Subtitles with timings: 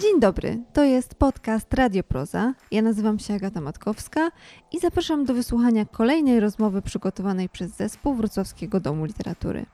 [0.00, 2.54] Dzień dobry, to jest podcast Radio Proza.
[2.70, 4.30] Ja nazywam się Agata Matkowska
[4.72, 9.66] i zapraszam do wysłuchania kolejnej rozmowy przygotowanej przez zespół Wrocławskiego Domu Literatury.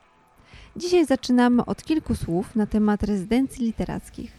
[0.75, 4.31] Dzisiaj zaczynamy od kilku słów na temat rezydencji literackich.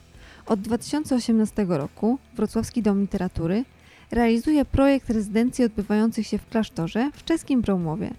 [0.46, 3.64] Od 2018 roku Wrocławski Dom Literatury
[4.10, 8.10] realizuje projekt rezydencji odbywających się w klasztorze w czeskim Bromowie,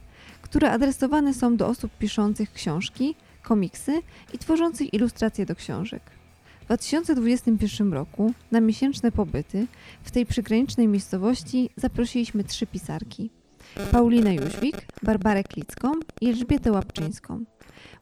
[0.41, 4.01] które adresowane są do osób piszących książki, komiksy
[4.33, 6.18] i tworzących ilustracje do książek.
[6.69, 9.67] W 2021 roku na miesięczne pobyty
[10.03, 13.29] w tej przygranicznej miejscowości zaprosiliśmy trzy pisarki.
[13.91, 15.91] Paulinę Jóźwik, Barbarę Klicką
[16.21, 17.43] i Elżbietę Łapczyńską.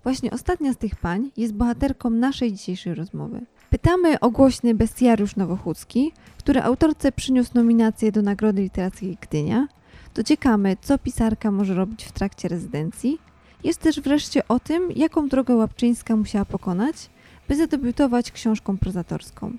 [0.04, 3.42] Właśnie ostatnia z tych pań jest bohaterką naszej dzisiejszej rozmowy.
[3.70, 9.68] Pytamy o głośny bestiariusz nowochódzki, który autorce przyniósł nominację do Nagrody Literackiej Gdynia.
[10.16, 13.18] Dociekamy, co pisarka może robić w trakcie rezydencji.
[13.64, 17.10] Jest też wreszcie o tym, jaką drogę Łapczyńska musiała pokonać,
[17.48, 19.52] by zadebiutować książką prozatorską.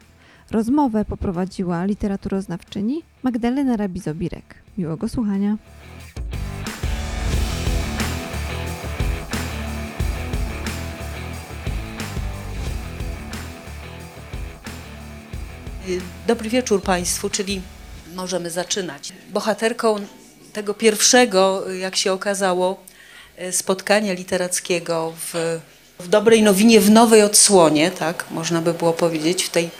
[0.50, 4.54] Rozmowę poprowadziła literaturoznawczyni Magdalena Rabizobirek.
[4.78, 5.56] Miłego słuchania.
[16.26, 17.60] Dobry wieczór Państwu, czyli
[18.14, 19.12] możemy zaczynać.
[19.32, 19.96] Bohaterką
[20.52, 22.80] tego pierwszego, jak się okazało,
[23.50, 25.60] spotkania literackiego w,
[25.98, 29.70] w Dobrej Nowinie, w nowej odsłonie, tak można by było powiedzieć, w tej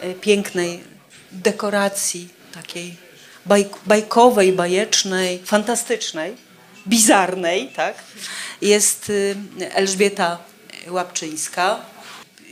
[0.00, 0.84] e, pięknej
[1.32, 2.96] dekoracji, takiej
[3.46, 6.36] baj, bajkowej, bajecznej, fantastycznej,
[6.86, 7.94] bizarnej, tak,
[8.62, 9.12] jest
[9.60, 10.38] e, Elżbieta
[10.88, 11.80] Łapczyńska.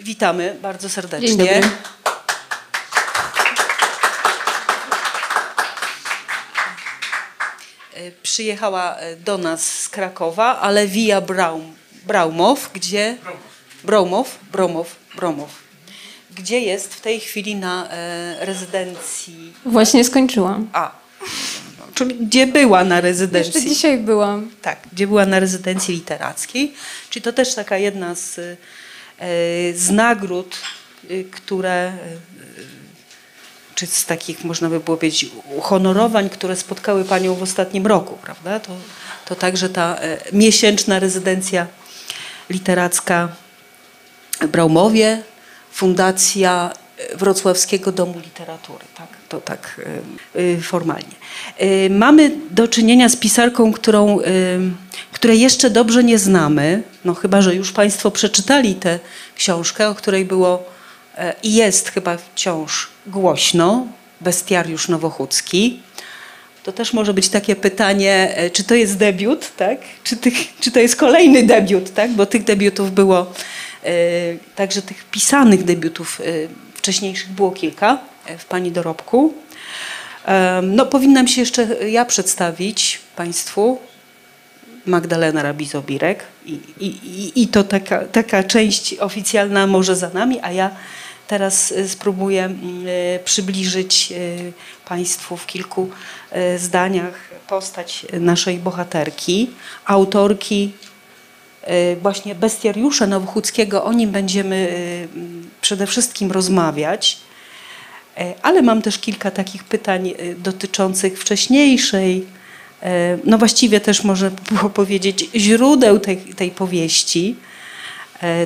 [0.00, 1.60] Witamy bardzo serdecznie.
[7.94, 11.75] E, przyjechała e, do nas z Krakowa, ale via Braum,
[12.06, 13.16] Braumow, gdzie...
[13.84, 15.50] Bromow, Bromow, Bromow.
[16.36, 19.52] Gdzie jest w tej chwili na e, rezydencji...
[19.64, 20.68] Właśnie skończyłam.
[20.72, 20.92] A,
[21.94, 23.54] czyli gdzie była na rezydencji.
[23.54, 24.50] Jeszcze dzisiaj byłam.
[24.62, 26.74] Tak, gdzie była na rezydencji literackiej.
[27.10, 28.56] Czyli to też taka jedna z, e,
[29.74, 30.56] z nagród,
[31.10, 31.96] y, które, e,
[33.74, 38.60] czy z takich, można by było powiedzieć, uhonorowań, które spotkały Panią w ostatnim roku, prawda?
[38.60, 38.72] To,
[39.24, 41.66] to także ta e, miesięczna rezydencja
[42.50, 43.28] literacka
[44.52, 45.22] Braumowie,
[45.72, 46.72] Fundacja
[47.14, 49.80] Wrocławskiego Domu Literatury, tak, to tak
[50.36, 51.14] y, y, formalnie.
[51.62, 54.18] Y, mamy do czynienia z pisarką, którą,
[55.12, 58.98] której jeszcze dobrze nie znamy, no chyba, że już Państwo przeczytali tę
[59.36, 60.64] książkę, o której było
[61.42, 63.86] i jest chyba wciąż głośno,
[64.20, 65.80] Bestiariusz Nowochódzki.
[66.66, 69.78] To też może być takie pytanie, e, czy to jest debiut, tak?
[70.04, 72.10] Czy, tych, czy to jest kolejny debiut, tak?
[72.10, 73.32] Bo tych debiutów było,
[73.84, 73.92] e,
[74.56, 76.24] także tych pisanych debiutów e,
[76.74, 77.98] wcześniejszych było kilka
[78.38, 79.34] w Pani dorobku.
[80.62, 83.78] No, powinnam się jeszcze ja przedstawić Państwu.
[84.86, 90.70] Magdalena Rabizobirek i, i- i to taka, taka część oficjalna może za nami, a ja
[91.26, 94.16] teraz e, spróbuję mm, e, przybliżyć e,
[94.88, 95.90] Państwu w kilku
[96.58, 99.50] zdaniach postać naszej bohaterki,
[99.84, 100.72] autorki
[102.02, 103.84] właśnie Bestiariusza Nowochódzkiego.
[103.84, 107.18] O nim będziemy e, m, przede wszystkim rozmawiać.
[108.16, 112.26] E, Ale mam też kilka takich pytań dotyczących wcześniejszej,
[112.82, 117.36] e, no właściwie też można było powiedzieć źródeł tej, tej powieści,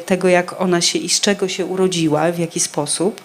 [0.07, 3.21] tego jak ona się i z czego się urodziła, w jaki sposób.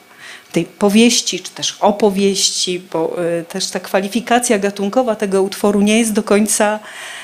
[0.51, 6.13] Tej powieści, czy też opowieści, bo e, też ta kwalifikacja gatunkowa tego utworu nie jest
[6.13, 6.79] do końca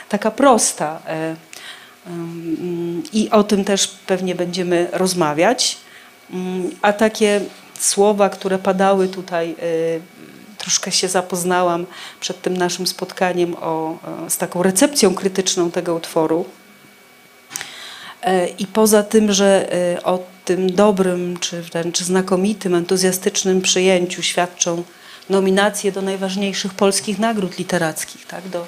[0.09, 1.00] taka prosta.
[1.08, 1.36] E,
[3.14, 5.78] I o tym też pewnie będziemy rozmawiać.
[6.34, 7.42] Ym, A takie
[7.80, 9.56] słowa, które padały tutaj,
[10.58, 11.86] troszkę się zapoznałam
[12.20, 13.98] przed tym naszym spotkaniem o-
[14.30, 16.46] z taką recepcją krytyczną tego utworu.
[18.23, 24.84] E, I poza tym, że e, o tym dobrym, czy wręcz znakomitym, entuzjastycznym przyjęciu świadczą
[25.29, 28.26] nominacje do najważniejszych polskich nagród literackich.
[28.26, 28.50] Tak?
[28.50, 28.68] Do,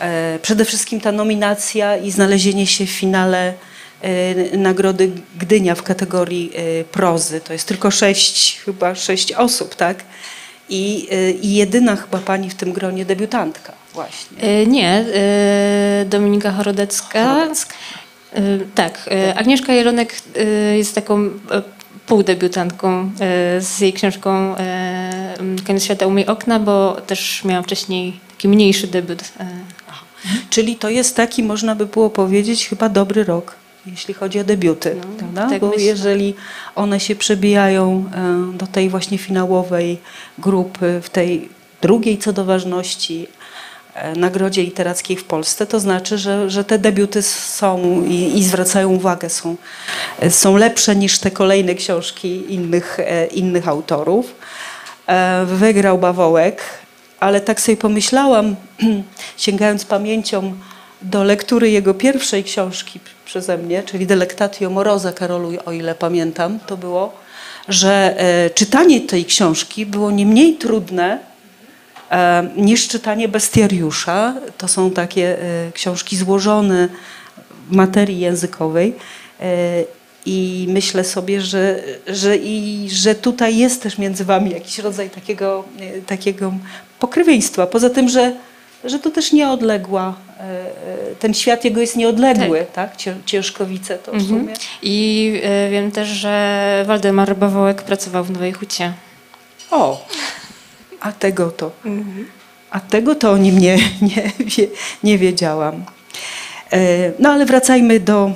[0.00, 3.54] e, przede wszystkim ta nominacja i znalezienie się w finale
[4.52, 6.52] Nagrody Gdynia w kategorii
[6.92, 7.40] prozy.
[7.40, 10.04] To jest tylko sześć, chyba sześć osób, tak?
[10.68, 11.08] I,
[11.42, 14.66] I jedyna chyba pani w tym gronie debiutantka właśnie.
[14.66, 15.04] Nie,
[16.06, 17.34] Dominika Chorodecka.
[17.34, 17.74] Chorodecka.
[18.36, 18.40] E,
[18.74, 20.44] Tak, e, Agnieszka Jelonek e,
[20.76, 21.30] jest taką
[22.06, 23.10] półdebiutantką
[23.58, 24.54] z jej książką
[25.66, 29.22] Koniec świata umyj okna, bo też miałam wcześniej taki mniejszy debiut.
[30.50, 33.54] Czyli to jest taki, można by było powiedzieć, chyba dobry rok
[33.86, 35.48] jeśli chodzi o debiuty, No, prawda?
[35.50, 35.82] tak Bo myślę.
[35.82, 36.34] jeżeli
[36.74, 38.04] one się przebijają
[38.54, 39.98] do tej właśnie finałowej
[40.38, 41.48] grupy, w tej
[41.82, 43.26] drugiej co do ważności
[44.16, 49.30] nagrodzie literackiej w Polsce, to znaczy, że, że te debiuty są i, i zwracają uwagę,
[49.30, 49.56] są,
[50.20, 54.34] e, są lepsze niż te kolejne książki innych, e, innych autorów.
[55.06, 56.62] E, Wygrał Bawołek,
[57.20, 58.56] ale tak sobie pomyślałam,
[59.36, 60.54] sięgając pamięcią
[61.02, 66.76] do lektury jego pierwszej książki przeze mnie, czyli Delectatio Moroza Karolu, o ile pamiętam, to
[66.76, 67.12] było,
[67.68, 71.35] że e, czytanie tej książki było nie mniej trudne e,
[72.56, 74.34] niż czytanie Bestiariusza.
[74.58, 76.88] To są takie e, książki złożone
[77.70, 78.94] w materii językowej.
[79.40, 79.46] E,
[80.26, 85.64] I myślę sobie, że, że, i, że tutaj jest też między wami jakiś rodzaj takiego,
[85.80, 86.52] e, takiego
[86.98, 87.66] pokrewieństwa.
[87.66, 88.32] Poza tym, że,
[88.84, 90.14] że to też nieodległa,
[91.18, 92.96] ten świat jego jest nieodległy, tak?
[92.96, 94.28] Cię- Ciężkowice to w Mhm.
[94.40, 94.54] sumie.
[94.82, 95.32] I
[95.70, 98.92] wiem też, że Waldemar Bawołek pracował w Nowej Hucie.
[99.70, 100.06] O,
[101.06, 101.70] a tego to,
[102.70, 104.32] a tego to o nim nie, nie,
[105.02, 105.84] nie wiedziałam.
[106.72, 108.32] E, No ale wracajmy do,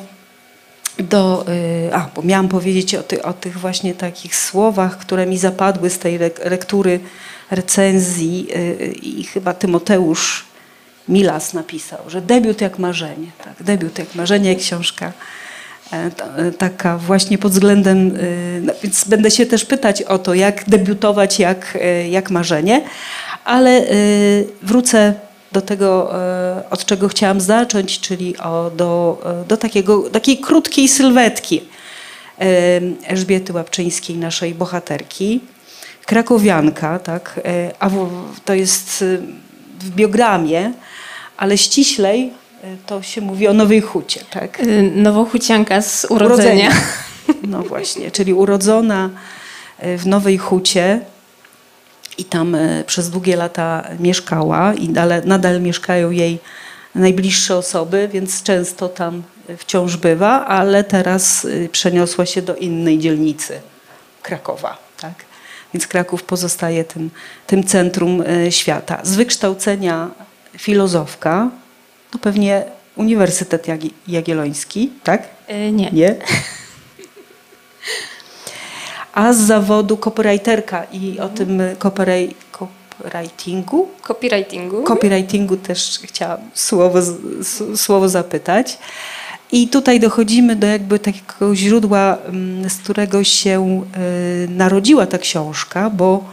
[0.99, 1.45] do
[1.89, 5.91] e, a, bo miałam powiedzieć o, ty, o tych właśnie takich słowach, które mi zapadły
[5.91, 7.01] z tej lek- lektury
[7.51, 10.45] recenzji e, i chyba Tymoteusz
[11.09, 15.13] Milas napisał, że debiut jak marzenie, tak, debiut jak marzenie, książka
[16.59, 21.39] taka właśnie pod względem, e, no, więc będę się też pytać o to, jak debiutować
[21.39, 22.83] jak, e, jak marzenie,
[23.45, 23.85] ale e,
[24.63, 25.15] wrócę
[25.53, 30.89] do tego, e, od czego chciałam zacząć, czyli o, do, e, do takiego, takiej krótkiej
[30.89, 31.63] sylwetki
[32.41, 32.45] e,
[33.07, 35.41] Elżbiety Łapczyńskiej, naszej bohaterki.
[36.07, 37.91] Krakowianka, tak, e, a
[38.45, 39.19] to jest e,
[39.81, 40.73] w biogramie,
[41.37, 42.40] ale ściślej e,
[42.87, 44.61] to się mówi o Nowej Hucie, tak?
[44.61, 46.71] E, Nowochucianka z urodzenia.
[47.43, 49.11] No właśnie, czyli urodzona
[49.79, 51.01] e, w Nowej Hucie
[52.19, 56.39] i tam przez długie lata mieszkała i nadal, nadal mieszkają jej
[56.95, 59.23] najbliższe osoby, więc często tam
[59.59, 63.61] wciąż bywa, ale teraz przeniosła się do innej dzielnicy
[64.23, 64.79] Krakowa.
[65.01, 65.15] Tak?
[65.75, 67.11] Więc Kraków pozostaje tym,
[67.47, 69.01] tym centrum świata.
[69.03, 70.11] Z wykształcenia
[70.59, 71.51] filozofka,
[72.11, 72.65] to pewnie
[72.97, 75.23] Uniwersytet Jagi- Jagielloński, tak?
[75.49, 75.91] E, Nie.
[75.91, 76.17] Nie.
[79.15, 84.83] A z zawodu copywriterka i o tym copyri- copywritingu, Copywritingu.
[84.83, 86.99] copywritingu też chciałam słowo,
[87.77, 88.79] słowo zapytać.
[89.53, 93.85] I tutaj dochodzimy do jakby takiego źródła, mm, z którego się
[94.45, 96.25] y, narodziła ta książka, bo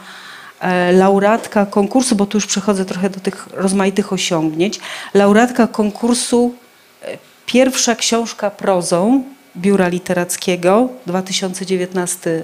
[0.92, 4.80] laureatka konkursu, bo tu już przechodzę trochę do tych rozmaitych osiągnięć,
[5.14, 6.54] laureatka konkursu
[7.02, 9.24] e, Pierwsza książka prozą
[9.58, 12.44] Biura Literackiego 2019 e,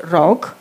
[0.00, 0.54] rok.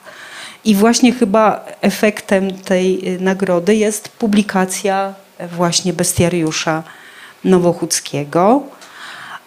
[0.65, 6.83] I właśnie chyba efektem tej nagrody jest publikacja e, właśnie Bestiariusza
[7.43, 8.63] Nowochódzkiego.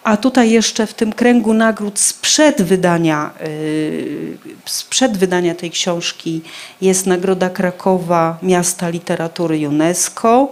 [0.09, 6.41] A tutaj jeszcze w tym kręgu nagród sprzed wydania, y, sprzed wydania tej książki
[6.81, 10.47] jest Nagroda Krakowa Miasta Literatury UNESCO.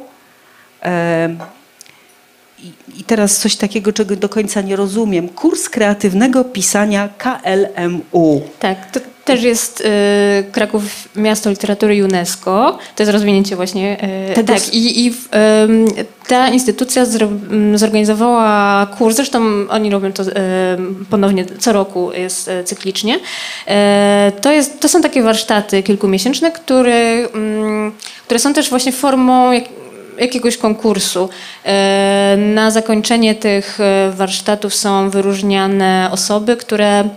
[2.97, 5.29] I teraz coś takiego, czego do końca nie rozumiem.
[5.29, 8.41] Kurs kreatywnego pisania KLMU.
[8.59, 10.83] Tak, to też jest e, Kraków
[11.15, 12.77] Miasto Literatury UNESCO.
[12.95, 13.97] To jest rozwinięcie właśnie.
[14.35, 15.85] Tego tak, i, i w, em,
[16.27, 20.23] ta instytucja zro, m, zorganizowała kurs, zresztą oni robią to
[21.09, 23.19] ponownie co roku, jest e, cyklicznie.
[23.67, 27.91] E, to, jest, to są takie warsztaty kilkumiesięczne, które, mm,
[28.25, 29.63] które są też właśnie formą jak,
[30.19, 31.29] jakiegoś konkursu.
[31.65, 33.79] E, Na zakończenie tych
[34.11, 37.09] warsztatów są wyróżniane osoby, które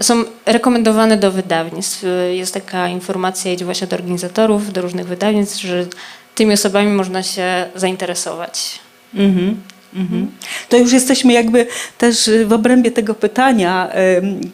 [0.00, 2.04] są rekomendowane do wydawnictw.
[2.30, 5.86] Jest taka informacja, idzie właśnie do organizatorów, do różnych wydawnictw, że
[6.34, 8.78] tymi osobami można się zainteresować.
[9.14, 9.56] Mhm.
[9.94, 10.30] Mhm.
[10.68, 11.66] To już jesteśmy jakby
[11.98, 13.90] też y, w obrębie tego pytania,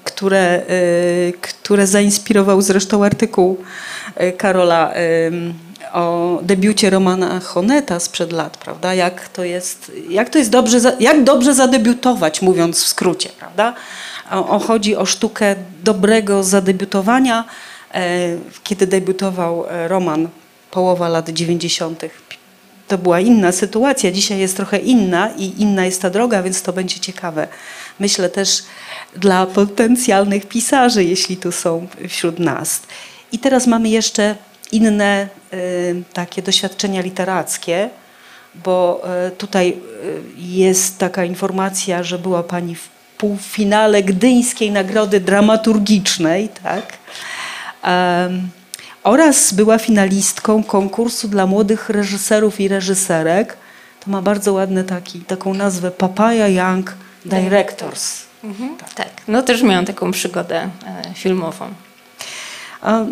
[0.05, 3.59] które, y, które zainspirował zresztą artykuł
[4.21, 4.95] y, Karola
[5.93, 8.95] o debiucie Romana Honeta sprzed lat, prawda?
[8.95, 13.75] Jak to jest, jak to jest dobrze, jak dobrze zadebiutować, mówiąc w skrócie, prawda?
[14.31, 17.45] O, o, chodzi o sztukę dobrego zadebiutowania.
[17.95, 20.29] E, Kiedy debiutował e, Roman,
[20.71, 22.03] połowa lat 90.,
[22.89, 24.13] to była inna sytuacja.
[24.13, 27.49] Dzisiaj jest trochę inna i inna jest ta droga, więc to będzie ciekawe.
[28.01, 28.63] Myślę też
[29.17, 32.83] dla potencjalnych pisarzy, jeśli tu są wśród nas.
[33.33, 34.37] I teraz mamy jeszcze
[34.73, 37.91] inne y, takie doświadczenia literackie,
[38.55, 39.77] bo e, tutaj e,
[40.39, 42.94] jest taka informacja, że była Pani w
[43.25, 46.99] półfinale Gdyńskiej Nagrody Dramaturgicznej, tak?
[47.83, 48.49] Em,
[49.03, 53.57] oraz była finalistką konkursu dla młodych reżyserów i reżyserek.
[54.05, 58.23] To ma bardzo ładny taki, taką nazwę Papaya Young Directors.
[58.95, 61.67] Tak, no też miałam taką przygodę e, filmową.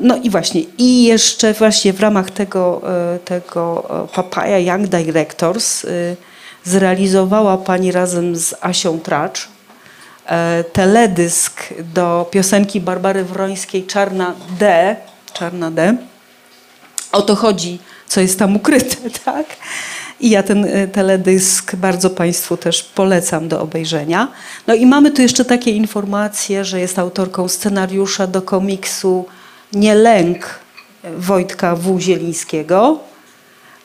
[0.03, 2.83] No i właśnie, i jeszcze właśnie w ramach tego,
[3.15, 5.89] e, tego e, Papaya Young Directors e,
[6.65, 9.49] zrealizowała Pani razem z Asią Tracz
[10.73, 14.97] teledysk do piosenki Barbary Wrońskiej Czarna D.
[15.33, 15.97] Czarna D.
[17.13, 19.47] O to chodzi, co jest tam ukryte, tak?
[20.21, 24.29] I ja ten e, teledysk bardzo Państwu też polecam do obejrzenia.
[24.67, 29.25] No i mamy tu jeszcze takie informacje, że jest autorką scenariusza do komiksu
[29.73, 30.61] Nie lęk
[31.17, 32.01] Wojtka W.
[32.01, 33.01] Zielińskiego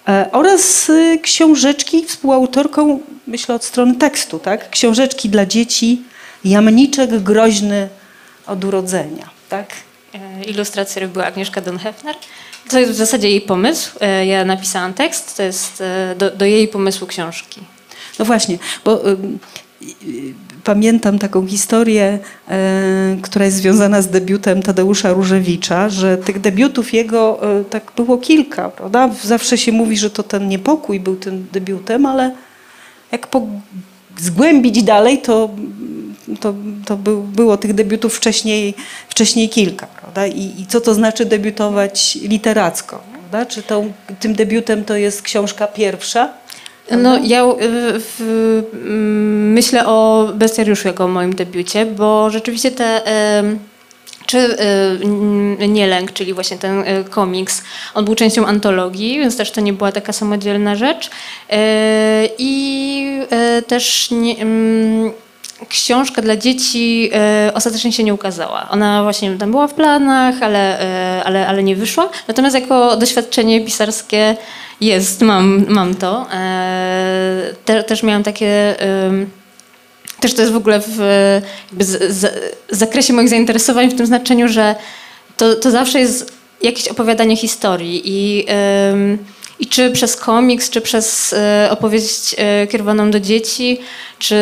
[0.08, 4.70] e, oraz e, książeczki, współautorką, myślę od strony tekstu, tak?
[4.70, 6.04] Książeczki dla dzieci
[6.50, 7.90] Jamniczek groźny
[8.48, 9.70] od urodzenia, tak?
[10.14, 12.16] E, Ilustrację robiła Agnieszka Donhefner.
[12.70, 13.98] To jest w zasadzie jej pomysł.
[14.02, 17.62] E, Ja napisałam tekst, to jest e, do, do jej pomysłu książki.
[18.20, 19.18] No właśnie, bo y,
[20.08, 22.20] y, pamiętam taką historię,
[23.18, 27.40] y, która jest związana z debiutem Tadeusza Różewicza, że tych debiutów jego
[27.70, 29.10] tak było kilka, prawda?
[29.24, 32.32] Zawsze się mówi, że to ten niepokój był tym debiutem, ale
[33.12, 33.48] jak po,
[34.18, 35.50] zgłębić dalej, to,
[36.40, 36.54] to,
[36.86, 38.74] to był, było tych debiutów wcześniej,
[39.10, 40.28] wcześniej kilka, prawda?
[40.28, 43.46] I, I co to znaczy debiutować literacko, prawda?
[43.46, 46.34] Czy tą, tym debiutem to jest książka pierwsza?
[46.92, 47.54] No, ja y,
[48.00, 48.22] w,
[48.74, 53.02] mm, myślę o Bestiariuszu jako o moim debiucie, bo rzeczywiście te...
[54.26, 54.56] Czy y,
[55.04, 59.74] mm, Nielęk, czyli właśnie ten y, komiks, on był częścią antologii, więc też to nie
[59.74, 61.08] była taka samodzielna rzecz.
[61.08, 61.12] Y,
[62.38, 63.08] I
[63.68, 65.12] też nie, mm,
[65.70, 67.10] książka dla dzieci
[67.48, 68.68] y, ostatecznie się nie ukazała.
[68.70, 70.82] Ona właśnie tam była w planach, ale,
[71.20, 72.10] y, ale, ale nie wyszła.
[72.28, 74.36] Natomiast jako doświadczenie pisarskie
[74.82, 76.28] jest, mam, mam to.
[76.34, 78.76] E, te, też miałam takie...
[80.20, 80.98] też to jest w ogóle w
[81.80, 82.34] z, z,
[82.70, 84.76] zakresie moich zainteresowań w tym znaczeniu, że
[85.38, 88.46] to, to zawsze jest jakieś opowiadanie historii i,
[89.60, 91.38] i czy przez komiks, czy przez y,
[91.70, 93.78] opowieść y, kierowaną do dzieci,
[94.20, 94.36] czy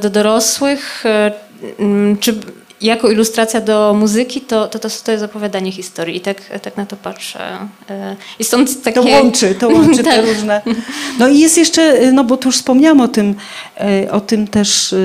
[0.00, 1.04] do dorosłych,
[1.80, 2.34] ym, czy
[2.84, 6.86] jako ilustracja do muzyki, to, to, to, to jest opowiadanie historii i tak, tak na
[6.86, 7.38] to patrzę.
[8.38, 9.00] I stąd takie...
[9.00, 10.26] To łączy, to łączy te Tak.
[10.26, 10.62] różne.
[11.18, 13.34] No i jest jeszcze, no bo tu już wspomniałam o tym,
[13.80, 14.96] e, o tym też e,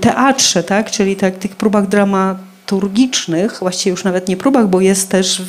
[0.00, 0.90] teatrze, tak?
[0.90, 5.42] czyli tak, tych próbach dramaturgicznych, właściwie już nawet nie próbach, bo jest też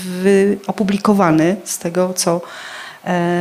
[0.68, 2.40] opublikowany z tego, co e,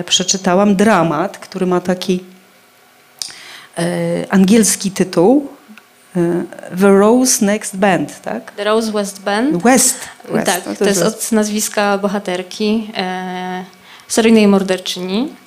[0.06, 2.24] przeczytałam, dramat, który ma taki
[3.78, 5.48] e, angielski tytuł,
[6.16, 6.44] e,
[6.80, 8.52] The Rose Next Band, tak?
[8.52, 9.62] The Rose West Band.
[9.62, 9.98] West.
[10.28, 11.16] West tak, no to jest West.
[11.16, 13.64] od nazwiska bohaterki, e,
[14.08, 15.43] seryjnej morderczyni, e,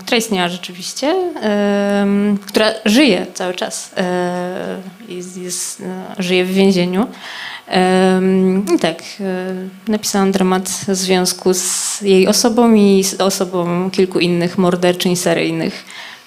[0.00, 1.06] która istniała rzeczywiście,
[1.42, 2.06] e,
[2.46, 4.00] która żyje cały czas, e,
[5.80, 7.06] e, żyje w więzieniu.
[7.68, 8.20] E,
[8.74, 9.54] I tak, e,
[9.88, 15.84] napisałam dramat w związku z jej osobą i z osobą kilku innych morderczyń seryjnych,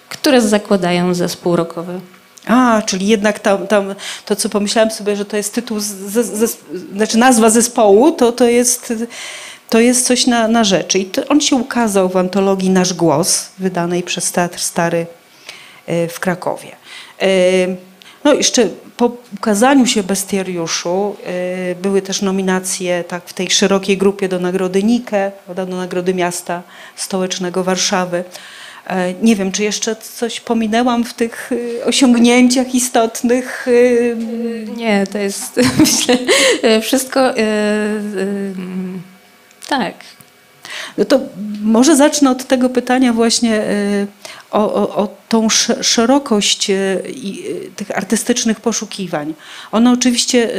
[0.10, 2.00] które zakładają zespół rockowy.
[2.48, 3.96] A, czyli jednak tam, tam
[4.26, 5.80] to, co pomyślałam sobie, że to jest tytuł,
[6.96, 8.94] znaczy nazwa zespołu, to, to, jest,
[9.72, 11.00] to jest coś na, na rzeczy.
[11.00, 15.06] I to, on się ukazał w antologii Nasz Głos, wydanej przez Teatr Stary
[15.88, 16.70] e, w Krakowie.
[17.22, 17.28] E,
[18.24, 24.30] No jeszcze po ukazaniu się Bestiariuszu e, były też nominacje tak, w tej szerokiej grupie
[24.30, 26.62] do Nagrody Nike, do Nagrody Miasta
[26.96, 28.24] Stołecznego Warszawy.
[29.22, 31.52] Nie wiem, czy jeszcze coś pominęłam w tych
[31.86, 33.68] osiągnięciach istotnych.
[34.78, 36.18] Nie, to jest myślę
[36.82, 37.20] wszystko.
[37.20, 39.11] e, mm,
[39.72, 39.94] tak.
[40.98, 41.20] No to
[41.62, 44.08] może zacznę od tego pytania właśnie y,
[44.52, 49.34] o, o, o tą sz- szerokość y, y, tych artystycznych poszukiwań.
[49.72, 50.50] Ono oczywiście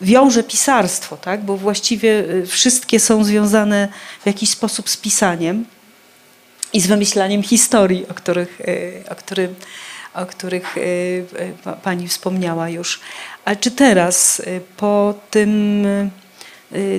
[0.00, 1.44] wiąże pisarstwo, tak?
[1.44, 3.88] bo właściwie wszystkie są związane
[4.22, 5.64] w jakiś sposób z pisaniem
[6.72, 8.58] i z wymyślaniem historii, o których,
[9.10, 9.14] o
[10.14, 10.74] o których
[11.64, 13.00] pa- pani wspomniała już.
[13.44, 14.42] A czy teraz
[14.76, 15.84] po tym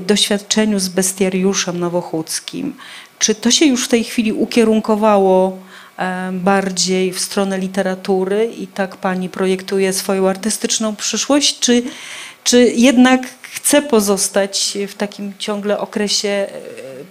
[0.01, 2.73] doświadczeniu z bestiariuszem nowochódzkim,
[3.19, 5.57] czy to się już w tej chwili ukierunkowało
[5.97, 11.83] e, bardziej w stronę literatury i tak pani projektuje swoją artystyczną przyszłość, czy,
[12.43, 16.47] czy jednak chcę pozostać w takim ciągle okresie e,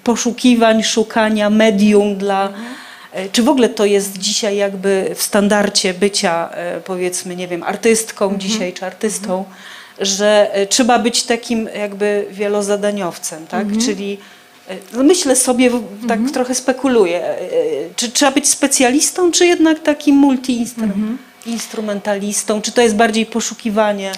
[0.05, 2.53] poszukiwań, szukania medium dla.
[3.13, 6.49] e, Czy w ogóle to jest dzisiaj jakby w standardzie bycia,
[6.85, 9.45] powiedzmy, nie wiem, artystką dzisiaj czy artystą,
[10.01, 13.67] że e, trzeba być takim jakby wielozadaniowcem, tak?
[13.85, 14.19] Czyli
[14.69, 15.71] e, no myślę sobie,
[16.09, 17.39] tak trochę spekuluję, e,
[17.97, 24.13] czy trzeba być specjalistą, czy jednak takim multi-instrumentalistą, czy to jest bardziej poszukiwanie?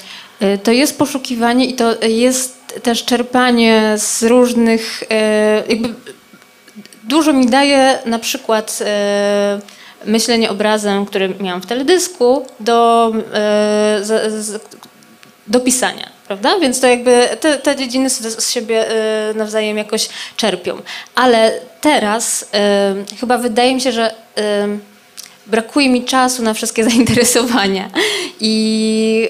[0.63, 5.05] To jest poszukiwanie i to jest też czerpanie z różnych,
[5.69, 5.95] jakby
[7.05, 8.83] dużo mi daje na przykład
[10.07, 13.13] myślenie obrazem, który miałam w teledysku do,
[15.49, 16.19] do pisania.
[16.29, 16.59] Prawda?
[16.59, 20.79] Więc to jakby te, te dziedziny z, siebie e, nawzajem jakoś czerpią.
[21.15, 24.69] Ale teraz e, chyba wydaje mi się, że e,
[25.47, 27.91] brakuje mi czasu na wszystkie zainteresowania
[28.41, 29.29] i,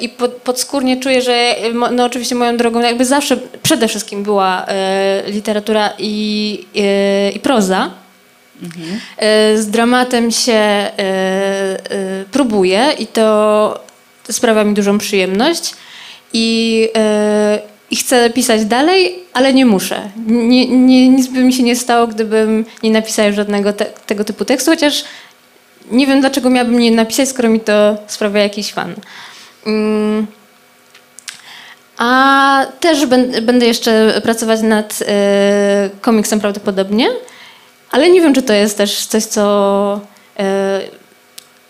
[0.00, 1.56] i pod, podskórnie czuję, że
[1.92, 4.66] no oczywiście moją drogą jakby zawsze przede wszystkim była
[5.26, 6.66] literatura i,
[7.34, 7.90] i proza.
[9.16, 10.90] E, z dramatem się
[12.30, 13.89] próbuję i to
[14.30, 15.74] sprawia mi dużą przyjemność
[16.32, 17.58] i, e,
[17.90, 20.10] i chcę pisać dalej, ale nie muszę.
[20.26, 24.44] Nie, nie, nic by mi się nie stało, gdybym nie napisała żadnego te, tego typu
[24.44, 25.04] tekstu, chociaż
[25.90, 28.94] nie wiem, dlaczego miałabym nie napisać, skoro mi to sprawia jakiś fan.
[29.66, 30.26] Mm.
[31.98, 33.06] A też
[33.42, 37.08] będę jeszcze pracować nad e, komiksem prawdopodobnie,
[37.90, 40.00] ale nie wiem, czy to jest też coś, co
[40.38, 40.80] e,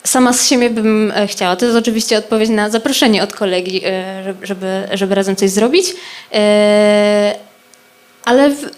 [0.04, 1.56] sama z siebie bym e, chciała.
[1.56, 5.86] To jest oczywiście odpowiedź na zaproszenie od kolegi, e, żeby- żeby, razem coś zrobić,
[6.34, 7.34] e,
[8.24, 8.70] ale w,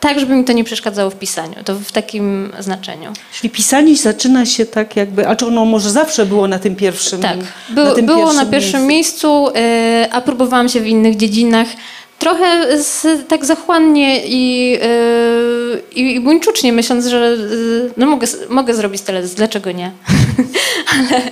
[0.00, 1.54] tak, żeby mi to nie przeszkadzało w pisaniu.
[1.64, 3.12] To w takim znaczeniu.
[3.40, 7.20] Czyli pisanie zaczyna się tak jakby, a czy ono może zawsze było na tym pierwszym
[7.20, 7.44] Tak, na
[7.74, 11.66] Był, tym było na pierwszym miejscu, e, a próbowałam się w innych dziedzinach.
[12.18, 14.88] Trochę z, tak zachłannie i, e,
[15.94, 19.92] i, buńczucznie, myśląc, że e, no mogę, mogę zrobić teledysk, dlaczego nie?
[20.92, 21.22] ale,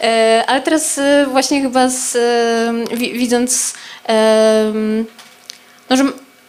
[0.00, 1.00] e, ale teraz
[1.32, 2.16] właśnie chyba z,
[2.94, 3.74] wi, widząc,
[5.90, 6.04] no, że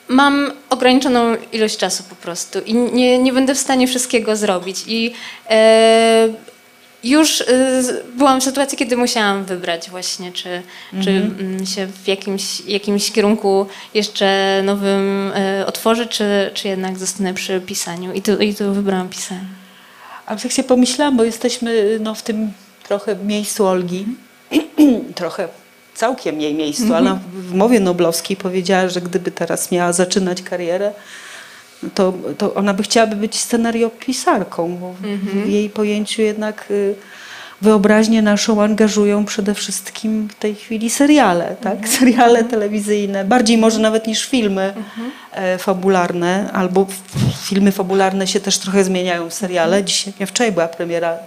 [0.07, 4.83] mam ograniczoną ilość czasu po prostu i nie, nie będę w stanie wszystkiego zrobić.
[4.87, 5.13] I
[7.05, 10.61] już y, byłam w sytuacji, kiedy musiałam wybrać właśnie, czy,
[11.03, 17.33] czy mm, się w jakimś, jakimś kierunku jeszcze nowym y, otworzę, czy, czy jednak zostanę
[17.33, 18.13] przy pisaniu.
[18.13, 19.45] I tu, i tu wybrałam pisanie.
[20.25, 22.51] A tak się pomyślałam, bo jesteśmy no, w tym
[22.87, 24.05] trochę miejscu Olgi,
[25.15, 25.47] trochę
[25.93, 30.93] całkiem jej miejscu, ale ona w mowie noblowskiej powiedziała, że gdyby teraz miała zaczynać karierę,
[31.93, 34.95] to, to ona by chciałaby być scenariopisarką, bo
[35.43, 36.95] w jej pojęciu jednak y,
[37.61, 41.87] wyobraźnię naszą angażują przede wszystkim w tej chwili seriale, tak?
[41.99, 44.73] Seriale telewizyjne, bardziej może nawet niż filmy
[45.31, 46.87] e, fabularne, albo
[47.43, 49.83] filmy fabularne się też trochę zmieniają w seriale.
[49.83, 51.17] Dzisiaj, nie, wczoraj była premiera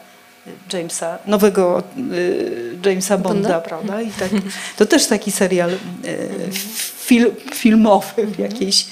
[0.72, 1.82] Jamesa, nowego
[2.12, 3.60] y, Jamesa Bonda, Bonda?
[3.60, 4.02] prawda?
[4.02, 4.28] I tak,
[4.76, 5.78] to też taki serial y,
[6.98, 8.86] fil, filmowy w jakiejś,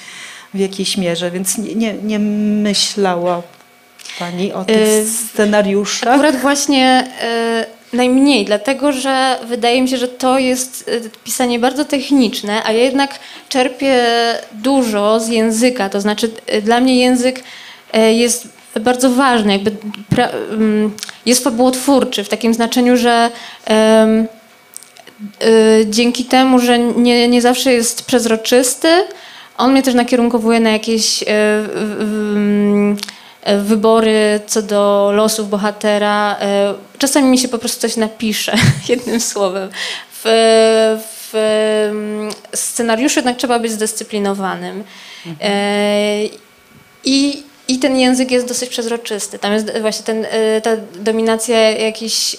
[0.56, 3.42] w jakiejś mierze, więc nie, nie, nie myślała
[4.18, 6.14] Pani o tych Y, scenariuszach?
[6.14, 7.08] Akurat właśnie
[7.92, 12.72] y, najmniej, dlatego że wydaje mi się, że to jest y, pisanie bardzo techniczne, a
[12.72, 14.04] ja jednak czerpię
[14.52, 15.88] dużo z języka.
[15.88, 17.42] To znaczy, y, dla mnie język
[17.96, 18.48] y, jest
[18.80, 19.72] bardzo ważny, jakby
[20.08, 20.92] pra, ym,
[21.26, 23.30] jest fabułotwórczy w takim znaczeniu, że
[23.70, 28.88] y, dzięki temu, że nie, nie zawsze jest przezroczysty,
[29.58, 31.68] on mnie też nakierunkowuje na jakieś w-
[32.00, 32.96] w-
[33.50, 36.36] y, wybory co do losów bohatera.
[36.94, 38.54] Y, Czasami mi się po prostu coś napisze,
[38.88, 39.68] jednym słowem.
[40.12, 40.22] W,
[41.30, 41.34] w
[41.90, 44.84] ym, scenariuszu jednak trzeba być zdyscyplinowanym.
[45.26, 45.34] Y,
[47.04, 49.38] I, I ten język jest dosyć przezroczysty.
[49.38, 50.26] Tam jest właśnie ten,
[50.62, 52.36] ta dominacja jakiś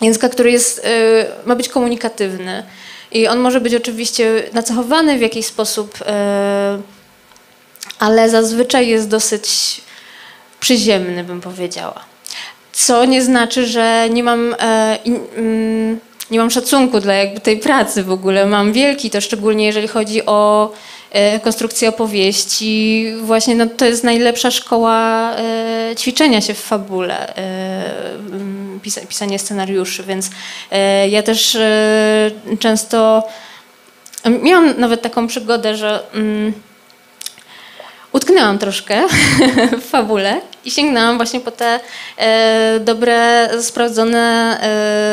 [0.00, 0.86] języka, który jest,
[1.46, 2.62] ma być komunikatywny.
[3.16, 6.04] I on może być oczywiście nacechowany w jakiś sposób, y,
[7.98, 9.80] ale zazwyczaj jest dosyć
[10.60, 12.04] przyziemny, bym powiedziała.
[12.72, 16.00] Co nie znaczy, że nie mam, e, mm,
[16.30, 18.46] nie mam szacunku dla jakby tej pracy w ogóle.
[18.46, 20.76] Mam wielki, to szczególnie jeżeli chodzi o e,
[21.42, 23.06] konstrukcję opowieści.
[23.22, 30.02] Właśnie no, to jest najlepsza szkoła e, ćwiczenia się w fabule, e, pisa, pisanie scenariuszy,
[30.02, 30.30] więc
[30.70, 33.28] e, ja też e, często
[34.42, 36.52] miałam nawet taką przygodę, że mm,
[38.12, 39.02] utknęłam troszkę
[39.80, 41.80] w fabule i sięgnęłam właśnie po te
[42.18, 44.58] e, dobre, sprawdzone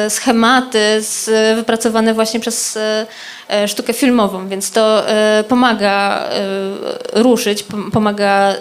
[0.05, 1.25] e, schematy z,
[1.57, 3.05] wypracowane właśnie przez e,
[3.49, 8.55] e, sztukę filmową, więc to e, pomaga e, ruszyć, pom- pomaga e,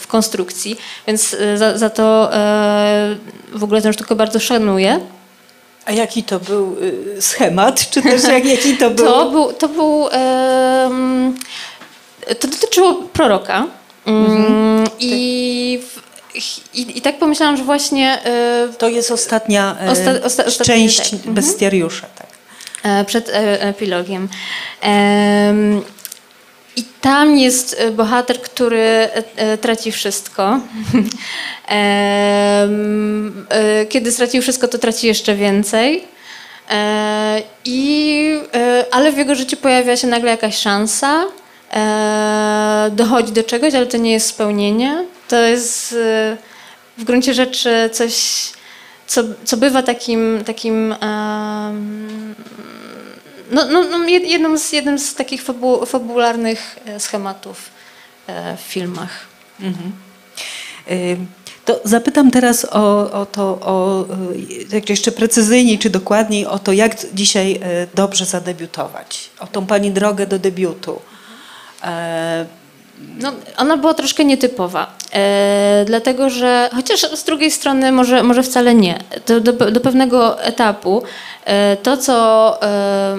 [0.00, 3.16] w konstrukcji, więc e, za, za to e,
[3.52, 5.00] w ogóle tę sztukę bardzo szanuję.
[5.86, 6.76] A jaki to był
[7.16, 9.06] y, schemat, czy też jak, jaki to był?
[9.06, 10.08] To był, to był
[12.40, 13.66] to dotyczyło proroka.
[14.06, 15.97] Mm, i, w-
[16.74, 21.10] i, I tak pomyślałam, że właśnie e, To jest ostatnia e, Osta- osta- ostatnia, część
[21.10, 21.20] tak.
[21.20, 22.06] Bestiariusza.
[22.18, 22.26] Tak.
[22.82, 24.28] e, przed epilogiem.
[24.80, 25.82] Em,
[26.76, 29.08] I tam jest bohater, który
[29.60, 30.60] traci wszystko.
[33.88, 36.04] Kiedy stracił wszystko, to traci jeszcze więcej.
[37.64, 38.34] I,
[38.90, 41.24] ale w jego życiu pojawia się nagle jakaś szansa,
[42.90, 45.04] dochodzi do czegoś, ale to nie jest spełnienie.
[45.28, 46.36] To jest e,
[46.98, 48.14] w gruncie rzeczy coś,
[49.06, 50.94] co, co bywa takim, takim
[53.50, 57.70] no, no, no jed- jedną z, jednym z takich fabu, fabularnych e, schematów
[58.26, 59.26] e, w filmach.
[60.90, 61.16] Y,
[61.64, 66.72] To zapytam teraz o, o to, o, y, tak jeszcze precyzyjniej czy dokładniej o to,
[66.72, 71.00] jak dzisiaj y, dobrze zadebiutować, o tą pani drogę do debiutu.
[73.18, 78.74] No, ona była troszkę nietypowa, e, dlatego że, chociaż z drugiej strony może, może wcale
[78.74, 78.98] nie.
[79.26, 81.02] Do, do, do pewnego etapu
[81.44, 83.16] e, to, co e,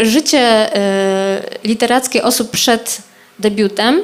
[0.00, 0.38] życie
[0.76, 2.98] e, literackie osób przed
[3.38, 4.02] debiutem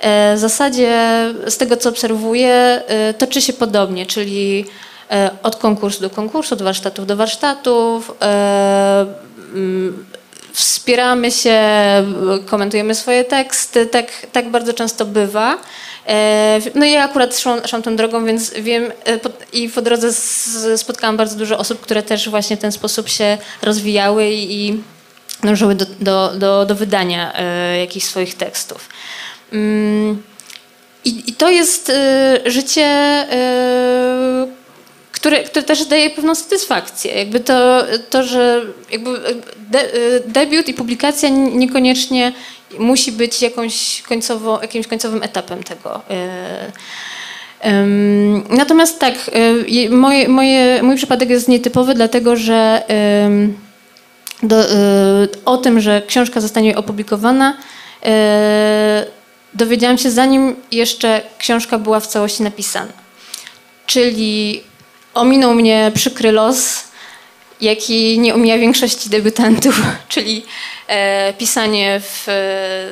[0.00, 0.98] e, w zasadzie
[1.46, 4.66] z tego, co obserwuję, e, toczy się podobnie, czyli
[5.42, 8.14] od konkursu do konkursu, od warsztatów do warsztatów,
[10.54, 11.60] wspieramy się,
[12.46, 15.58] komentujemy swoje teksty, tak, tak bardzo często bywa.
[16.06, 19.20] E, No ja akurat szłam, szłam tą drogą, więc wiem e,
[19.52, 20.12] i po drodze
[20.76, 24.82] spotkałam bardzo dużo osób, które też właśnie w ten sposób się rozwijały i,
[25.44, 28.88] dążyły do, do, do, do wydania e, jakichś swoich tekstów.
[29.52, 30.22] Mm,
[31.04, 31.92] I, i to jest
[32.46, 32.86] życie,
[35.24, 37.14] które, które też daje pewną satysfakcję.
[37.14, 39.10] Jakby to, to że jakby
[39.70, 42.32] de, e, debiut i publikacja niekoniecznie
[42.78, 46.00] musi być jakąś końcowo, jakimś końcowym etapem tego.
[46.10, 46.70] e,
[48.50, 52.82] Natomiast tak, e, je- moje, moje, mój przypadek jest nietypowy, dlatego że
[54.42, 57.56] do, e, o tym, że książka zostanie opublikowana,
[58.02, 59.06] e,
[59.54, 62.92] dowiedziałam się zanim jeszcze książka była w całości napisana.
[63.86, 64.62] Czyli
[65.14, 66.84] ominął mnie przykry los,
[67.60, 70.44] jaki nie omija większości debiutantów, czyli
[70.88, 72.24] e, pisanie w,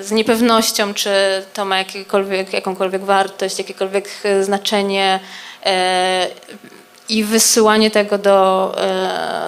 [0.00, 1.10] z niepewnością, czy
[1.54, 1.76] to ma
[2.52, 5.20] jakąkolwiek wartość, jakiekolwiek e, znaczenie
[5.66, 6.26] e,
[7.08, 8.76] i wysyłanie tego do,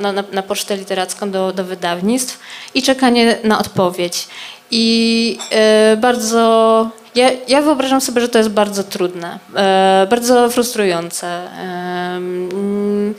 [0.00, 2.38] na, na pocztę literacką do, do wydawnictw
[2.74, 4.28] i czekanie na odpowiedź.
[4.76, 6.90] I e, bardzo.
[7.14, 11.50] Ja, ja wyobrażam sobie, że to jest bardzo trudne, e, bardzo frustrujące.
[11.58, 13.14] Em,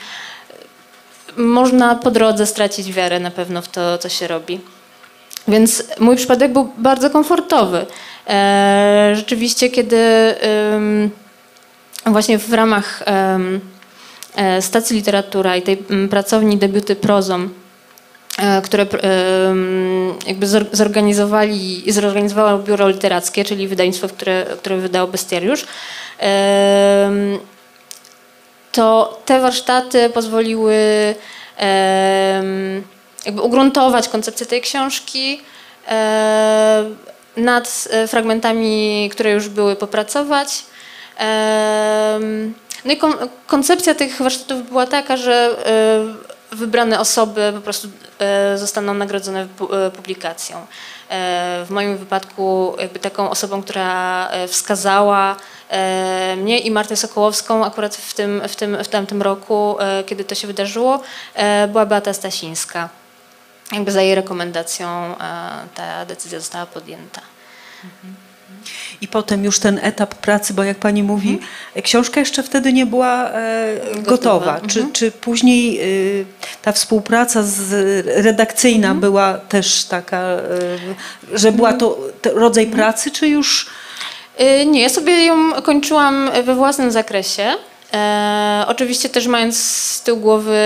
[1.37, 4.59] można po drodze stracić wiarę na pewno w to, co się robi.
[5.47, 7.85] Więc mój przypadek był bardzo komfortowy.
[8.27, 10.35] E, rzeczywiście, kiedy
[12.05, 13.03] właśnie w ramach
[14.61, 15.77] stacji literatura i tej
[16.09, 17.49] pracowni debiuty prozą,
[18.63, 25.65] które pr- em, jakby zor- zorganizowali, zorganizowało biuro literackie, czyli wydawnictwo, które, które wydało Bestiariusz,
[26.19, 27.39] em,
[28.71, 30.75] to te warsztaty pozwoliły
[31.57, 32.83] em,
[33.25, 35.41] jakby ugruntować koncepcję tej książki,
[37.37, 40.65] nad e, fragmentami, które już były popracować.
[42.85, 47.87] No i kon- koncepcja tych warsztatów była taka, że e, wybrane osoby po prostu
[48.19, 49.47] e, zostaną nagrodzone
[49.87, 50.57] e, publikacją.
[50.57, 50.65] E,
[51.65, 55.35] W moim wypadku jakby taką osobą, która wskazała
[56.37, 60.47] mnie i Martę Sokołowską akurat w tym, w tym, w tamtym roku, kiedy to się
[60.47, 60.99] wydarzyło,
[61.67, 62.89] była Beata Stasińska.
[63.71, 65.15] Jakby za jej rekomendacją
[65.75, 67.21] ta decyzja została podjęta.
[69.01, 71.83] I potem już ten etap pracy, bo jak pani mówi, Mhm.
[71.83, 74.01] książka jeszcze wtedy nie była e, gotowa.
[74.53, 74.93] Gotowa, Czy, mhm.
[74.93, 75.79] czy później
[76.21, 76.25] y,
[76.61, 77.71] ta współpraca z,
[78.25, 78.99] redakcyjna Mhm.
[78.99, 80.37] była też taka,
[81.33, 82.79] y, że była to to rodzaj Mhm.
[82.83, 83.69] pracy, czy już
[84.41, 87.51] Y, Nie, ja sobie ją kończyłam we własnym zakresie.
[87.93, 90.57] E, oczywiście też mając z tyłu głowy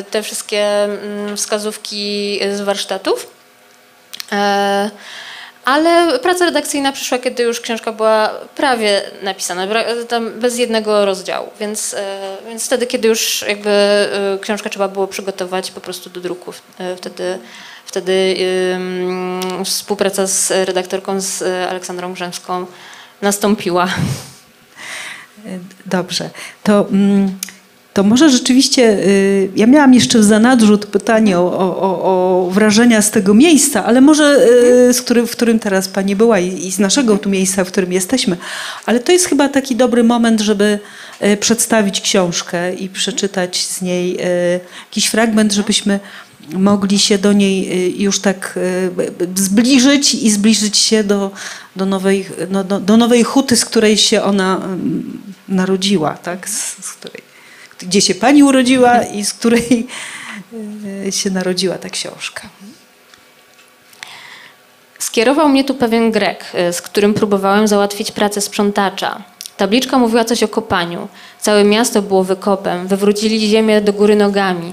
[0.00, 3.26] y, te wszystkie mm, wskazówki z warsztatów.
[4.32, 4.90] E,
[5.64, 9.66] Ale praca redakcyjna przyszła, kiedy już książka była prawie napisana,
[10.40, 15.70] bez jednego rozdziału, więc, e, więc wtedy, kiedy już jakby e, książkę trzeba było przygotować
[15.70, 17.38] po prostu do druku, e, wtedy,
[17.86, 18.36] wtedy
[19.64, 22.66] współpraca z redaktorką, z Aleksandrą Grzęską
[23.22, 23.88] nastąpiła.
[25.86, 26.30] Dobrze.
[26.62, 27.38] To, mm,
[27.94, 33.10] to może rzeczywiście, y, ja miałam jeszcze w zanadrzu pytanie o, o, o, wrażenia z
[33.10, 34.46] tego miejsca, ale może
[34.88, 37.68] y, z którym, w którym teraz Pani była i, i z naszego tu miejsca, w
[37.68, 38.36] którym jesteśmy.
[38.86, 40.78] Ale to jest chyba taki dobry moment, żeby
[41.24, 44.18] y, przedstawić książkę i przeczytać z niej
[44.86, 46.00] jakiś fragment, żebyśmy
[46.52, 48.58] mogli się do niej już tak
[49.34, 51.30] zbliżyć i zbliżyć się do,
[51.76, 56.48] do, nowej, no, do, do nowej huty, z której się ona mm, narodziła, tak?
[56.48, 57.33] Z, z której,
[57.84, 59.86] gdzie się pani urodziła i z której
[61.06, 62.42] y, się narodziła ta książka.
[64.98, 69.22] Skierował mnie tu pewien Grek, y, z którym próbowałem załatwić pracę sprzątacza.
[69.56, 71.08] Tabliczka mówiła coś o kopaniu.
[71.40, 74.72] Całe miasto było wykopem, wywrócili ziemię do góry nogami.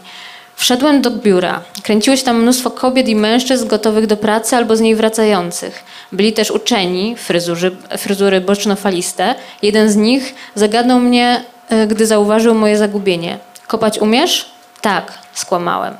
[0.56, 1.62] Wszedłem do biura.
[1.84, 5.84] Kręciło się tam mnóstwo kobiet i mężczyzn gotowych do pracy albo z niej wracających.
[6.12, 9.36] Byli też uczeni, fryzury, fryzury boczno-faliste.
[9.62, 11.44] Jeden z nich zagadnął mnie,
[11.88, 13.38] gdy zauważył moje zagubienie.
[13.68, 14.46] Kopać umiesz?
[14.82, 15.98] Tak, skłamałem.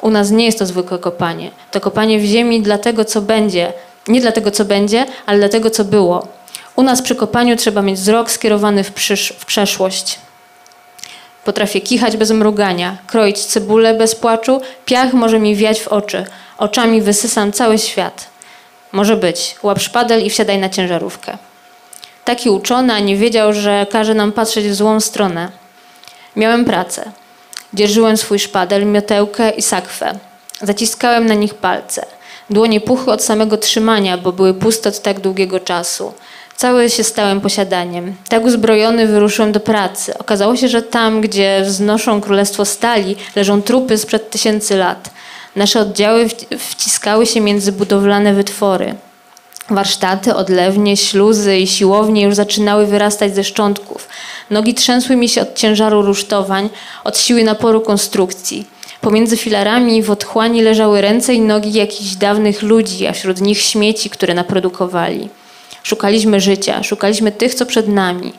[0.00, 1.50] U nas nie jest to zwykłe kopanie.
[1.70, 3.72] To kopanie w ziemi dla tego, co będzie.
[4.08, 6.28] Nie dla tego, co będzie, ale dla tego, co było.
[6.76, 10.18] U nas przy kopaniu trzeba mieć wzrok skierowany w, przysz- w przeszłość.
[11.44, 16.24] Potrafię kichać bez mrugania, kroić cebulę bez płaczu, piach może mi wiać w oczy.
[16.58, 18.26] Oczami wysysam cały świat.
[18.92, 19.56] Może być.
[19.62, 21.38] Łap szpadel i wsiadaj na ciężarówkę.
[22.24, 25.48] Taki uczony, a nie wiedział, że każe nam patrzeć w złą stronę.
[26.36, 27.12] Miałem pracę.
[27.74, 30.18] Dzierżyłem swój szpadel, miotełkę i sakwę.
[30.62, 32.06] Zaciskałem na nich palce.
[32.50, 36.12] Dłonie puchły od samego trzymania, bo były puste od tak długiego czasu.
[36.56, 38.16] Cały się stałem posiadaniem.
[38.28, 40.18] Tak uzbrojony wyruszyłem do pracy.
[40.18, 45.10] Okazało się, że tam, gdzie wznoszą królestwo stali, leżą trupy sprzed tysięcy lat.
[45.56, 48.94] Nasze oddziały wci- wciskały się między budowlane wytwory.
[49.74, 54.08] Warsztaty, odlewnie, śluzy i siłownie już zaczynały wyrastać ze szczątków.
[54.50, 56.68] Nogi trzęsły mi się od ciężaru rusztowań,
[57.04, 58.66] od siły naporu konstrukcji.
[59.00, 64.10] Pomiędzy filarami w otchłani leżały ręce i nogi jakichś dawnych ludzi, a wśród nich śmieci,
[64.10, 65.28] które naprodukowali.
[65.82, 68.32] Szukaliśmy życia, szukaliśmy tych, co przed nami.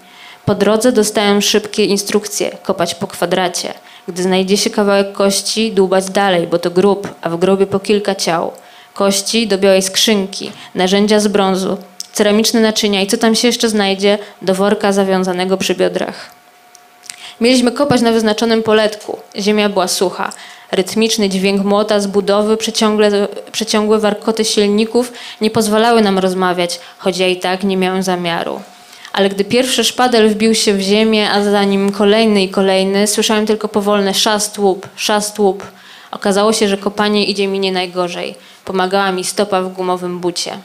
[0.45, 3.73] Po drodze dostałem szybkie instrukcje kopać po kwadracie.
[4.07, 8.15] Gdy znajdzie się kawałek kości, dłubać dalej, bo to grób, a w grobie po kilka
[8.15, 8.51] ciał.
[8.93, 11.77] Kości do białej skrzynki, narzędzia z brązu,
[12.13, 16.31] ceramiczne naczynia i co tam się jeszcze znajdzie, do worka zawiązanego przy biodrach.
[17.41, 19.19] Mieliśmy kopać na wyznaczonym poletku.
[19.39, 20.31] Ziemia była sucha.
[20.71, 27.27] Rytmiczny dźwięk młota z budowy, przeciągle, przeciągłe warkoty silników nie pozwalały nam rozmawiać, choć ja
[27.27, 28.61] i tak nie miałem zamiaru.
[29.13, 33.45] Ale gdy pierwszy szpadel wbił się w ziemię, a za nim kolejny i kolejny, słyszałem
[33.45, 35.63] tylko powolne szast łup, szast łup.
[36.11, 38.35] Okazało się, że kopanie idzie mi nie najgorzej.
[38.65, 40.57] Pomagała mi stopa w gumowym bucie.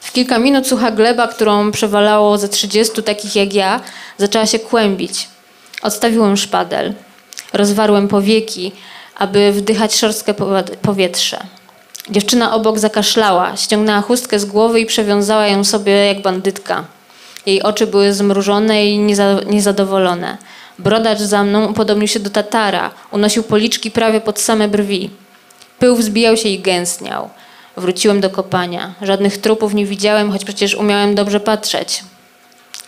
[0.00, 3.80] W kilka minut sucha gleba, którą przewalało ze trzydziestu takich jak ja,
[4.18, 5.28] zaczęła się kłębić.
[5.82, 6.94] Odstawiłem szpadel.
[7.52, 8.72] Rozwarłem powieki,
[9.16, 10.34] aby wdychać szorstkie
[10.82, 11.38] powietrze.
[12.10, 16.84] Dziewczyna obok zakaszlała, ściągnęła chustkę z głowy i przewiązała ją sobie jak bandytka.
[17.46, 20.38] Jej oczy były zmrużone i nieza- niezadowolone.
[20.78, 25.10] Brodacz za mną upodobnił się do Tatara, unosił policzki prawie pod same brwi.
[25.80, 27.30] Pył wzbijał się i gęstniał.
[27.76, 28.94] Wróciłem do kopania.
[29.02, 32.04] Żadnych trupów nie widziałem, choć przecież umiałem dobrze patrzeć.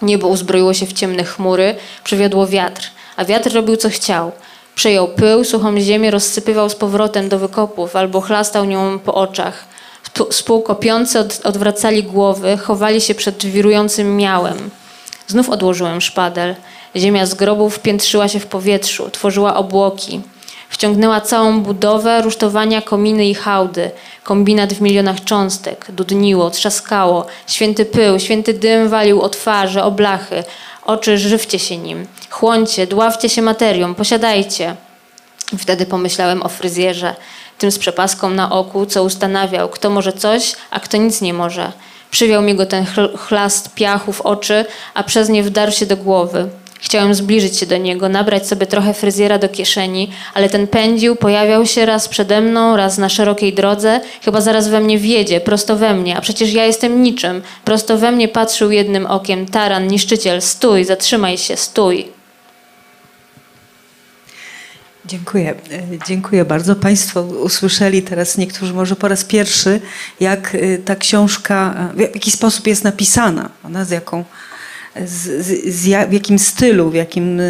[0.03, 1.75] Niebo uzbroiło się w ciemne chmury,
[2.05, 4.33] przywiodło wiatr, a wiatr robił co chciał.
[4.75, 9.65] Przejął pył, suchą ziemię rozsypywał z powrotem do wykopów albo chlastał nią po oczach.
[10.31, 14.71] Współkopiący od, odwracali głowy, chowali się przed wirującym miałem.
[15.27, 16.55] Znów odłożyłem szpadel.
[16.97, 20.21] Ziemia z grobów piętrzyła się w powietrzu, tworzyła obłoki.
[20.73, 23.91] Wciągnęła całą budowę, rusztowania, kominy i hałdy.
[24.25, 25.87] Kombinat w milionach cząstek.
[25.89, 27.27] Dudniło, trzaskało.
[27.47, 30.45] Święty pył, święty dym walił o twarze, o blachy.
[30.85, 32.07] Oczy żywcie się nim.
[32.31, 34.77] Chłoncie, dławcie się materią, posiadajcie.
[35.59, 37.15] Wtedy pomyślałem o fryzjerze,
[37.59, 41.73] tym z przepaską na oku, co ustanawiał, kto może coś, a kto nic nie może.
[42.11, 45.97] Przywiał mi go ten chl- chlast piachu w oczy, a przez nie wdarł się do
[45.97, 46.49] głowy.
[46.85, 51.67] Chciałem zbliżyć się do niego, nabrać sobie trochę fryzjera do kieszeni, ale ten pędził, pojawiał
[51.67, 55.95] się raz przede mną, raz na szerokiej drodze, chyba zaraz we mnie wjedzie, prosto we
[55.95, 57.43] mnie, a przecież ja jestem niczym.
[57.65, 62.09] Prosto we mnie patrzył jednym okiem taran, niszczyciel, stój, zatrzymaj się, stój.
[65.05, 65.51] Dziękuję.
[65.51, 66.77] E, dziękuję bardzo.
[66.77, 69.81] Państwo usłyszeli teraz, niektórzy może po raz pierwszy,
[70.21, 74.25] jak e, ta książka, w jaki sposób jest napisana, ona z jaką,
[75.05, 77.41] z, z, w jakim stylu, w jakim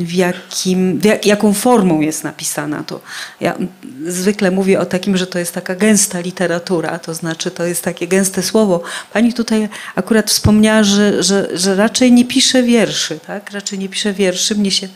[0.00, 2.84] w, jakim, w jak, jaką formą jest napisana.
[2.84, 3.00] To
[3.40, 3.58] ja
[4.06, 8.08] zwykle mówię o takim, że to jest taka gęsta literatura, to znaczy to jest takie
[8.08, 8.82] gęste słowo.
[9.12, 13.50] Pani tutaj akurat wspomniała, że, że, że raczej nie pisze wierszy, tak?
[13.50, 14.54] Raczej nie pisze wierszy.
[14.54, 14.88] Mnie się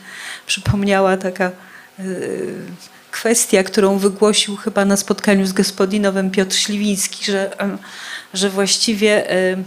[0.47, 1.51] przypomniała taka
[1.99, 2.53] y,
[3.11, 7.51] kwestia, którą wygłosił chyba na spotkaniu z gospodinowym Piotr Śliwiński, że,
[8.33, 9.57] że właściwie y,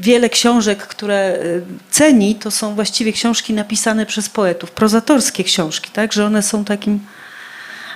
[0.00, 6.12] wiele książek, które y, ceni, to są właściwie książki napisane przez poetów, prozatorskie książki, tak,
[6.12, 7.00] że one są takim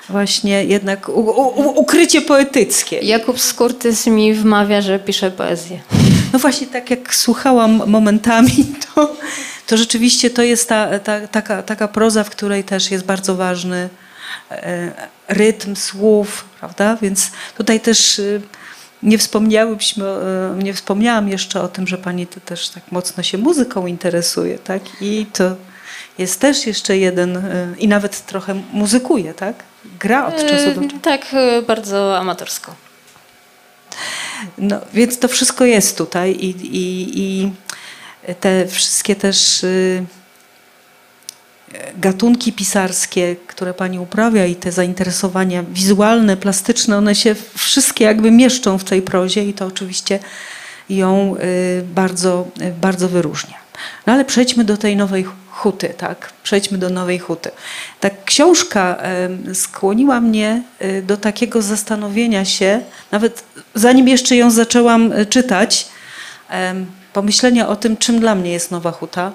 [0.09, 2.99] właśnie jednak u, u, ukrycie poetyckie.
[2.99, 5.81] Jakub Skurtys mi wmawia, że pisze poezję.
[6.33, 9.17] No właśnie tak jak słuchałam momentami, to,
[9.67, 13.89] to rzeczywiście to jest ta, ta, taka, taka proza, w której też jest bardzo ważny
[14.51, 14.93] e,
[15.29, 16.97] rytm słów, prawda?
[17.03, 18.43] Więc tutaj też y,
[19.03, 23.39] nie wspomniałybyśmy, e, nie wspomniałam jeszcze o tym, że pani to też tak mocno się
[23.39, 24.83] muzyką interesuje, tak?
[25.01, 25.57] I to
[26.19, 29.55] jest też jeszcze jeden, e, i nawet trochę muzykuje, tak?
[30.01, 30.99] Gra od czasu do czasu.
[31.03, 31.27] Tak,
[31.67, 32.75] bardzo amatorsko.
[34.59, 37.51] No, więc to wszystko jest tutaj i, i, i
[38.41, 40.05] te wszystkie też y,
[41.97, 48.79] gatunki pisarskie, które pani uprawia i te zainteresowania wizualne, plastyczne, one się wszystkie jakby mieszczą
[48.79, 50.19] w tej prozie i to oczywiście
[50.89, 52.49] ją y, bardzo,
[52.81, 53.57] bardzo wyróżnia.
[54.07, 56.33] No ale przejdźmy do tej nowej huty, tak?
[56.43, 57.51] Przejdźmy do nowej huty.
[58.01, 58.99] Ta książka
[59.55, 62.81] skłoniła mnie y, do takiego zastanowienia się,
[63.11, 65.87] nawet zanim jeszcze ją zaczęłam y, czytać,
[67.13, 69.33] pomyślenia o tym, czym dla mnie jest nowa huta,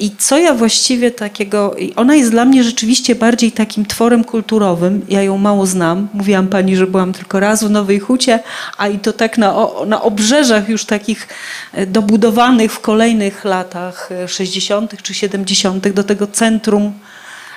[0.00, 1.76] I co ja właściwie takiego.
[1.96, 5.06] Ona jest dla mnie rzeczywiście bardziej takim tworem kulturowym.
[5.08, 6.08] Ja ją mało znam.
[6.12, 8.38] Mówiłam pani, że byłam tylko raz w Nowej Hucie,
[8.78, 9.56] a i to tak na,
[9.86, 11.28] na obrzeżach już takich
[11.72, 14.94] e, dobudowanych w kolejnych latach 60.
[14.94, 15.88] E, czy 70.
[15.88, 16.92] do tego centrum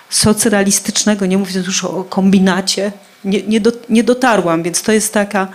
[0.10, 2.91] socrealistycznego, nie mówiąc już o kombinacie,
[3.25, 5.47] nie, nie, do, nie dotarłam, więc to jest taka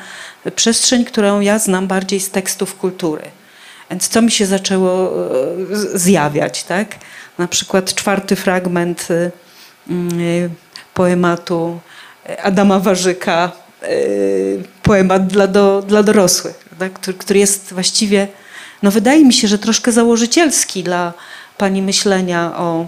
[0.56, 3.22] przestrzeń, którą ja znam bardziej z tekstów kultury.
[3.92, 6.94] Więc co mi się zaczęło e, zjawiać, tak?
[7.38, 9.30] Na przykład czwarty fragment e,
[9.90, 10.50] mm,
[10.94, 11.80] poematu
[12.42, 13.52] Adama Warzyka,
[13.82, 13.88] e,
[14.82, 16.92] poemat dla, do, dla dorosłych, tak?
[16.92, 18.28] który, który jest właściwie,
[18.82, 21.12] no wydaje mi się, że troszkę założycielski dla
[21.58, 22.86] pani myślenia o,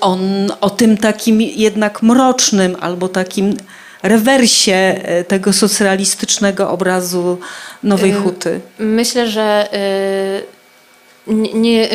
[0.00, 0.18] o,
[0.60, 3.56] o tym takim jednak mrocznym albo takim
[4.04, 7.38] rewersie e, tego socrealistycznego obrazu
[7.82, 8.60] Nowej Huty?
[8.78, 11.88] Myślę, że e, nie, nie,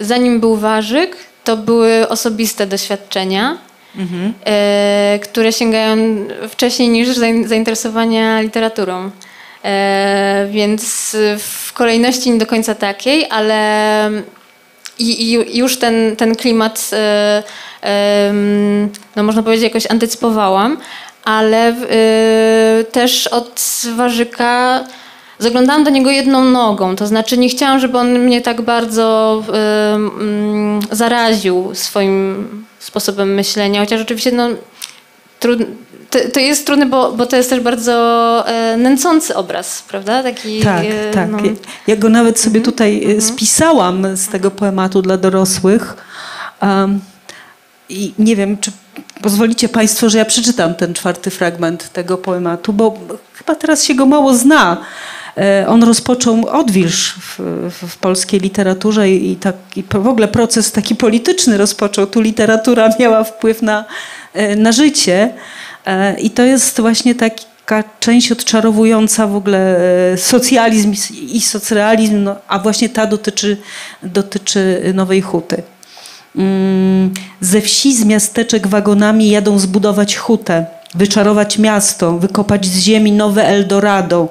[0.00, 3.58] zanim był Warzyk, to były osobiste doświadczenia,
[3.96, 4.34] mhm.
[4.44, 5.96] E, które sięgają
[6.48, 7.08] wcześniej niż
[7.46, 9.10] zainteresowania literaturą.
[10.50, 14.10] Więc w kolejności nie do końca takiej, ale
[14.98, 16.90] i, i już ten, ten klimat
[19.16, 20.76] no można powiedzieć, jakoś antycypowałam,
[21.24, 21.72] ale
[22.80, 24.84] y, też od Warzyka
[25.38, 29.42] zaglądałam do niego jedną nogą, to znaczy nie chciałam, żeby on mnie tak bardzo
[30.90, 32.46] y, zaraził swoim
[32.78, 34.48] sposobem myślenia, chociaż oczywiście no,
[35.40, 35.58] trud,
[36.14, 37.92] to, to, jest trudne, bo, bo to jest też bardzo
[38.46, 40.22] e, nęcący obraz, prawda?
[40.22, 41.30] Taki, tak, e, tak.
[41.30, 41.38] No...
[41.86, 43.20] Ja go nawet sobie mhm, tutaj mm -hmm.
[43.20, 45.96] spisałam z tego poematu dla dorosłych.
[46.62, 47.00] Um,
[47.88, 48.72] i nie wiem, czy
[49.22, 52.98] pozwolicie Państwo, że ja przeczytam ten czwarty fragment tego poematu, bo
[53.32, 54.76] chyba teraz się go mało zna.
[55.36, 57.38] E, on rozpoczął odwilż w,
[57.86, 62.06] w polskiej literaturze i, i, tak, i w ogóle proces taki polityczny rozpoczął.
[62.06, 63.84] Tu literatura miała wpływ na,
[64.32, 65.34] e, na życie.
[65.86, 69.78] E, I to jest właśnie taka część odczarowująca w ogóle
[70.16, 73.56] socjalizm i socrealizm, no, a właśnie ta dotyczy,
[74.02, 75.62] dotyczy Nowej Huty.
[76.36, 83.46] Mm, ze wsi, z miasteczek wagonami jadą zbudować hutę, wyczarować miasto, wykopać z ziemi nowe
[83.46, 84.28] Eldorado.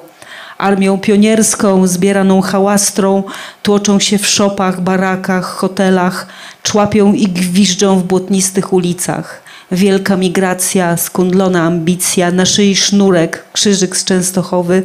[0.58, 3.22] Armią pionierską, zbieraną hałastrą,
[3.62, 6.26] tłoczą się w szopach, barakach, hotelach,
[6.62, 9.42] człapią i gwiżdżą w błotnistych ulicach.
[9.72, 14.82] Wielka migracja, skundlona ambicja, na szyi sznurek, krzyżyk z Częstochowy,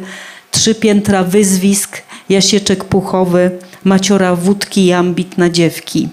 [0.50, 3.50] trzy piętra wyzwisk, jasieczek puchowy,
[3.84, 6.08] maciora wódki i ambitna dziewki.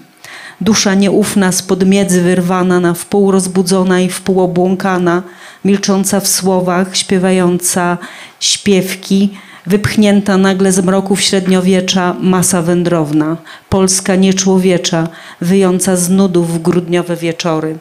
[0.60, 5.22] Dusza nieufna spod miedzy wyrwana, na wpół rozbudzona i wpół obłąkana,
[5.64, 7.98] milcząca w słowach, śpiewająca
[8.40, 9.30] śpiewki,
[9.68, 13.36] Wypchnięta nagle z mroków średniowiecza masa wędrowna,
[13.68, 15.08] Polska nieczłowiecza,
[15.40, 17.78] wyjąca z nudów w grudniowe wieczory.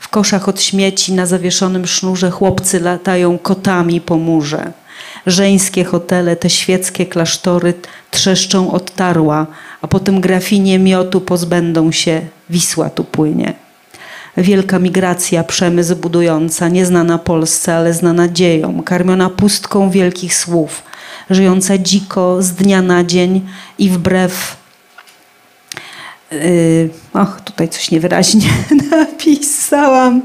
[0.00, 4.72] W koszach od śmieci na zawieszonym sznurze chłopcy latają kotami po murze.
[5.26, 7.74] Żeńskie hotele, te świeckie klasztory
[8.10, 9.46] trzeszczą od tarła,
[9.82, 12.20] a potem grafinie miotu pozbędą się,
[12.50, 13.54] Wisła tu płynie.
[14.36, 20.82] Wielka migracja, przemysł budująca, nieznana Polsce, ale znana dzieją, karmiona pustką wielkich słów,
[21.30, 23.46] żyjąca dziko z dnia na dzień
[23.78, 24.59] i wbrew
[27.12, 28.48] och, tutaj coś niewyraźnie
[28.90, 30.22] napisałam.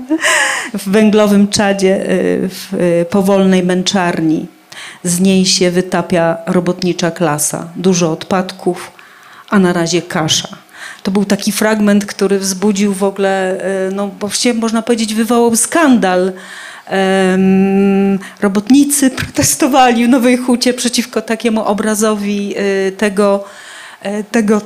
[0.74, 4.47] W węglowym czadzie, yy, w yy, powolnej męczarni.
[5.03, 7.68] Z niej się wytapia robotnicza klasa.
[7.76, 8.91] Dużo odpadków,
[9.49, 10.47] a na razie kasza.
[11.03, 16.34] To był taki fragment, który wzbudził w ogóle, no właściwie można powiedzieć, wywołał skandal.
[18.41, 22.56] Robotnicy protestowali w Nowej Hucie przeciwko takiemu obrazowi
[22.97, 23.43] tego,
[24.32, 24.62] tego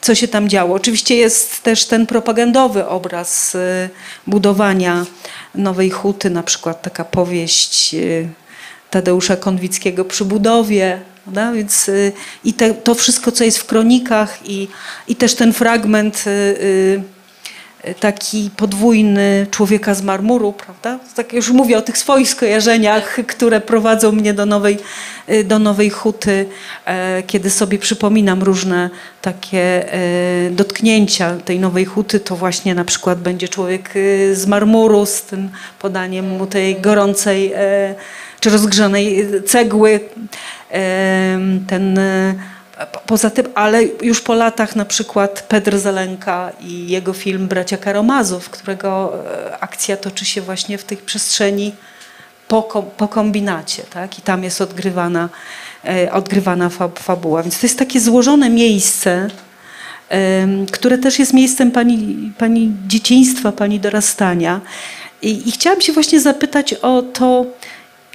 [0.00, 0.74] co się tam działo.
[0.74, 3.88] Oczywiście jest też ten propagandowy obraz y,
[4.26, 5.06] budowania
[5.54, 8.28] Nowej Huty, na przykład taka powieść y,
[8.90, 11.00] Tadeusza Konwickiego przy budowie.
[11.24, 11.52] Prawda?
[11.52, 12.12] Więc y,
[12.44, 14.68] i te, to wszystko, co jest w kronikach i,
[15.08, 17.02] i też ten fragment y, y,
[17.94, 20.98] taki podwójny człowieka z marmuru, prawda?
[21.14, 24.78] Tak już mówię o tych swoich skojarzeniach, które prowadzą mnie do nowej,
[25.28, 26.46] y, do nowej huty,
[26.84, 28.90] e, kiedy sobie przypominam różne
[29.22, 35.06] takie e, dotknięcia tej nowej huty, to właśnie na przykład będzie człowiek y, z marmuru
[35.06, 37.94] z tym podaniem mu tej gorącej e,
[38.40, 40.00] czy rozgrzanej cegły.
[41.66, 41.98] Ten
[43.06, 48.50] Poza tym, ale już po latach na przykład Pedr Zelenka i jego film Bracia Karamazów,
[48.50, 51.74] którego e, akcja toczy się właśnie w tej przestrzeni
[52.48, 52.62] po,
[52.96, 54.18] po kombinacie, tak?
[54.18, 55.28] I tam jest odgrywana,
[55.84, 57.42] e, odgrywana fab, fabuła.
[57.42, 59.28] Więc to jest takie złożone miejsce,
[60.72, 64.60] które też jest miejscem pani, pani dzieciństwa, pani dorastania.
[65.22, 67.46] I, I chciałam się właśnie zapytać o to,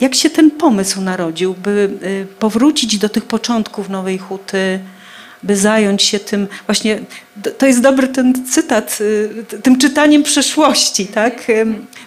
[0.02, 4.80] jak się ten pomysł narodził, by y, powrócić do tych początków Nowej Huty,
[5.44, 7.00] by zająć się tym, właśnie
[7.58, 11.48] to jest dobry ten cytat, y, tym czytaniem przeszłości, tak?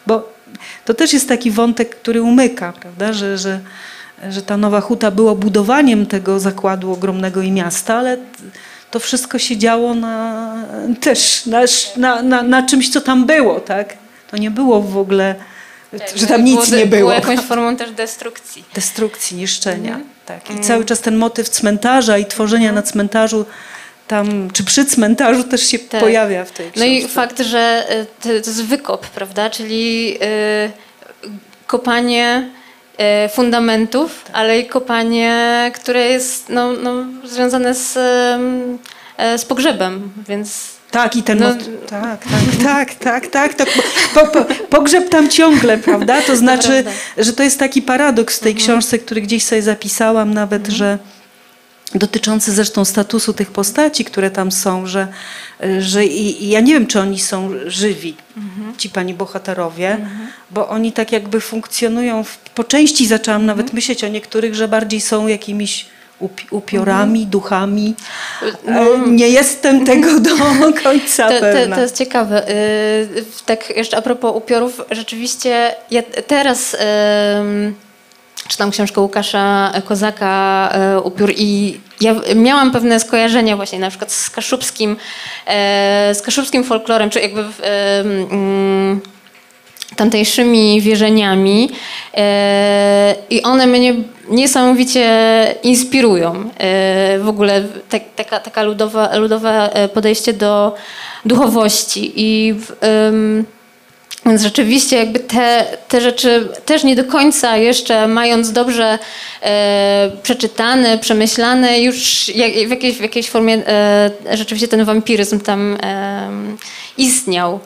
[0.06, 0.34] Bo
[0.84, 3.12] to też jest taki wątek, który umyka, prawda?
[3.12, 3.60] Że, że,
[4.30, 8.16] że ta Nowa Huta była budowaniem tego zakładu ogromnego i miasta, ale
[8.90, 10.54] to wszystko się działo na,
[11.00, 11.60] też na,
[11.96, 13.96] na, na, na czymś, co tam było, tak?
[14.30, 15.34] To nie było w ogóle,
[16.14, 17.00] że tam nic nie było.
[17.00, 18.64] Było jakąś formą też destrukcji.
[18.74, 19.94] Destrukcji, niszczenia.
[19.94, 20.14] Mhm.
[20.26, 20.50] Tak.
[20.50, 23.46] I cały czas ten motyw cmentarza i tworzenia na cmentarzu
[24.08, 26.00] tam, czy przy cmentarzu też się Tak.
[26.00, 26.88] pojawia w tej No książce.
[26.88, 29.50] i fakt, że y, to, jest wykop, prawda?
[29.50, 30.70] Czyli y,
[31.66, 32.48] kopanie
[33.26, 37.96] y, fundamentów, ale i kopanie, które jest no, no, związane z,
[39.16, 41.68] e, z pogrzebem, więc Tak, i ten No- motyw.
[41.90, 42.24] Tak,
[42.62, 43.68] tak, tak, tak, tak.
[44.14, 46.22] Po, po, pogrzeb tam ciągle, prawda?
[46.22, 46.90] To znaczy, prawda.
[47.18, 50.98] że to jest taki paradoks w tej książce, który gdzieś sobie zapisałam nawet, że
[51.94, 55.08] dotyczący zresztą statusu tych postaci, które tam są, że,
[55.78, 58.16] że i, i ja nie wiem, czy oni są żywi,
[58.78, 59.98] ci pani bohaterowie,
[60.50, 65.00] bo oni tak jakby funkcjonują, w, po części zaczęłam nawet myśleć o niektórych, że bardziej
[65.00, 65.86] są jakimiś
[66.20, 67.94] upi- upiorami, duchami.
[68.66, 68.80] No.
[68.94, 70.30] E, Nie jestem tego do
[70.84, 71.76] końca To, to, pewna.
[71.76, 72.42] to jest ciekawe.
[73.16, 76.76] Yy, Tak jeszcze a propos upiorów, rzeczywiście ja teraz
[78.48, 84.30] czytam książkę Łukasza Kozaka y, Upiór i ja miałam pewne skojarzenia właśnie na przykład z
[84.30, 84.96] kaszubskim,
[85.46, 87.60] e, z kaszubskim folklorem, czy jakby w,
[88.04, 89.00] ym,
[89.96, 91.70] tamtejszymi wierzeniami
[92.14, 93.94] e, i one mnie
[94.28, 95.08] niesamowicie
[95.62, 96.50] inspirują.
[96.58, 100.74] E, w ogóle tak, taka, taka ludowa, ludowe e, podejście do
[101.24, 102.54] duchowości i
[104.26, 108.98] więc rzeczywiście jakby te, te rzeczy też nie do końca jeszcze mając dobrze
[109.42, 115.76] e, przeczytane, przemyślane, już jak, w, jakiejś, w jakiejś formie e, rzeczywiście ten wampiryzm tam
[115.80, 116.56] em,
[116.98, 117.60] istniał.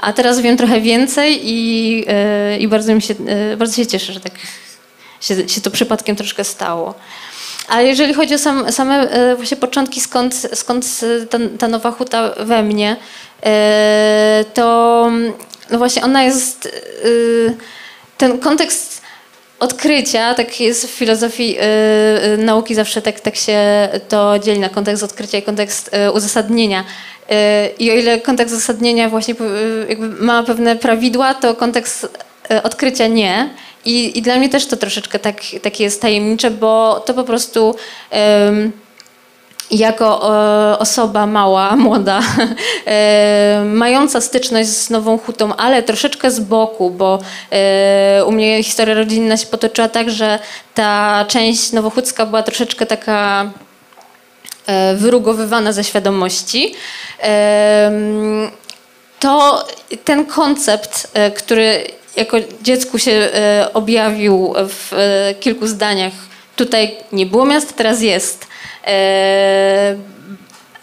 [0.00, 4.12] A teraz wiem trochę więcej i, e, i bardzo, mi się, e, bardzo się cieszę,
[4.12, 4.32] że tak
[5.20, 6.94] się, się to przypadkiem troszkę stało.
[7.68, 11.00] A jeżeli chodzi o sam, same e, właśnie początki, skąd, skąd
[11.30, 12.96] ta, ta nowa huta we mnie,
[14.54, 15.10] to
[15.70, 16.82] no właśnie ona jest,
[18.18, 19.01] ten kontekst
[19.62, 24.68] odkrycia, tak jest w filozofii e, e, nauki zawsze tak, tak się to dzieli na
[24.68, 26.84] kontekst odkrycia i kontekst e, uzasadnienia.
[27.78, 29.34] I o ile kontekst uzasadnienia właśnie
[30.20, 32.08] ma pewne prawidła, to kontekst
[32.62, 33.50] odkrycia nie.
[33.84, 37.74] I, I dla mnie też to troszeczkę tak, takie jest tajemnicze, bo to po prostu
[39.72, 40.34] jako
[40.72, 42.20] e, osoba mała, młoda,
[42.86, 47.18] e, mająca styczność z Nową Hutą, ale troszeczkę z boku, bo
[47.50, 50.38] e, u mnie historia rodzinna się potoczyła tak, że
[50.74, 53.50] ta część nowochódzka była troszeczkę taka
[54.94, 56.74] wyrugowywana ze świadomości.
[59.20, 59.66] To
[60.04, 61.84] ten koncept, który
[62.16, 63.28] jako dziecku się
[63.74, 64.92] objawił w
[65.40, 66.12] kilku zdaniach,
[66.56, 68.46] tutaj nie było miasta, teraz jest,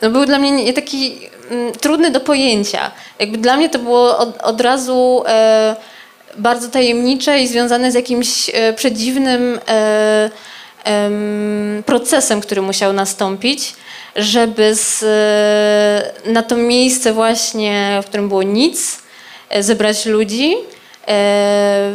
[0.02, 1.20] no był dla mnie nie- taki
[1.52, 2.92] mm, trudny do pojęcia.
[3.20, 5.76] Jakby dla mnie to było od, od razu e,
[6.38, 10.30] bardzo tajemnicze i związane z jakimś e, przedziwnym e,
[10.84, 13.74] em, procesem, który musiał nastąpić,
[14.16, 15.04] żeby z,
[16.28, 19.00] e, na to miejsce właśnie, w którym było nic,
[19.50, 20.56] e, zebrać ludzi
[21.08, 21.92] e,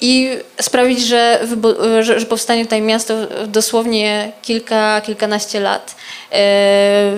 [0.00, 0.30] i
[0.60, 1.46] sprawić, że,
[2.00, 3.14] że, że powstanie tutaj miasto
[3.46, 5.96] dosłownie kilka, kilkanaście lat.
[6.32, 7.12] E,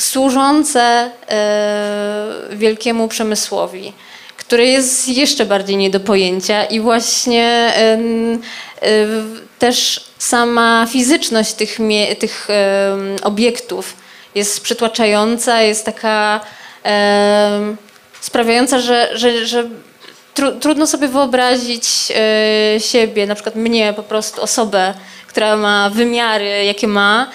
[0.00, 3.92] służące e, wielkiemu przemysłowi,
[4.36, 7.98] który jest jeszcze bardziej nie do pojęcia i właśnie e,
[9.58, 11.78] też sama fizyczność tych,
[12.18, 12.48] tych
[13.22, 13.96] obiektów
[14.34, 16.40] jest przytłaczająca, jest taka
[18.20, 19.68] sprawiająca, że, że, że
[20.38, 24.94] tru, trudno sobie wyobrazić e, siebie, na przykład mnie, po prostu osobę,
[25.26, 27.28] która ma wymiary, jakie ma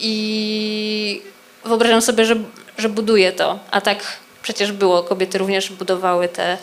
[0.00, 1.22] i
[1.64, 2.36] wyobrażam sobie, że,
[2.78, 3.58] że buduje to.
[3.70, 3.98] A tak
[4.42, 5.02] przecież było.
[5.02, 6.58] Kobiety również budowały te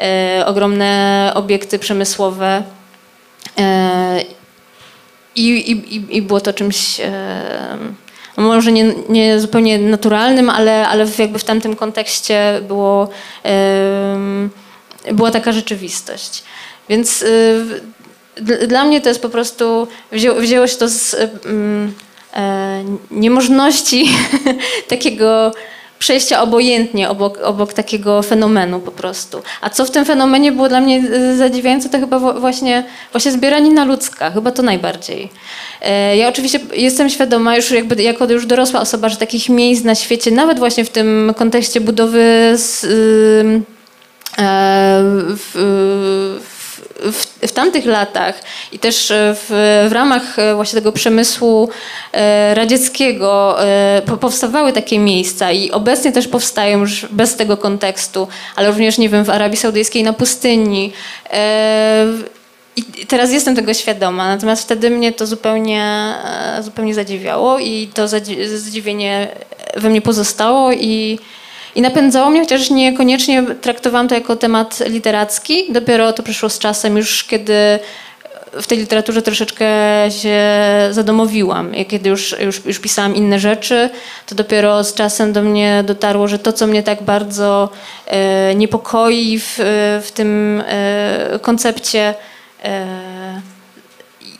[0.00, 2.62] e, ogromne obiekty przemysłowe.
[3.58, 4.20] E,
[5.36, 7.10] i, i, i- było to czymś e,
[8.36, 13.08] no może nie, nie zupełnie naturalnym, ale, ale jakby w tamtym kontekście było,
[15.12, 16.42] była taka rzeczywistość.
[16.88, 17.80] Więc y,
[18.68, 21.92] dla mnie to jest po prostu, wzięło, wzięło się to z em,
[22.36, 24.08] e, niemożności
[24.88, 25.52] takiego
[25.98, 29.42] przejścia obojętnie obok, obok takiego fenomenu po prostu.
[29.60, 33.84] A co w tym fenomenie było dla mnie y, zadziwiające, to chyba właśnie, właśnie zbieranina
[33.84, 35.30] ludzka, chyba to najbardziej.
[35.82, 39.94] E, Ja oczywiście jestem świadoma już jakby jako już dorosła osoba, że takich miejsc na
[39.94, 42.86] świecie, nawet właśnie w tym kontekście budowy z,
[44.38, 48.34] w, w, w, w tamtych latach
[48.72, 49.46] i też w,
[49.88, 51.68] w ramach e, właśnie tego przemysłu
[52.12, 58.28] e, radzieckiego e, po- powstawały takie miejsca i obecnie też powstają już bez tego kontekstu,
[58.56, 60.92] ale również, nie wiem, w Arabii Saudyjskiej na pustyni.
[61.30, 62.06] E,
[62.76, 66.14] I teraz jestem tego świadoma, natomiast wtedy mnie to zupełnie,
[66.58, 69.28] e, zupełnie zadziwiało i to zadzi- zdziwienie
[69.76, 71.18] we mnie pozostało i,
[71.74, 75.72] i napędzało mnie, chociaż niekoniecznie traktowałam to jako temat literacki.
[75.72, 77.78] Dopiero to przyszło z czasem, już kiedy
[78.62, 79.66] w tej literaturze troszeczkę
[80.10, 80.40] się
[80.90, 81.74] zadomowiłam.
[81.74, 83.90] I Kiedy już, już, już pisałam inne rzeczy,
[84.26, 87.68] to dopiero z czasem do mnie dotarło, że to, co mnie tak bardzo
[88.06, 89.54] e, niepokoi w,
[90.04, 92.14] w tym e, koncepcie,
[92.64, 93.40] e,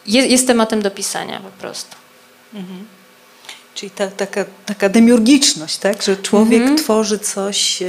[0.07, 1.97] jest, jest tematem do pisania po prostu.
[3.75, 6.03] Czyli ta, taka, taka demiurgiczność, tak?
[6.03, 6.79] że człowiek Mhm.
[6.79, 7.87] tworzy coś, e,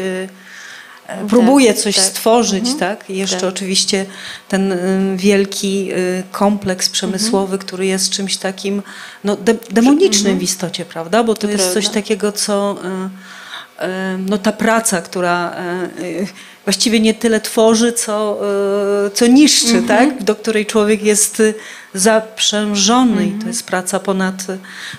[1.08, 2.06] e, próbuje coś tak.
[2.06, 3.10] stworzyć, tak?
[3.10, 3.50] I jeszcze Tak.
[3.50, 4.06] oczywiście
[4.50, 5.90] ten y, wielki
[6.32, 7.60] kompleks przemysłowy, Mhm.
[7.68, 8.84] który jest czymś takim
[9.24, 11.24] no, de, demonicznym w istocie, prawda?
[11.24, 12.02] Bo to, To jest coś prawda.
[12.02, 12.78] takiego, co
[14.30, 15.56] no, ta praca, która
[16.66, 18.39] właściwie nie tyle tworzy, co,
[19.07, 20.24] y, co niszczy, tak?
[20.24, 21.53] do której człowiek jest y,
[21.93, 24.36] zaprzężony i to jest praca ponad,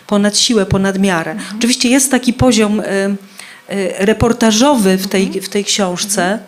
[0.06, 1.36] ponad siłę, ponad miarę.
[1.58, 6.38] Oczywiście jest taki poziom y, y, reportażowy w tej, w tej książce.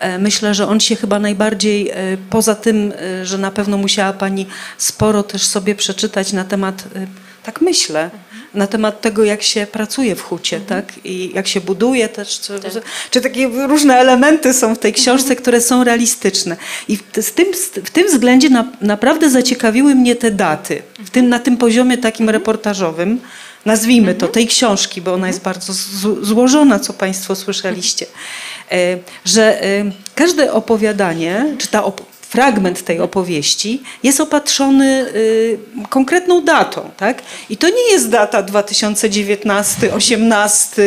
[0.00, 1.94] E, Myślę, że on się chyba najbardziej, e,
[2.30, 4.46] poza tym, e, że na pewno musiała Pani
[4.78, 7.06] sporo też sobie przeczytać na temat, e,
[7.42, 8.10] tak myślę,
[8.54, 10.84] na temat tego, jak się pracuje w hucie, tak?
[11.04, 12.52] I jak się buduje też, czy,
[13.10, 16.56] czy takie różne elementy są w tej książce, które są realistyczne.
[16.88, 17.46] I w, z tym,
[17.84, 22.30] w tym względzie na, naprawdę zaciekawiły mnie te daty, w tym, na tym poziomie takim
[22.30, 23.20] reportażowym,
[23.66, 28.06] nazwijmy to, tej książki, bo ona jest bardzo z- złożona, co Państwo słyszeliście,
[28.72, 29.84] e, że e,
[30.14, 35.58] każde opowiadanie, czy ta op- fragment tej opowieści jest opatrzony y,
[35.88, 37.22] konkretną datą, tak?
[37.50, 40.82] I to nie jest data 2019, 18,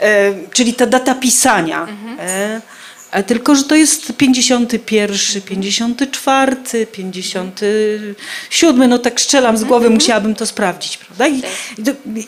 [0.00, 1.86] e, czyli ta data pisania.
[2.18, 2.73] E, A
[3.22, 6.56] tylko, że to jest 51, 54,
[6.92, 11.28] 57, no tak strzelam z głowy, musiałabym to sprawdzić, prawda?
[11.28, 11.42] I,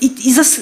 [0.01, 0.61] i, i zas,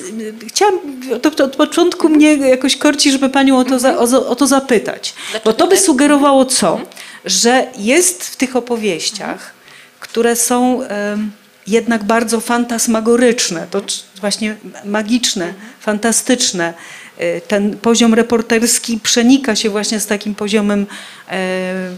[0.49, 0.79] chciałam,
[1.23, 4.47] to, to od początku mnie jakoś korci, żeby panią o to, za, o, o to
[4.47, 5.15] zapytać.
[5.45, 6.81] Bo to by sugerowało co?
[7.25, 9.55] Że jest w tych opowieściach,
[10.01, 11.31] które są em,
[11.67, 13.83] jednak bardzo fantasmagoryczne, to
[14.21, 16.75] właśnie magiczne, fantastyczne.
[17.19, 20.87] E, Ten poziom reporterski przenika się właśnie z takim poziomem
[21.31, 21.91] e,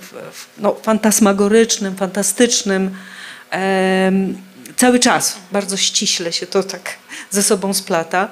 [0.59, 2.91] no, fantasmagorycznym, fantastycznym.
[4.77, 6.95] Cały czas bardzo ściśle się to tak
[7.31, 8.29] ze sobą splata.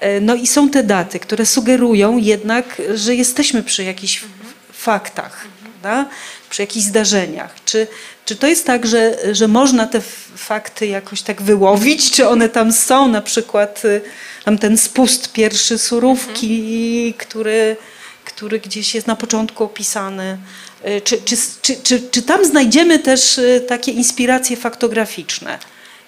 [0.00, 4.24] E, No i są te daty, które sugerują jednak, że jesteśmy przy jakichś
[4.72, 6.10] faktach, prawda?
[6.50, 7.54] przy jakichś zdarzeniach.
[7.64, 7.86] Czy,
[8.24, 10.00] czy to jest tak, że, że można te
[10.36, 14.00] fakty jakoś tak wyłowić, czy one tam są, na przykład y,
[14.48, 17.76] tam ten spust pierwszy surówki, który,
[18.24, 20.38] który gdzieś jest na początku opisany.
[20.86, 25.58] Y, Czy, czy, czy, czy, czy tam znajdziemy też y, takie inspiracje faktograficzne,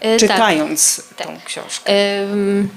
[0.01, 0.31] E, tak.
[0.31, 1.45] czytając tą Tak.
[1.45, 1.93] książkę?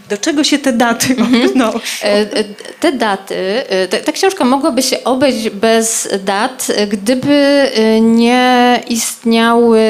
[0.09, 1.45] Do czego się te daty Mhm.
[1.45, 1.79] odnoszą?
[2.03, 2.43] E, e,
[2.79, 3.35] Te daty,
[3.69, 9.81] e, ta, książka mogłaby się obejść bez dat, e, gdyby e, nie istniały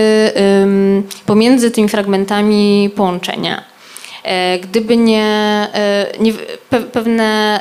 [1.26, 3.72] pomiędzy tymi fragmentami połączenia.
[4.24, 5.24] E, Gdyby nie,
[5.74, 6.34] e, nie
[6.71, 7.59] pe- pewne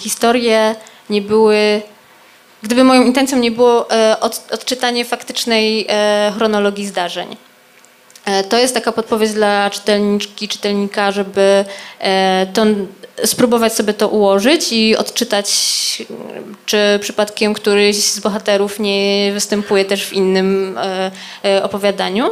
[0.00, 0.74] historie
[1.10, 1.82] nie były
[2.62, 5.86] gdyby moją intencją nie było e, od, odczytanie faktycznej
[6.36, 7.36] chronologii zdarzeń.
[8.48, 11.64] To jest taka podpowiedź dla czytelniczki, czytelnika, żeby
[12.54, 12.62] to,
[13.24, 15.48] spróbować sobie to ułożyć i odczytać,
[16.66, 21.10] czy przypadkiem któryś z bohaterów nie występuje też w innym e,
[21.44, 22.30] e, opowiadaniu.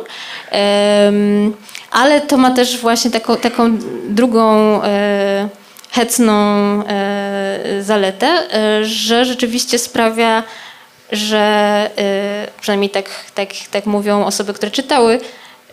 [1.91, 3.79] Ale to ma też właśnie taką, taką
[4.09, 5.49] drugą e,
[5.91, 6.35] hecną
[7.81, 8.49] zaletę,
[8.83, 10.43] że rzeczywiście sprawia,
[11.13, 11.91] że
[12.61, 13.05] przynajmniej tak,
[13.35, 15.21] tak, tak mówią osoby, które czytały,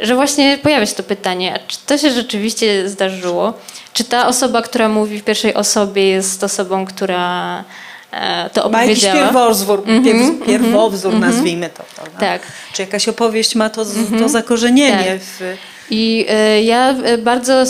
[0.02, 3.54] że właśnie pojawia się to pytanie, czy to się rzeczywiście zdarzyło?
[3.94, 7.64] Czy ta osoba, która mówi w pierwszej osobie jest osobą, która
[8.12, 9.26] e, to Ma jakiś opowiedziała?
[9.26, 11.84] pierwowzór, Mhm, pier- pierwowzór mhm, nazwijmy to.
[11.96, 12.20] Prawda?
[12.20, 12.42] Tak.
[12.74, 15.20] Czy jakaś opowieść ma to, z- to zakorzenienie Tak.
[15.22, 15.58] w...
[15.90, 17.64] I e, ja e, bardzo,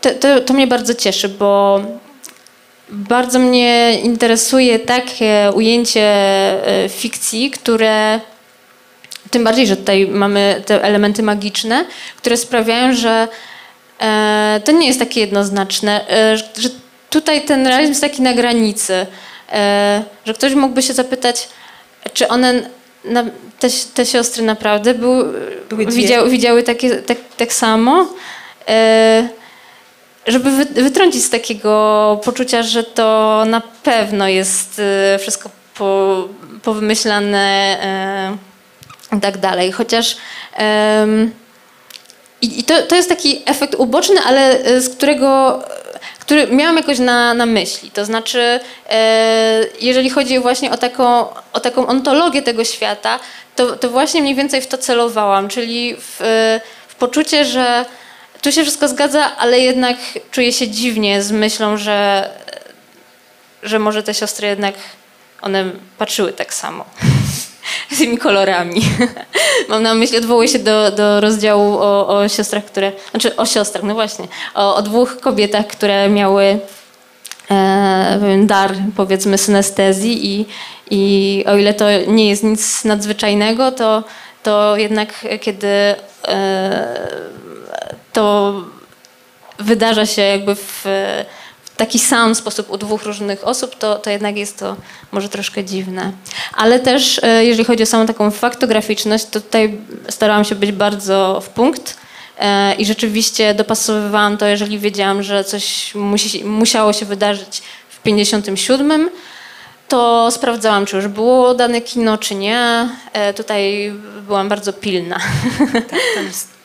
[0.00, 1.80] to, to, to mnie bardzo cieszy, bo
[2.88, 6.12] bardzo mnie interesuje takie ujęcie
[6.88, 8.20] fikcji, które
[9.30, 11.84] tym bardziej, że tutaj mamy te elementy magiczne,
[12.16, 13.28] które sprawiają, że
[14.00, 16.68] e, to nie jest takie jednoznaczne, e, że
[17.10, 19.06] tutaj ten realizm jest taki na granicy,
[19.52, 21.48] e, że ktoś mógłby się zapytać,
[22.12, 22.62] czy one,
[23.04, 23.24] na,
[23.58, 25.86] te, te siostry naprawdę dwie.
[25.86, 28.08] widziały, widziały takie, tak, tak samo,
[28.68, 29.28] e,
[30.26, 34.78] żeby wy, wytrącić z takiego poczucia, że to na pewno jest
[35.14, 36.28] e, wszystko po,
[36.62, 38.36] powymyślane e,
[39.16, 39.72] i tak dalej.
[39.72, 40.16] Chociaż
[40.54, 41.34] em,
[42.42, 45.62] i, i to, to jest taki efekt uboczny, ale e, z którego
[46.26, 47.90] który miałam jakoś na, na myśli.
[47.90, 48.60] To znaczy,
[48.90, 53.18] e, jeżeli chodzi właśnie o taką, o taką ontologię tego świata,
[53.56, 57.84] to, to właśnie mniej więcej w to celowałam, czyli w, e, w poczucie, że
[58.42, 59.96] tu się wszystko zgadza, ale jednak
[60.30, 62.30] czuję się dziwnie z myślą, że,
[63.62, 64.74] że może te siostry jednak
[65.42, 65.64] one
[65.98, 66.84] patrzyły tak samo.
[67.90, 68.82] Z tymi kolorami.
[69.68, 72.92] Mam na myśli, odwołuję się do, do rozdziału o, o siostrach, które.
[73.10, 74.28] Znaczy o siostrach, no właśnie.
[74.54, 76.58] O, o dwóch kobietach, które miały
[77.50, 80.46] e, dar, powiedzmy, synestezji i,
[80.90, 84.04] i o ile to nie jest nic nadzwyczajnego, to,
[84.42, 85.94] to jednak kiedy
[86.28, 86.98] e,
[88.12, 88.54] to
[89.58, 90.84] wydarza się jakby w
[91.76, 94.76] taki sam sposób u dwóch różnych osób, to, to jednak jest to
[95.12, 96.12] może troszkę dziwne.
[96.54, 101.40] Ale też e, jeżeli chodzi o samą taką faktograficzność, to tutaj starałam się być bardzo
[101.44, 101.96] w punkt
[102.38, 109.10] e, i rzeczywiście dopasowywałam to, jeżeli wiedziałam, że coś musi, musiało się wydarzyć w 57,
[109.88, 112.88] to sprawdzałam, czy już było dane kino, czy nie.
[113.12, 113.92] E, Tutaj
[114.26, 115.18] byłam bardzo pilna.
[116.14, 116.55] Tam jest,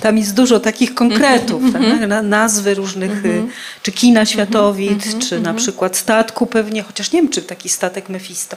[0.00, 2.08] tam jest dużo takich konkretów, Mhm, tak?
[2.08, 3.42] Na- nazwy różnych, y,
[3.82, 8.08] czy kina światowid, mhm, czy na przykład statku pewnie, chociaż nie wiem, czy taki statek
[8.08, 8.56] Mefisto.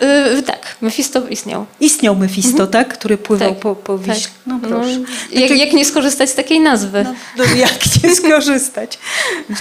[0.00, 1.66] E, Tak, Mephisto istniał.
[1.80, 2.88] Istniał Mefisto, tak?
[2.98, 4.30] Który pływał Tak, po, po Wiśle.
[4.46, 4.98] No No, proszę.
[5.32, 7.04] jak, jak nie skorzystać z takiej nazwy?
[7.04, 8.98] No, no, jak nie skorzystać?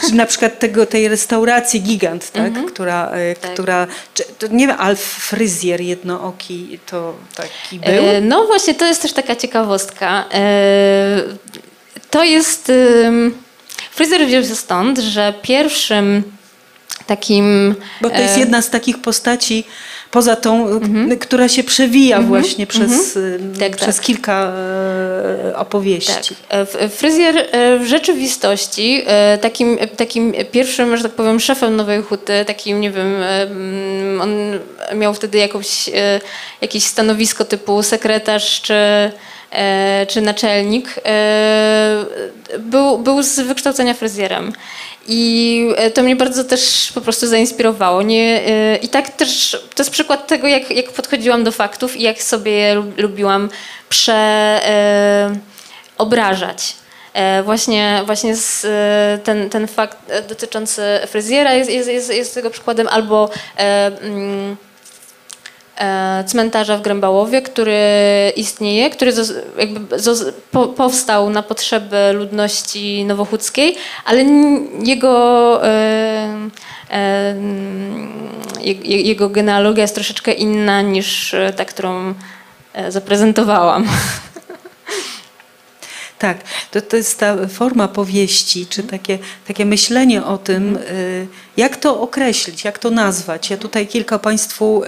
[0.07, 2.65] Czy na przykład tego, tej restauracji Gigant, tak?
[2.65, 3.53] Która, e, Tak.
[3.53, 7.89] która czy, nie wiem, Alf Fryzjer jednooki to taki był?
[8.05, 10.14] E, No właśnie, to jest też taka ciekawostka.
[10.33, 11.21] E,
[12.09, 12.71] To jest...
[13.91, 16.23] Freezer wziął się stąd, że pierwszym
[17.07, 17.75] takim...
[18.01, 19.63] Bo to jest e, jedna z takich postaci,
[20.11, 24.05] poza tą, k- która się przewija właśnie przez, y, Tak, przez tak.
[24.05, 24.53] kilka
[25.51, 26.35] e, opowieści.
[26.49, 26.67] Tak.
[26.91, 27.47] Fryzjer
[27.79, 29.03] w rzeczywistości
[29.41, 34.29] takim, takim pierwszym, że tak powiem, szefem Nowej Huty, takim, nie wiem, mm, on
[34.99, 35.89] miał wtedy jakąś,
[36.61, 38.73] jakieś stanowisko typu sekretarz czy,
[40.07, 42.05] czy naczelnik, e,
[42.59, 44.53] był, był z wykształcenia fryzjerem.
[45.07, 48.01] I e, to mnie bardzo też po prostu zainspirowało.
[48.01, 52.01] Nie, e, I tak też to jest przykład tego, jak, jak podchodziłam do faktów i
[52.03, 53.49] jak sobie je lub- lubiłam
[53.89, 55.35] prze, e,
[55.97, 56.73] obrażać.
[57.13, 62.33] E, Właśnie, właśnie z, e, ten, ten fakt e, dotyczący fryzjera jest, jest, jest, jest
[62.33, 64.55] tego przykładem, albo e, mm, e,
[66.27, 67.77] cmentarza w Grębałowie, który
[68.35, 69.13] istnieje, który
[69.59, 69.97] jakby
[70.75, 74.23] powstał na potrzeby ludności nowochódzkiej, ale
[74.83, 75.69] jego, e,
[76.91, 77.35] e,
[78.61, 82.13] je- jego genealogia jest troszeczkę inna niż e, ta, którą
[82.73, 83.87] e, zaprezentowałam.
[86.19, 86.37] Tak,
[86.71, 90.79] to, to jest ta forma powieści, czy takie, takie myślenie o tym,
[91.57, 93.49] jak to określić, jak to nazwać.
[93.49, 94.81] Ja tutaj kilka Państwu,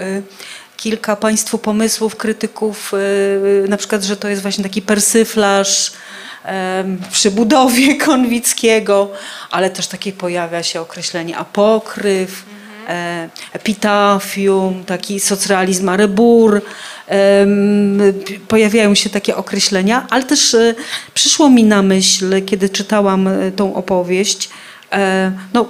[0.78, 2.92] kilka państwu pomysłów, krytyków,
[3.64, 5.92] y, na przykład, że to jest właśnie taki persyflaż
[7.12, 9.10] przy budowie Konwickiego,
[9.50, 12.44] ale też takie pojawia się określenie apokryf,
[12.88, 16.62] e, epitafium, taki socrealizm arebur.
[18.48, 20.74] Pojawiają się takie określenia, ale też e,
[21.14, 24.48] przyszło mi na myśl, kiedy czytałam e, tą opowieść,
[25.54, 25.66] no, e,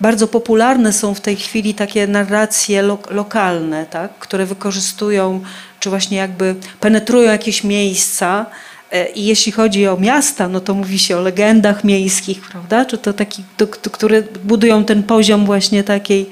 [0.00, 5.40] bardzo popularne są w tej chwili takie narracje lo lokalne, tak, które wykorzystują,
[5.80, 8.46] czy właśnie jakby penetrują jakieś miejsca.
[8.92, 12.84] E, I jeśli chodzi o miasta, no to mówi się o legendach miejskich, prawda?
[12.84, 16.30] Czy to taki, to, to, które budują ten poziom właśnie takiej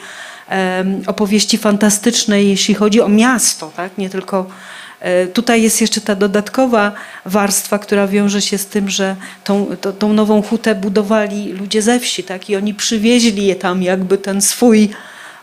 [1.07, 3.99] opowieści fantastycznej, jeśli chodzi o miasto, tak?
[3.99, 4.47] Nie tylko e,
[5.35, 6.93] Tutaj jest jeszcze ta dodatkowa
[7.25, 12.01] warstwa, która wiąże się z tym, że tą, to, tą nową hutę budowali ludzie ze
[12.01, 12.51] wsi, tak?
[12.51, 14.91] I oni przywieźli je tam jakby ten swój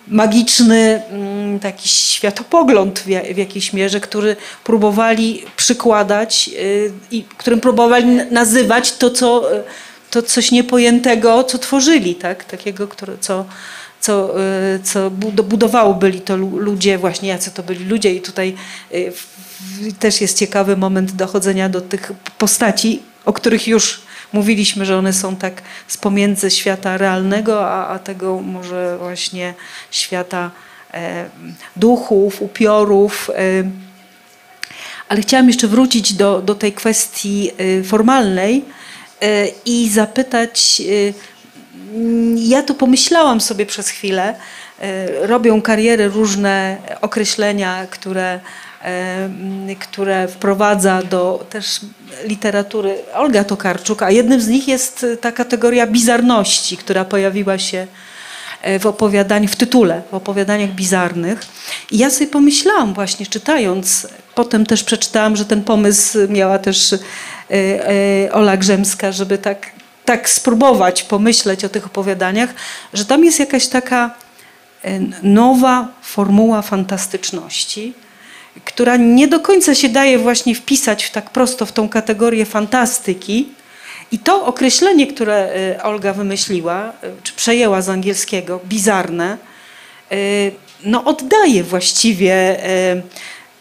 [0.08, 7.60] magiczny mm, taki światopogląd w, ja- w jakiejś mierze, który próbowali przykładać y, i którym
[7.60, 9.64] próbowali nazywać to, co, y,
[10.12, 12.44] to coś niepojętego, co tworzyli, tak?
[12.44, 13.46] Takiego, które, co,
[14.04, 14.40] co,
[14.76, 18.56] y, co bud- budowało byli to lu- ludzie, właśnie jacy to byli ludzie i tutaj
[18.94, 19.14] y,
[20.00, 24.02] też jest ciekawy moment dochodzenia do tych postaci, o których już
[24.34, 29.54] mówiliśmy, że one są tak z pomiędzy świata realnego, a, a tego może właśnie
[29.92, 30.52] świata
[30.94, 31.26] e,
[31.76, 33.30] duchów, upiorów.
[33.36, 33.64] E,
[35.10, 38.66] ale chciałam jeszcze wrócić do, do tej kwestii e, formalnej
[39.22, 40.82] e, i zapytać,
[42.36, 44.36] ja to pomyślałam sobie przez chwilę,
[44.80, 48.40] e, robią kariery różne określenia, które,
[48.84, 49.30] e,
[49.80, 51.80] które wprowadza do też
[52.26, 57.88] literatury Olga Tokarczuk, a jednym z nich jest ta kategoria bizarności, która pojawiła się
[58.62, 61.46] e, w opowiadaniu, w tytule, w opowiadaniach bizarnych.
[61.92, 66.96] I ja sobie pomyślałam właśnie czytając, potem też przeczytałam, że ten pomysł miała też
[68.32, 69.72] Ola Grzemska, żeby tak,
[70.06, 72.50] tak spróbować pomyśleć o tych opowiadaniach,
[72.94, 74.16] że tam jest jakaś taka
[74.84, 77.94] e, nowa formuła fantastyczności,
[78.66, 83.50] która nie do końca się daje właśnie wpisać w tak prosto w tą kategorię fantastyki.
[84.12, 86.92] I to określenie, które e, Olga wymyśliła, e,
[87.24, 89.38] czy przejęła z angielskiego, bizarne,
[90.84, 92.60] no oddaje właściwie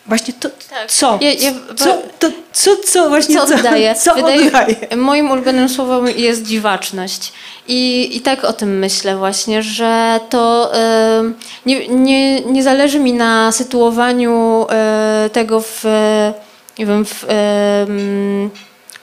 [0.06, 0.90] właśnie to, Tak.
[0.90, 3.94] co, Ja- ja- co, to, co, co właśnie Co oddaje?
[3.94, 4.76] co Wydaje- oddaje.
[4.96, 7.32] Moim ulubionym słowem jest dziwaczność.
[7.68, 11.22] I, I tak o tym myślę właśnie, że to e,
[11.66, 15.84] nie, nie, nie zależy mi na sytuowaniu e, tego w,
[16.78, 18.50] nie wiem, w, mm,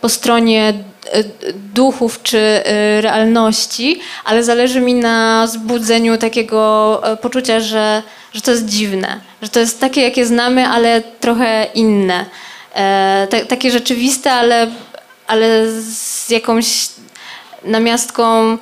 [0.01, 0.73] po stronie
[1.11, 1.23] e,
[1.53, 8.65] duchów czy e, realności, ale zależy mi na zbudzeniu takiego poczucia, że, że to jest
[8.65, 12.25] dziwne, że to jest takie, jakie znamy, ale trochę inne.
[12.75, 14.67] E, ta, takie rzeczywiste, ale,
[15.27, 16.89] ale z jakąś
[17.63, 18.57] namiastką,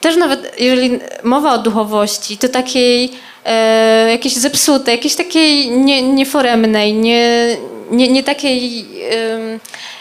[0.00, 3.12] też nawet jeżeli mowa o duchowości, to takiej
[3.44, 7.56] e, jakiejś zepsutej, jakiejś takiej nie, nieforemnej, nie,
[7.90, 9.60] nie, nie takiej, em,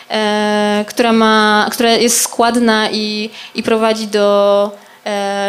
[0.10, 4.91] e, która, ma, która jest składna i, i prowadzi do e,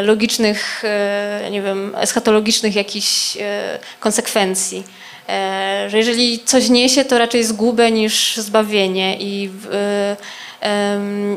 [0.03, 4.85] logicznych, e, nie wiem, eschatologicznych jakichś e, konsekwencji.
[5.29, 9.67] E, że jeżeli coś niesie, to raczej zgubę niż zbawienie i w,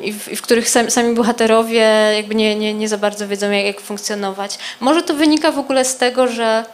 [0.04, 3.52] i, w, i w których sam, sami bohaterowie jakby nie, nie, nie za bardzo wiedzą,
[3.52, 4.58] jak, jak funkcjonować.
[4.80, 6.66] Może to wynika w ogóle z tego, że,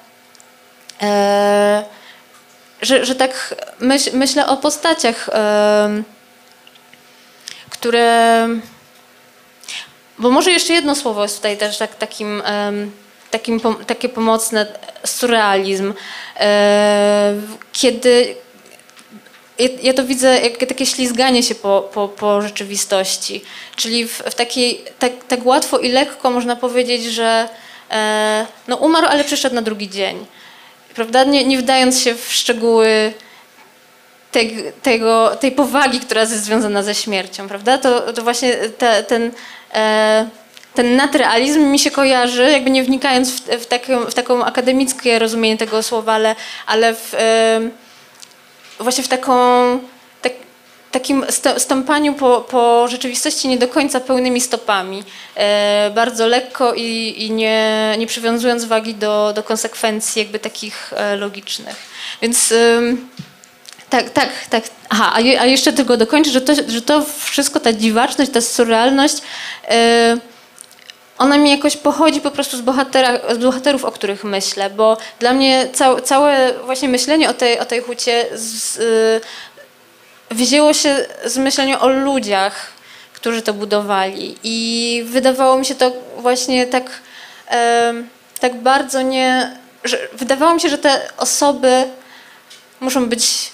[1.01, 1.83] e,
[2.81, 5.29] że, że tak myśl, myślę o postaciach,
[7.69, 8.47] które.
[10.21, 12.43] Bo może jeszcze jedno słowo jest tutaj też tak, takim,
[13.31, 14.65] takim, takie pomocne,
[15.03, 15.93] surrealizm.
[16.39, 17.33] E,
[17.73, 18.35] kiedy
[19.81, 23.41] ja, to widzę jak takie ślizganie się po, po, po rzeczywistości.
[23.75, 27.49] Czyli w, w takiej, tak, tak łatwo i lekko można powiedzieć, że
[27.91, 30.25] e, no umarł, ale przyszedł na drugi dzień.
[30.95, 31.23] Prawda?
[31.23, 33.13] Nie, nie wdając się w szczegóły
[34.31, 37.77] tej, tego, tej powagi, która jest związana ze śmiercią, prawda?
[37.77, 39.31] To, to właśnie te, ten,
[40.73, 45.57] ten nadrealizm mi się kojarzy, jakby nie wnikając w, w, taką, w taką akademickie rozumienie
[45.57, 47.59] tego słowa, ale, ale w, e,
[48.79, 49.33] właśnie w taką,
[50.21, 50.33] tak,
[50.91, 51.25] takim
[51.57, 55.03] stąpaniu po, po rzeczywistości nie do końca pełnymi stopami.
[55.35, 61.15] E, bardzo lekko i, i nie, nie przywiązując wagi do, do konsekwencji jakby takich e,
[61.15, 61.75] logicznych.
[62.21, 62.53] Więc...
[63.91, 64.63] tak, tak, tak.
[64.89, 69.15] Aha, a, a jeszcze tylko dokończę, że to, że to wszystko, ta dziwaczność, ta surrealność,
[69.17, 69.73] yy,
[71.17, 75.33] ona mi jakoś pochodzi po prostu z, bohatera, z bohaterów, o których myślę, bo dla
[75.33, 81.37] mnie cał, całe właśnie myślenie o tej, o tej hucie z, yy, wzięło się z
[81.37, 82.69] myślenia o ludziach,
[83.13, 86.89] którzy to budowali i wydawało mi się to właśnie tak,
[87.51, 87.57] yy,
[88.39, 89.57] tak bardzo nie...
[89.83, 91.83] Że, wydawało mi się, że te osoby
[92.79, 93.51] muszą być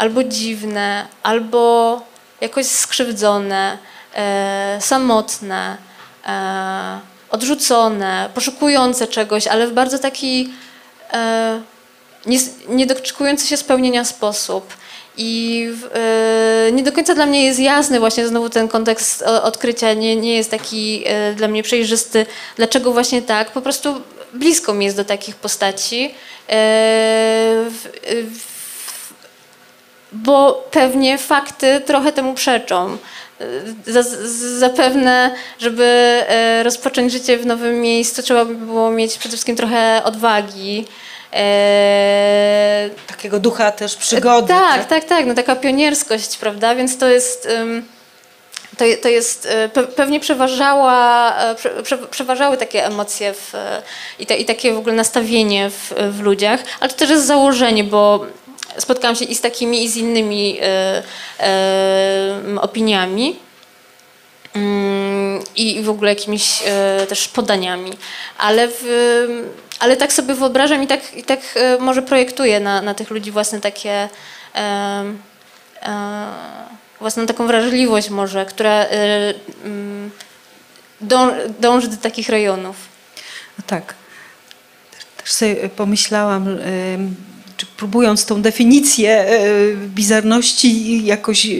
[0.00, 2.02] albo dziwne, albo
[2.40, 3.78] jakoś skrzywdzone,
[4.14, 5.76] e, samotne,
[6.26, 10.52] e, odrzucone, poszukujące czegoś, ale w bardzo taki
[11.12, 11.60] e,
[12.26, 12.38] nie,
[13.48, 14.74] się spełnienia sposób.
[15.16, 20.16] I e, nie do końca dla mnie jest jasny właśnie znowu ten kontekst odkrycia, nie,
[20.16, 22.26] nie jest taki e, dla mnie przejrzysty,
[22.56, 23.50] dlaczego właśnie tak.
[23.50, 24.00] Po prostu
[24.34, 26.04] blisko mi jest do takich postaci.
[26.04, 26.10] E,
[27.70, 27.88] w,
[28.30, 28.49] w,
[30.12, 32.96] bo pewnie fakty trochę temu przeczą.
[33.86, 35.84] Z- Zapewne, żeby
[36.28, 40.86] e, rozpocząć życie w nowym miejscu, trzeba by było mieć przede wszystkim trochę odwagi.
[41.32, 44.48] E, Takiego ducha też przygody.
[44.48, 46.74] tak, tak, tak, no taka pionierskość, prawda?
[46.74, 47.48] Więc to jest.
[48.78, 53.52] To, to jest, pe, pewnie przeważała, prze, prze, przeważały takie emocje w,
[54.18, 57.84] i, te, i takie w ogóle nastawienie w, w ludziach, ale to też jest założenie,
[57.84, 58.26] bo
[58.78, 61.02] spotkałam się i z takimi, i z innymi e,
[61.40, 63.36] e, opiniami
[64.54, 67.92] mm, i w ogóle jakimiś e, też podaniami.
[68.38, 68.84] Ale, w,
[69.78, 71.40] ale tak sobie wyobrażam i tak, i tak
[71.80, 74.08] może projektuję na, na tych ludzi własne takie
[74.54, 75.04] e,
[75.82, 76.26] e,
[77.00, 80.10] własną taką wrażliwość może, która e, mm,
[81.00, 82.76] dąży, dąży do takich rejonów.
[83.58, 83.94] No tak.
[85.16, 86.58] Też sobie pomyślałam,
[87.80, 89.38] próbując tą definicję e,
[89.86, 91.50] bizarności jakoś e,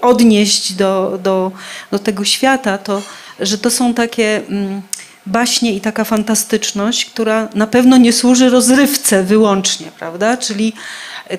[0.00, 1.52] odnieść do, do,
[1.90, 3.02] do tego świata, to
[3.40, 4.82] że to są takie mm,
[5.26, 10.36] baśnie i taka fantastyczność, która na pewno nie służy rozrywce wyłącznie, prawda?
[10.36, 10.72] Czyli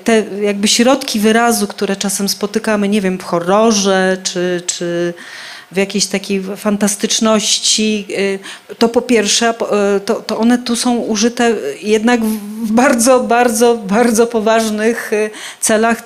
[0.04, 5.14] te jakby środki wyrazu, które czasem spotykamy, nie wiem, w horrorze czy, czy
[5.72, 8.06] w jakiejś takiej fantastyczności,
[8.72, 9.54] y, to po pierwsze,
[9.96, 12.26] y, to, to one tu są użyte jednak
[12.64, 15.30] w bardzo, bardzo, bardzo poważnych y,
[15.62, 16.04] celach,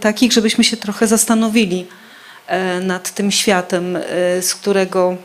[0.00, 1.86] takich, żebyśmy się trochę zastanowili
[2.82, 3.98] nad tym światem,
[4.40, 5.16] z którego,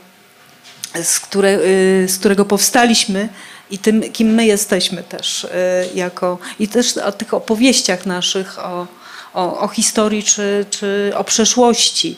[1.03, 1.59] z, które,
[2.07, 3.29] z którego powstaliśmy
[3.71, 5.47] i tym, kim my jesteśmy też
[5.95, 8.87] jako, i też o tych opowieściach naszych, o,
[9.33, 12.17] o, o historii czy, czy o przeszłości.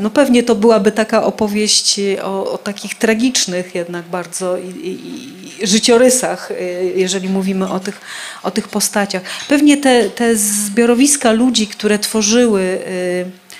[0.00, 5.66] No pewnie to byłaby taka opowieść y, o, o takich tragicznych jednak bardzo i, i,
[5.66, 8.00] życiorysach, y, jeżeli mówimy o tych,
[8.42, 9.22] o tych postaciach.
[9.48, 13.50] Pewnie te, te zbiorowiska ludzi, które tworzyły y,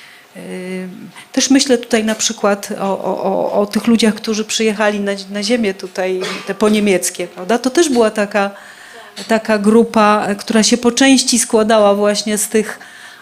[1.33, 5.75] też myślę tutaj na przykład o, o, o, tych ludziach, którzy przyjechali na, na ziemię
[5.75, 7.59] tutaj, te poniemieckie, prawda?
[7.59, 8.51] To też była taka,
[9.29, 12.79] taka grupa, która się po części składała właśnie z tych...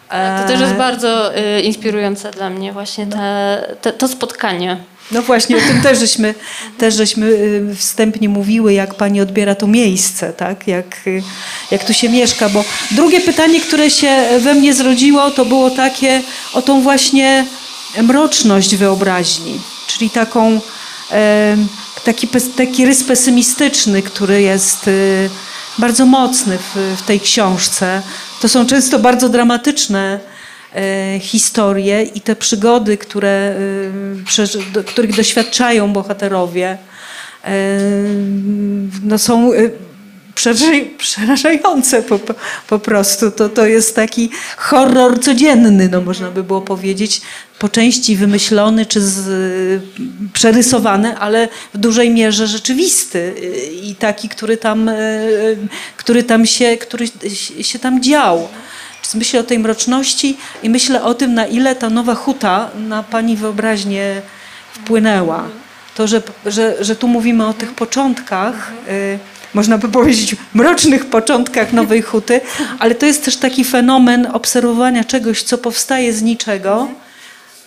[0.08, 3.06] To też jest bardzo y, inspirujące dla mnie właśnie
[3.82, 4.76] te, to spotkanie.
[5.12, 6.34] No właśnie, o tym też żeśmy,
[6.78, 10.68] też żeśmy y, wstępnie mówiły, jak pani odbiera to miejsce, tak?
[10.68, 11.22] jak, y,
[11.70, 12.48] jak tu się mieszka.
[12.48, 17.44] Bo drugie pytanie, które się we mnie zrodziło, to było takie o tą właśnie
[18.02, 20.60] mroczność wyobraźni, czyli taką,
[22.04, 25.30] taki, taki rys pesymistyczny, który jest y,
[25.78, 28.02] bardzo mocny w, w tej książce.
[28.40, 30.20] To są często bardzo dramatyczne
[30.74, 33.54] e, historie i te przygody, które,
[34.78, 36.78] e, których doświadczają bohaterowie,
[37.44, 37.78] e,
[39.02, 39.50] no są
[40.98, 42.18] przerażające po,
[42.68, 43.30] po- prostu.
[43.30, 47.20] To, to jest taki horror codzienny, no można by było powiedzieć,
[47.58, 49.82] po części wymyślony czy z,
[50.32, 55.56] przerysowany, ale w dużej mierze rzeczywisty y, i taki, który tam, y,
[55.96, 57.08] który tam się, który
[57.60, 58.48] się tam dział.
[59.14, 63.36] Myślę o tej mroczności i myślę o tym, na ile ta nowa huta na pani
[63.36, 64.22] wyobraźnię
[64.72, 65.48] wpłynęła.
[65.94, 69.18] To, że, że, że tu mówimy o tych początkach, y,
[69.54, 72.40] można by powiedzieć mrocznych początkach Nowej Huty,
[72.78, 76.88] ale to jest też taki fenomen obserwowania czegoś, co powstaje z niczego,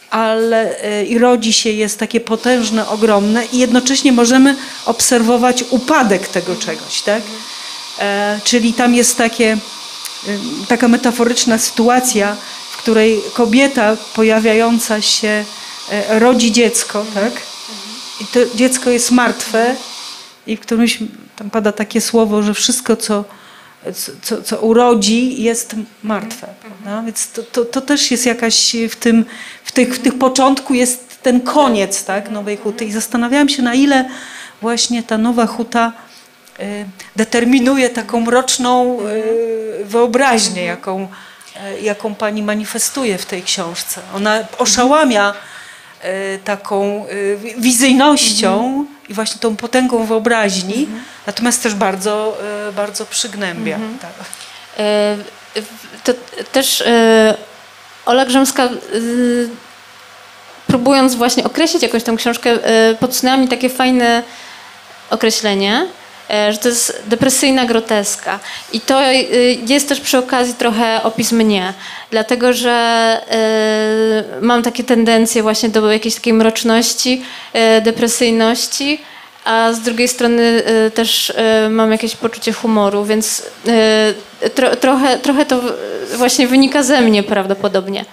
[0.09, 4.55] ale y, i rodzi się, jest takie potężne, ogromne i jednocześnie możemy
[4.86, 7.21] obserwować upadek tego czegoś, tak?
[7.99, 9.57] E, czyli tam jest takie,
[10.27, 12.36] y, taka metaforyczna sytuacja,
[12.71, 15.45] w której kobieta pojawiająca się
[15.91, 17.34] e, rodzi dziecko, tak?
[18.21, 19.75] I to dziecko jest martwe
[20.47, 20.99] i w którymś
[21.41, 23.23] tam pada takie słowo, że wszystko, co,
[24.21, 26.47] co, co urodzi, jest martwe.
[26.61, 27.03] Prawda?
[27.05, 29.25] Więc to, to, to też jest jakaś w tym,
[29.63, 32.85] w tych, w tych początku jest ten koniec tak, Nowej Huty.
[32.85, 34.09] I zastanawiałam się, na ile
[34.61, 35.93] właśnie ta Nowa Huta
[36.59, 36.85] y,
[37.15, 41.07] determinuje taką mroczną y, wyobraźnię, jaką,
[41.77, 44.01] y, jaką pani manifestuje w tej książce.
[44.15, 45.33] Ona oszałamia
[46.43, 47.05] taką
[47.57, 50.88] wizyjnością i właśnie tą potęgą wyobraźni,
[51.28, 52.38] natomiast też bardzo,
[52.70, 53.80] y, bardzo przygnębia.
[54.01, 54.12] Tak.
[54.78, 55.18] E,
[56.03, 56.14] To
[56.51, 57.36] też e,
[58.05, 58.70] Ola Grzemska, e,
[60.68, 64.24] próbując właśnie określić jakąś tą książkę, e, podsunęła mi takie fajne
[65.09, 66.01] określenie, e,
[66.51, 68.39] że to jest depresyjna groteska.
[68.73, 69.13] I to e,
[69.67, 71.73] jest też przy okazji trochę opis mnie,
[72.11, 77.21] dlatego że e, mam takie tendencje właśnie do jakiejś takiej mroczności,
[77.53, 79.01] e, depresyjności,
[79.45, 83.43] a z drugiej strony e, też e, mam jakieś poczucie humoru, więc
[84.43, 85.61] e, tro, trochę, trochę to
[86.17, 88.05] właśnie wynika ze mnie prawdopodobnie.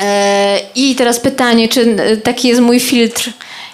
[0.00, 3.30] E, I teraz pytanie, czy e, taki jest mój filtr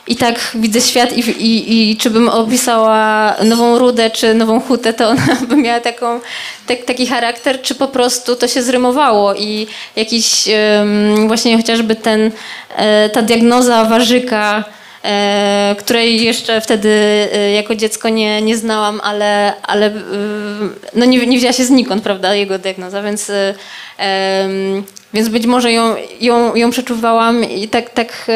[0.06, 4.92] i tak widzę świat i, i, i czy bym opisała nową rudę, czy nową hutę,
[4.92, 6.20] to ona by miała taką,
[6.66, 12.30] tak, taki charakter, czy po prostu to się zrymowało i jakiś em, właśnie chociażby ten,
[12.76, 14.64] e, ta diagnoza warzyka,
[15.04, 16.88] e, której jeszcze wtedy
[17.32, 19.92] e, jako dziecko nie, nie znałam, ale, ale
[20.94, 23.32] no nie, nie wzięła się znikąd, prawda, jego diagnoza, więc,
[25.14, 28.26] więc być może ją, ją, ją przeczuwałam i tak, tak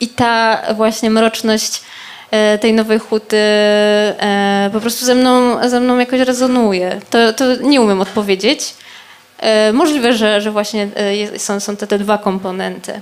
[0.00, 1.82] i ta właśnie mroczność
[2.30, 7.00] e, tej nowej huty e, po prostu ze mną, ze mną jakoś rezonuje.
[7.10, 8.74] To, to nie umiem odpowiedzieć.
[9.38, 10.88] E, Możliwe, że, że właśnie
[11.36, 13.00] są, są te, te dwa komponenty.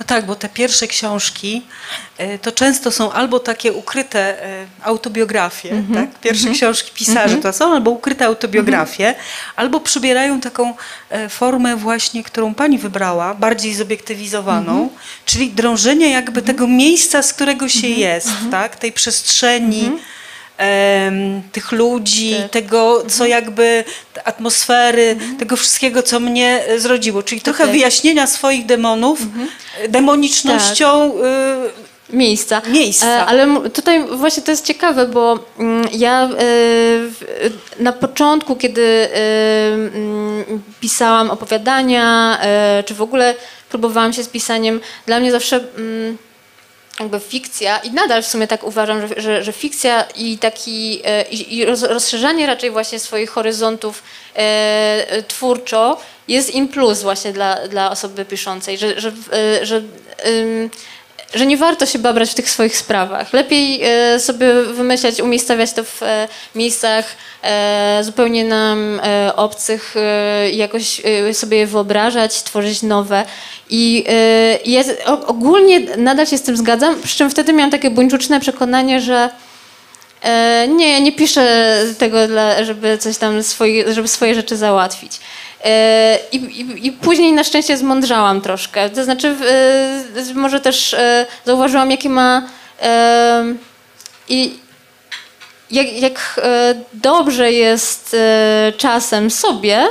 [0.00, 1.62] No tak, bo te pierwsze książki
[2.18, 6.20] e, to często są albo takie ukryte e, autobiografie, tak?
[6.20, 9.14] Pierwsze książki pisarzy to są albo ukryte autobiografie,
[9.56, 10.74] albo przybierają taką
[11.10, 14.88] e, formę właśnie, którą pani wybrała, bardziej zobiektywizowaną,
[15.24, 18.76] czyli drążenie jakby tego miejsca, z którego się jest, tak?
[18.76, 19.90] Tej przestrzeni.
[20.58, 22.50] Em, tych ludzi, Tak.
[22.50, 27.22] tego, co jakby te atmosfery, tego wszystkiego, co mnie e, zrodziło.
[27.22, 27.72] Czyli trochę tak.
[27.72, 29.20] wyjaśnienia swoich demonów
[29.82, 31.12] e, demonicznością
[32.10, 32.62] y, miejsca.
[32.68, 33.26] Miejsca.
[33.26, 36.28] Ale tutaj właśnie to jest ciekawe, bo mm, ja
[37.78, 42.38] na początku, kiedy mm, pisałam opowiadania,
[42.86, 43.34] czy w ogóle
[43.68, 46.18] próbowałam się z pisaniem, dla mnie zawsze mm,
[47.00, 51.22] jakby fikcja, i nadal w sumie tak uważam, że, że, że fikcja i taki e,
[51.22, 54.02] i, i roz, rozszerzanie raczej właśnie swoich horyzontów
[54.36, 54.38] e,
[55.08, 59.12] e, twórczo jest in plus właśnie dla, dla osoby piszącej, że, że,
[59.62, 59.76] że
[60.26, 60.70] ym,
[61.34, 63.32] że nie warto się babrać w tych swoich sprawach.
[63.32, 69.00] Lepiej e, sobie wymyślać, umiejscawiać to w e, miejscach e, zupełnie nam
[69.36, 69.94] obcych,
[70.52, 71.02] jakoś
[71.32, 73.24] sobie je wyobrażać, tworzyć nowe.
[73.70, 74.04] I
[74.64, 74.82] ja
[75.26, 79.30] ogólnie nadal się z tym zgadzam, przy czym wtedy miałam takie buńczuczne przekonanie, że
[80.68, 85.20] nie, ja nie piszę tego, dla, żeby coś tam, swoje, żeby swoje rzeczy załatwić.
[85.64, 88.90] E, i, i, I później na szczęście zmądrzałam troszkę.
[88.90, 89.28] To znaczy,
[90.30, 92.42] e, może też e, zauważyłam, jakie ma.
[92.82, 93.44] E,
[94.28, 94.58] I
[95.70, 99.88] jak, jak e, dobrze jest e, czasem sobie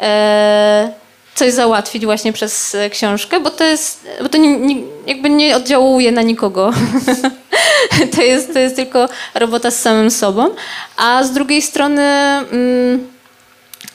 [0.00, 0.92] e,
[1.34, 4.76] coś załatwić właśnie przez e, książkę, bo to jest, bo to nie, nie,
[5.06, 6.72] jakby nie oddziałuje na nikogo.
[8.16, 10.50] to, jest, to jest tylko robota z samym sobą.
[10.96, 13.14] A z drugiej strony mm,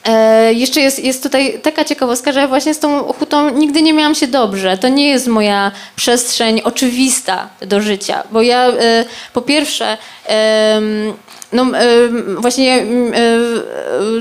[0.05, 4.15] E, jeszcze jest, jest tutaj taka ciekawostka, że właśnie z tą hutą nigdy nie miałam
[4.15, 4.77] się dobrze.
[4.77, 11.13] To nie jest moja przestrzeń oczywista do życia, bo ja e, po pierwsze em,
[11.53, 12.85] no, em, właśnie e,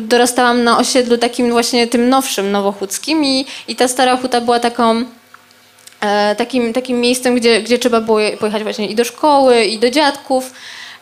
[0.00, 5.04] dorastałam na osiedlu takim właśnie tym nowszym, nowochódzkim i, i ta stara huta była taką
[6.00, 9.90] e, takim, takim miejscem, gdzie, gdzie trzeba było pojechać właśnie i do szkoły, i do
[9.90, 10.52] dziadków,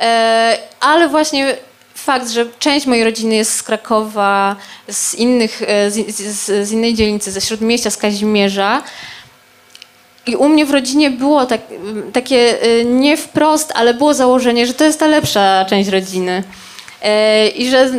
[0.00, 1.56] e, ale właśnie
[1.94, 4.56] fakt, że część mojej rodziny jest z Krakowa,
[4.88, 8.82] z, innych, e, z, z, z innej dzielnicy, ze Śródmieścia, z Kazimierza,
[10.26, 11.60] i u mnie w rodzinie było tak,
[12.12, 16.42] takie e, nie wprost, ale było założenie, że to jest ta lepsza część rodziny.
[17.02, 17.90] E, I że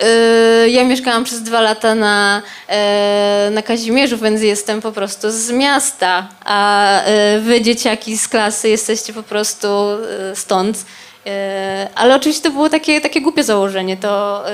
[0.00, 5.50] e, ja mieszkałam przez dwa lata na, e, na Kazimierzu, więc jestem po prostu z
[5.50, 10.84] miasta, a e, wy, dzieciaki z klasy, jesteście po prostu e, stąd.
[11.94, 13.96] Ale oczywiście to było takie, takie głupie założenie.
[13.96, 14.44] To,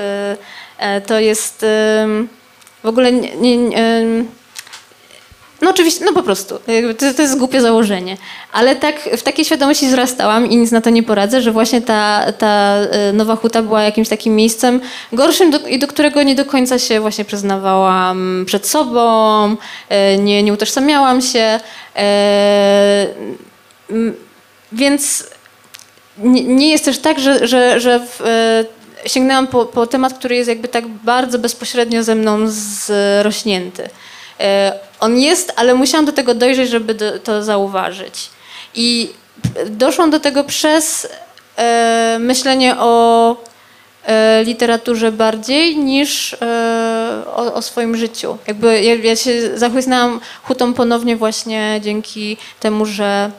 [1.07, 1.65] to jest
[2.83, 4.01] w ogóle nie, nie,
[5.63, 6.59] no oczywiście, no po prostu.
[6.99, 8.17] To, to jest głupie założenie.
[8.51, 12.31] Ale tak w takiej świadomości wzrastałam i nic na to nie poradzę, że właśnie ta,
[12.37, 14.81] ta e, Nowa Huta była jakimś takim miejscem
[15.13, 19.55] gorszym do, i do którego nie do końca się właśnie przyznawałam przed sobą,
[19.89, 21.59] e, nie, nie utożsamiałam się.
[21.95, 23.07] e,
[24.71, 25.27] Więc
[26.17, 28.23] nie, jest też tak, że, że, że w,
[29.05, 33.89] sięgnęłam po, po temat, który jest jakby tak bardzo bezpośrednio ze mną zrośnięty.
[35.03, 38.29] On jest, ale musiałam do tego dojrzeć, żeby do, to zauważyć.
[38.75, 39.09] I
[39.65, 41.07] doszłam do tego przez
[41.57, 43.35] e, myślenie o
[44.05, 46.37] e, literaturze bardziej niż e,
[47.35, 48.37] o, o swoim życiu.
[48.47, 53.31] Jakby ja, ja się zachłysnęłam hutą ponownie właśnie dzięki temu, że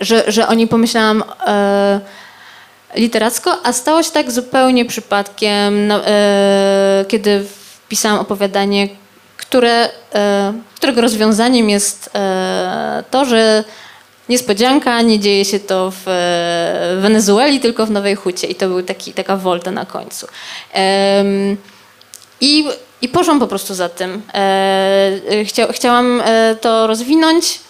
[0.00, 2.00] że, że o niej pomyślałam e,
[2.94, 7.44] literacko, a stało się tak zupełnie przypadkiem, na, e, kiedy
[7.84, 8.88] wpisałam opowiadanie,
[9.38, 13.64] które, e, którego rozwiązaniem jest e, to, że
[14.28, 18.82] niespodzianka, nie dzieje się to w e, Wenezueli, tylko w Nowej Hucie i to był
[18.82, 20.26] taki, taka wolta na końcu.
[22.40, 22.64] I,
[23.02, 24.22] I poszłam po prostu za tym.
[25.44, 26.22] Chcia, chciałam
[26.60, 27.60] to rozwinąć,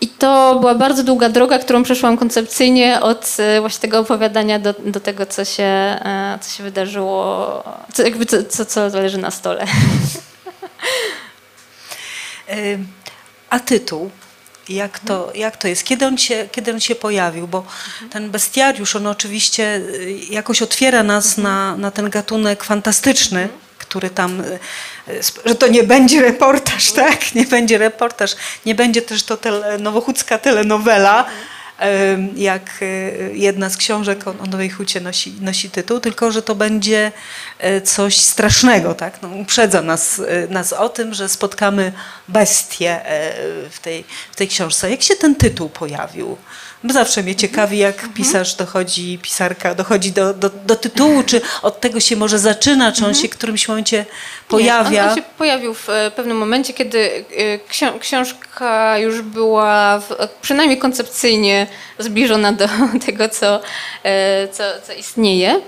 [0.00, 4.74] i to była bardzo długa droga, którą przeszłam koncepcyjnie od e, właśnie tego opowiadania do,
[4.86, 9.30] do tego, co się, e, co się wydarzyło, co, jakby co, co, co leży na
[9.30, 9.66] stole.
[12.52, 12.78] Y,
[13.50, 14.10] A tytuł?
[14.68, 15.84] Jak to, jak to jest?
[15.84, 17.48] Kiedy on, się, kiedy on się pojawił?
[17.48, 17.64] Bo
[18.10, 23.48] ten bestiariusz, on oczywiście y, jakoś otwiera nas na, na ten gatunek fantastyczny,
[23.88, 24.42] który tam,
[25.28, 27.34] sp- że to nie będzie reportaż, tak?
[27.34, 28.36] Nie będzie reportaż.
[28.66, 31.24] Nie będzie też to tele, nowochódzka telenowela,
[32.14, 36.42] ym, jak y, jedna z książek o, o Nowej Hucie nosi, nosi tytuł, tylko że
[36.42, 37.12] to będzie
[37.64, 39.22] y, coś strasznego, tak?
[39.22, 41.92] No, uprzedza nas, nas o tym, że spotkamy
[42.28, 43.00] bestię
[43.70, 44.90] w tej, w tej książce.
[44.90, 46.36] Jak się ten tytuł pojawił?
[46.84, 51.80] Bo zawsze mnie ciekawi, jak pisarz dochodzi, pisarka dochodzi do, do, do tytułu, czy od
[51.80, 54.04] tego się może zaczyna, czy on się w którymś momencie
[54.48, 54.90] pojawia.
[54.90, 60.00] Nie, on, on się pojawił w e, pewnym momencie, kiedy e, ksią- książka już była
[60.00, 61.66] w, przynajmniej koncepcyjnie
[61.98, 62.68] zbliżona do
[63.06, 63.60] tego, co,
[64.04, 65.60] e, co, co istnieje.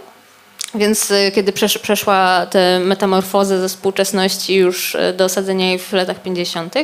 [0.74, 6.74] Więc kiedy przesz, przeszła tę metamorfozę ze współczesności już do osadzenia jej w latach 50.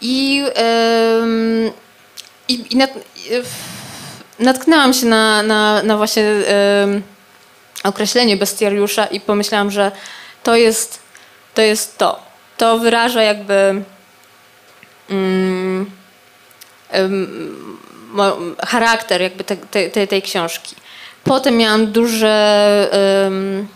[0.00, 0.44] I,
[2.48, 2.76] i, i
[4.38, 6.24] natknęłam się na, na, na właśnie
[7.84, 9.92] określenie bestiariusza i pomyślałam, że
[10.42, 10.98] to jest
[11.54, 11.62] to.
[11.62, 12.20] Jest to.
[12.56, 13.82] to wyraża jakby
[15.10, 15.90] mm,
[18.66, 19.56] charakter jakby te,
[19.90, 20.76] te, tej, książki.
[21.24, 22.88] Potem miałam duże,
[23.26, 23.68] em,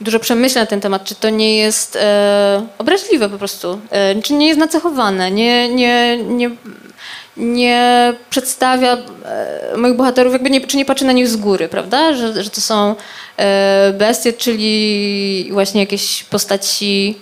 [0.00, 4.32] duże przemyślenia na ten temat, czy to nie jest e, obraźliwe po prostu, e, czy
[4.32, 6.50] nie jest nacechowane, nie, nie, nie,
[7.36, 12.14] nie przedstawia e, moich bohaterów, jakby nie, czy nie patrzy na nich z góry, prawda?
[12.14, 12.94] Że, że to są
[13.36, 17.18] e, bestie, czyli właśnie jakieś postaci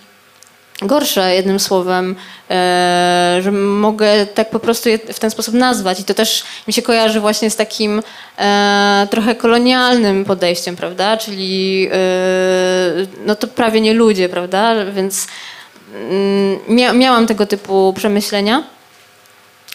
[0.83, 2.17] gorsze, jednym słowem,
[2.51, 6.01] e, że mogę tak po prostu je w ten sposób nazwać.
[6.01, 8.03] I to też mi się kojarzy właśnie z takim
[9.11, 11.17] trochę kolonialnym podejściem, prawda?
[11.17, 11.89] Czyli
[13.27, 14.85] no to prawie nie ludzie, prawda?
[14.85, 15.27] Więc
[15.95, 18.63] mm, mia miałam tego typu przemyślenia.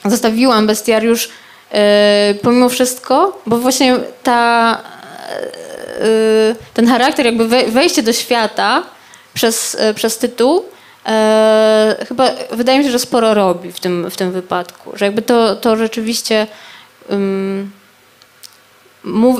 [0.05, 1.29] Zostawiłam bestiariusz
[1.71, 4.81] e, pomimo wszystko, bo właśnie ta,
[5.99, 8.83] e, ten charakter, jakby we, wejście do świata
[9.33, 10.65] przez, e, przez tytuł,
[12.07, 14.91] chyba wydaje mi się, że sporo robi w tym, w tym wypadku.
[14.97, 16.47] Że jakby to, to rzeczywiście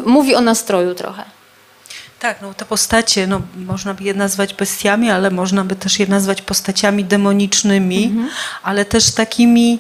[0.05, 1.23] mówi, o nastroju trochę.
[2.19, 6.07] Tak, no te postacie, no, można by je nazwać bestiami, ale można by też je
[6.07, 8.15] nazwać postaciami demonicznymi,
[8.63, 9.79] ale też takimi,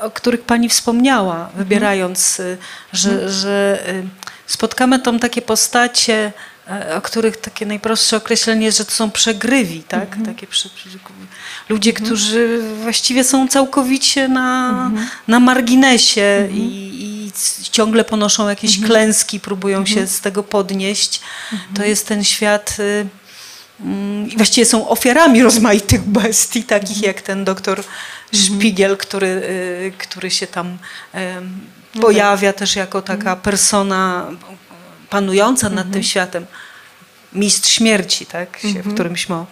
[0.00, 2.56] o których pani wspomniała, wybierając, e,
[2.92, 4.02] że, że e,
[4.46, 6.32] spotkamy tam takie postacie,
[6.70, 10.16] e, o których takie najprostsze określenie jest, że to są przegrywi, tak?
[10.26, 10.68] Takie prze,
[11.68, 14.90] ludzie, którzy właściwie są całkowicie na,
[15.28, 17.32] na marginesie i, i
[17.70, 21.20] ciągle ponoszą jakieś klęski, próbują się z tego podnieść.
[21.74, 22.76] To jest ten świat.
[23.80, 27.82] Y, mm, I właściwie są ofiarami rozmaitych bestii, takich jak ten doktor
[28.34, 30.78] Szpigiel, który, y, który się tam
[31.12, 31.60] em,
[32.00, 34.26] pojawia też jako taka persona
[35.10, 36.46] panująca nad tym światem.
[37.32, 38.58] Mistrz śmierci, tak?
[38.58, 39.46] Się w którymś mo-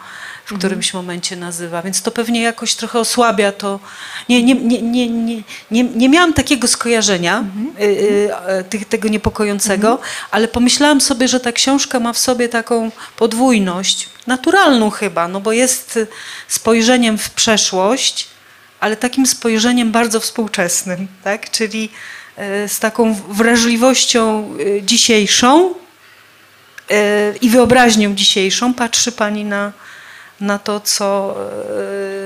[0.45, 3.81] w którymś momencie nazywa, więc to pewnie jakoś trochę osłabia to.
[4.29, 7.45] Nie, nie, nie, nie, nie, nie, nie miałam takiego skojarzenia
[7.81, 7.85] y,
[8.61, 9.99] y, tych, tego niepokojącego,
[10.31, 15.53] ale pomyślałam sobie, że ta książka ma w sobie taką podwójność, naturalną chyba, no bo
[15.53, 16.07] jest y,
[16.49, 18.29] spojrzeniem w przeszłość,
[18.81, 21.51] ale takim spojrzeniem bardzo współczesnym, tak?
[21.51, 21.91] czyli
[22.65, 25.75] y, z taką wrażliwością y, dzisiejszą,
[27.41, 29.73] i wyobraźnią dzisiejszą patrzy Pani na,
[30.47, 31.35] na, to, co,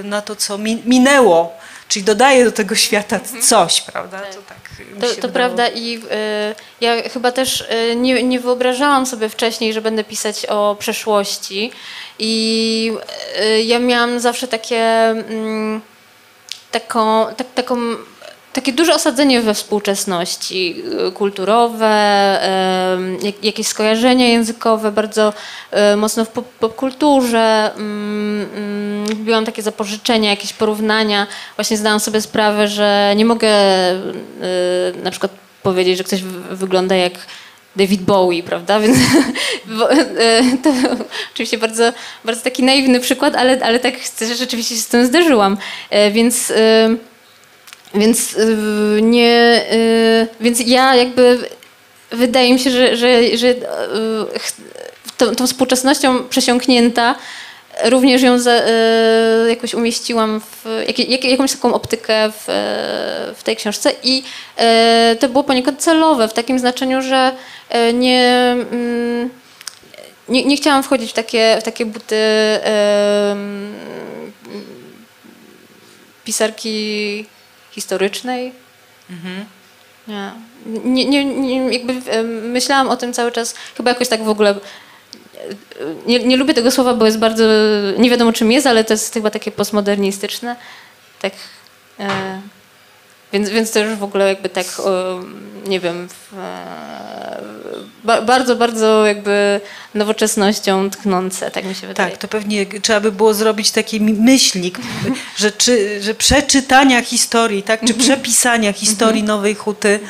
[0.00, 1.52] e, na to, co mi- minęło,
[1.88, 4.20] czyli dodaje do tego świata coś, prawda?
[4.20, 4.58] To, tak
[5.00, 5.32] To, się to wydało.
[5.32, 6.00] prawda i y,
[6.80, 11.72] ja chyba też y, nie, nie wyobrażałam sobie wcześniej, że będę pisać o przeszłości
[12.18, 12.92] i
[13.40, 14.80] y, ja miałam zawsze takie
[15.10, 15.80] mm,
[16.70, 17.76] taką, tak, taką
[18.58, 21.88] takie duże osadzenie we współczesności y, kulturowe,
[23.22, 25.32] jak, jakieś skojarzenia językowe, bardzo
[25.70, 27.70] e, mocno w pop- popkulturze.
[27.76, 31.26] Mm, mm, Lubiłam takie zapożyczenia, jakieś porównania.
[31.56, 33.48] Właśnie zdałam sobie sprawę, że nie mogę
[33.92, 35.32] y, na przykład
[35.62, 37.12] powiedzieć, że ktoś wy- wygląda jak
[37.76, 38.80] David Bowie, prawda?
[38.84, 38.98] Więc
[40.62, 40.70] to
[41.34, 41.92] oczywiście bardzo,
[42.24, 43.94] bardzo taki naiwny przykład, ale, ale tak
[44.38, 45.56] rzeczywiście się z tym zderzyłam.
[45.90, 46.52] E, Więc
[47.94, 51.38] więc y, nie, y, więc ja jakby
[52.10, 53.56] wydaje mi się, że, że, że y,
[55.16, 57.14] tą, tą współczesnością przesiąknięta
[57.84, 58.62] również ją za,
[59.48, 62.44] jakoś umieściłam w jak, jakąś taką optykę w,
[63.36, 64.22] w tej książce i
[65.20, 67.32] to było poniekąd celowe w takim znaczeniu, że
[67.94, 69.30] nie, mm,
[70.28, 72.16] nie, nie chciałam wchodzić w takie, w takie buty
[72.62, 73.74] em,
[76.24, 77.26] pisarki
[77.78, 78.52] historycznej.
[80.08, 80.32] Nie.
[80.84, 84.54] Nie, nie, nie, jakby myślałam o tym cały czas, chyba jakoś tak w ogóle.
[86.06, 87.44] Nie, nie lubię tego słowa, bo jest bardzo.
[87.98, 90.56] Nie wiadomo czym jest, ale to jest chyba takie postmodernistyczne.
[91.20, 91.32] Tak.
[92.00, 92.40] E,
[93.32, 95.20] więc, więc już w ogóle jakby tak, o,
[95.66, 96.36] nie wiem, w,
[98.08, 99.60] ba, bardzo, bardzo jakby
[99.94, 102.10] nowoczesnością tknące, tak mi się wydaje.
[102.10, 104.78] Tak, to pewnie trzeba by było zrobić taki myślnik,
[105.36, 110.00] że, czy, że przeczytania historii, tak, czy przepisania historii Nowej Huty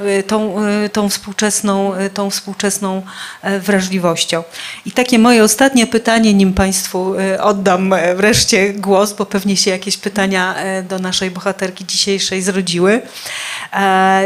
[0.00, 3.02] y, tą, y, tą, współczesną, y, tą współczesną
[3.42, 4.42] e, wrażliwością.
[4.86, 9.96] I takie moje ostatnie pytanie, nim Państwu oddam e, wreszcie głos, bo pewnie się jakieś
[9.96, 13.02] pytania e, do naszej bohaterki dzisiejszej zrodziły.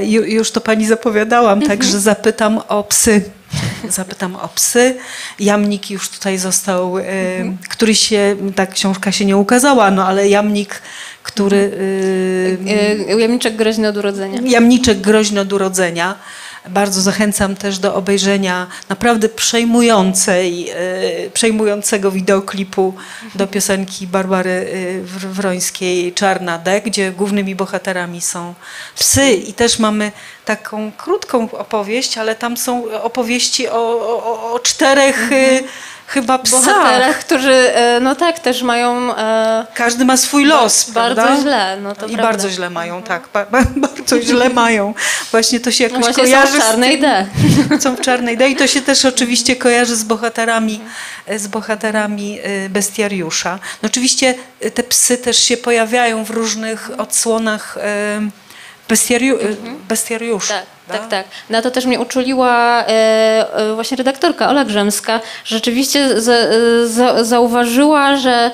[0.02, 3.19] Ju- Już to Pani zapowiadałam, także zapytam o psy.
[3.89, 4.97] Zapytam o psy.
[5.40, 7.02] Jamnik już tutaj został, e,
[7.68, 10.82] który się, ta książka się nie ukazała, no ale jamnik,
[11.22, 11.70] który...
[12.66, 14.40] e, E, Ujemniczek groźny od urodzenia.
[14.44, 16.14] Jamniczek groźny od urodzenia.
[16.69, 22.95] Bardzo zachęcam też do obejrzenia naprawdę przejmującej, e, przejmującego wideoklipu
[23.35, 28.55] do piosenki Barbary e, Wr- Wrońskiej Czarna D, gdzie głównymi bohaterami są
[28.97, 29.32] psy.
[29.32, 30.12] I też mamy
[30.45, 35.61] taką krótką opowieść, ale tam są opowieści o, o, o czterech e,
[36.11, 36.61] chyba psach.
[36.65, 41.43] Bohaterach, którzy, e, no tak, też mają e, Każdy ma swój los, bardzo prawda?
[41.43, 41.77] źle.
[41.82, 42.23] No to I prawda.
[42.23, 43.28] bardzo źle mają, tak.
[43.32, 44.95] Ba, ba, bardzo źle mają.
[45.31, 47.81] Właśnie to się jakoś właśnie kojarzy są w czarnej tym, D.
[47.82, 50.81] są w czarnej D i to się też oczywiście kojarzy z bohaterami,
[51.37, 52.39] z bohaterami
[52.70, 53.59] bestiariusza.
[53.82, 54.35] No oczywiście
[54.74, 57.78] te psy też się pojawiają w różnych odsłonach
[58.91, 59.57] bestiariu, y,
[59.89, 60.55] bestiariusza.
[60.55, 61.16] Tak, prawda?
[61.16, 61.50] tak, tak.
[61.50, 62.88] Na to też mnie uczuliła e,
[63.54, 65.20] e, właśnie redaktorka Ola Grzemska.
[65.44, 68.50] Rzeczywiście za, e, za, zauważyła, że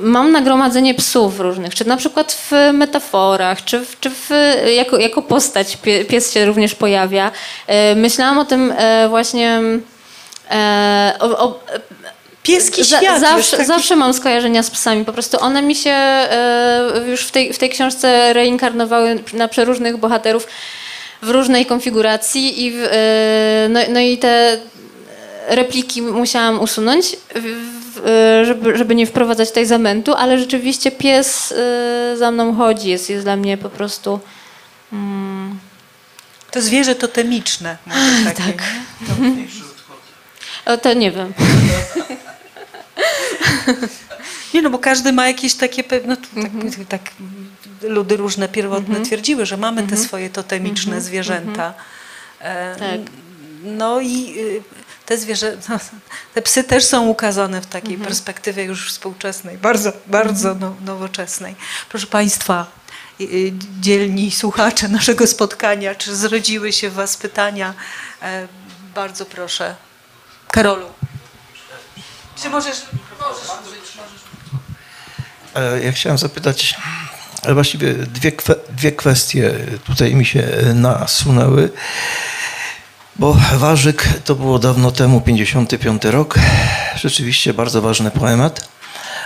[0.00, 4.30] mam nagromadzenie psów różnych, czy na przykład w metaforach, czy, w, czy w,
[4.76, 7.30] jako, jako postać pie, pies się również pojawia.
[7.96, 8.74] Myślałam o tym
[9.08, 9.60] właśnie...
[11.20, 11.60] O, o,
[12.42, 13.20] Pieski za- świat.
[13.20, 15.04] zawsze, jest taki- zawsze mam skojarzenia z psami.
[15.04, 15.96] Po prostu one mi się
[17.06, 20.46] już w tej, w tej książce reinkarnowały na przeróżnych bohaterów
[21.22, 24.58] w różnej konfiguracji i w, e, no, no i te
[25.48, 27.16] repliki musiałam usunąć,
[28.06, 33.10] e, żeby, żeby nie wprowadzać tutaj zamętu, ale rzeczywiście pies e, za mną chodzi, jest,
[33.10, 34.20] jest dla mnie po prostu...
[34.92, 35.58] Mm,
[36.50, 37.76] To zwierzę totemiczne.
[37.86, 38.62] Może takie, tak.
[39.20, 39.46] nie?
[40.66, 41.32] o, to nie wiem.
[44.54, 46.86] Nie no, bo każdy ma jakieś takie no, tak, Mhm.
[46.88, 47.00] tak
[47.82, 51.74] ludy różne pierwotne twierdziły, że mamy te swoje totemiczne zwierzęta.
[52.40, 53.00] E, Tak.
[53.64, 54.62] No i y,
[55.06, 55.56] te zwierzę,
[56.34, 61.54] te psy też są ukazane w takiej perspektywie już współczesnej, bardzo, bardzo no, nowoczesnej.
[61.88, 62.66] Proszę Państwa,
[63.20, 67.74] y, y, dzielni słuchacze naszego spotkania, czy zrodziły się w Was pytania?
[68.22, 68.48] E,
[68.94, 69.74] Bardzo proszę.
[70.50, 70.86] Karolu.
[72.42, 72.82] Czy możesz...
[75.54, 76.74] E, Ja chciałem zapytać,
[77.42, 78.32] ale właściwie dwie,
[78.70, 79.52] dwie kwestie
[79.86, 81.70] tutaj mi się nasunęły,
[83.16, 86.34] bo Warzyk to było dawno temu, 55 rok,
[86.96, 88.68] rzeczywiście bardzo ważny poemat,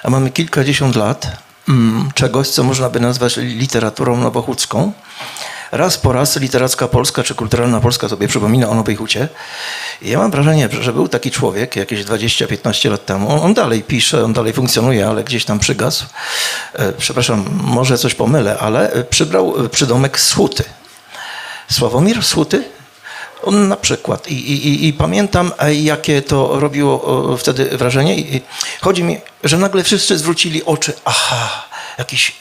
[0.02, 1.36] a mamy kilkadziesiąt lat
[1.68, 4.92] mm, czegoś, co można by nazwać literaturą nowochódzką.
[5.72, 9.28] Raz po raz literacka Polska czy kulturalna Polska sobie przypomina o Nowej Hucie.
[10.02, 13.42] I ja mam wrażenie, że był taki człowiek jakieś 20-15 lat temu.
[13.42, 16.04] On, dalej pisze, on dalej funkcjonuje, ale gdzieś tam przygasł.
[16.72, 20.64] E, Przepraszam, może coś pomylę, ale e, przybrał e, przydomek Schuty.
[21.70, 22.64] Sławomir Schuty?
[23.42, 24.28] On na przykład.
[24.28, 25.52] I, i, i- pamiętam,
[25.82, 28.18] jakie to robiło wtedy wrażenie.
[28.18, 28.42] I
[28.80, 30.92] chodzi mi, że nagle wszyscy zwrócili oczy.
[31.04, 31.64] Aha,
[31.98, 32.32] jakiś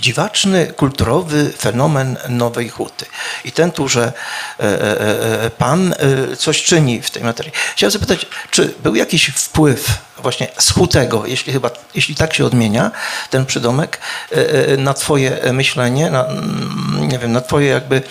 [0.00, 3.06] dziwaczny, kulturowy fenomen Nowej Huty.
[3.44, 4.12] I ten tu, że
[4.60, 5.94] e, e, e, pan
[6.32, 7.52] e, coś czyni w tej materii.
[7.76, 12.90] Chciałem zapytać, czy był jakiś wpływ właśnie z Hutego, jeśli chyba, jeśli tak się odmienia,
[13.30, 14.00] ten przydomek,
[14.32, 18.02] e, e, na twoje myślenie, na, mm, nie wiem, na twoje jakby,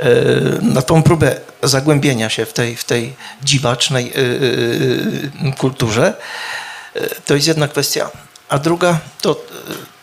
[0.00, 0.06] e,
[0.62, 6.14] na tą próbę zagłębienia się w tej, w tej dziwacznej e, e, kulturze.
[6.94, 8.10] E, To jest jedna kwestia.
[8.48, 9.99] A druga to, e,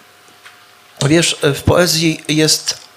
[1.05, 2.87] wiesz, w poezji jest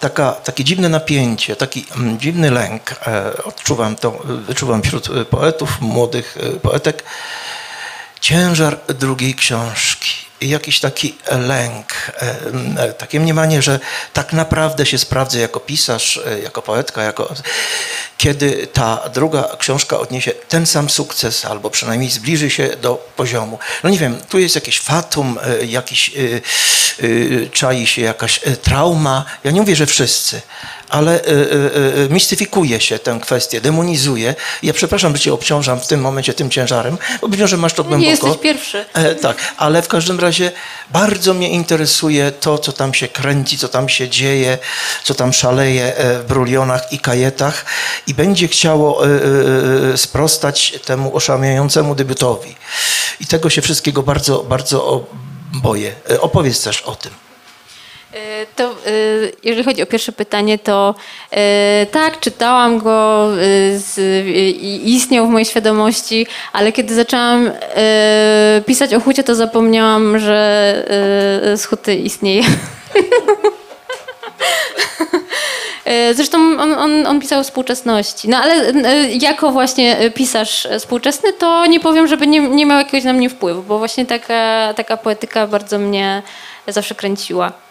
[0.00, 2.92] taka, takie dziwne napięcie, taki mm, dziwny lęk.
[3.06, 7.04] E, Odczuwam to, wyczuwam wśród e, poetów, młodych e, poetek.
[8.20, 10.25] Ciężar drugiej książki.
[10.40, 12.12] Jakiś taki lęk,
[12.78, 13.80] e, takie mniemanie, że
[14.12, 17.34] tak naprawdę się sprawdzę jako pisarz, e, jako poetka, jako
[18.18, 23.58] kiedy ta druga książka odniesie ten sam sukces, albo przynajmniej zbliży się do poziomu.
[23.84, 26.10] No nie wiem, tu jest jakieś fatum, e, jakiś,
[27.52, 29.24] czai się jakaś trauma.
[29.44, 30.42] Ja nie mówię, że wszyscy,
[30.88, 34.34] ale e, e, e, mistyfikuje się tę kwestię, demonizuje.
[34.62, 37.84] Ja przepraszam, że cię obciążam w tym momencie tym ciężarem, bo być może masz to
[37.84, 38.02] głęboko.
[38.02, 38.84] Nie jesteś pierwszy.
[38.94, 40.52] E, tak, ale w każdym razie
[40.90, 44.58] bardzo mnie interesuje to, co tam się kręci, co tam się dzieje,
[45.04, 47.64] co tam szaleje e, w brulionach i kajetach
[48.06, 49.08] i będzie chciało e,
[49.92, 52.56] e, sprostać temu oszałamiającemu debiutowi.
[53.20, 55.06] I tego się wszystkiego bardzo, bardzo
[55.54, 55.94] boję.
[56.20, 57.25] Opowiedz też o tym.
[58.16, 58.74] E, To, e,
[59.42, 60.94] jeżeli chodzi o pierwsze pytanie, to
[61.30, 63.28] e, tak, czytałam go,
[64.60, 67.50] i istniał w mojej świadomości, ale kiedy zaczęłam
[68.66, 70.82] pisać o hucie, to zapomniałam, że
[71.56, 72.42] z huty istnieje.
[76.14, 78.28] Zresztą on, on, on pisał współczesności.
[78.28, 78.72] No ale
[79.12, 83.62] jako właśnie pisarz współczesny, to nie powiem, żeby nie, nie miał jakiegoś na mnie wpływu,
[83.62, 86.22] bo właśnie taka, taka poetyka bardzo mnie
[86.68, 87.65] zawsze kręciła.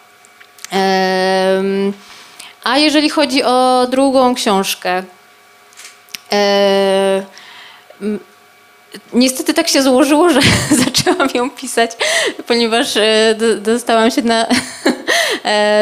[2.64, 5.02] A jeżeli chodzi o drugą książkę,
[9.12, 10.40] niestety tak się złożyło, że
[10.84, 11.90] zaczęłam ją pisać,
[12.46, 14.46] ponieważ e, do- dostałam się na,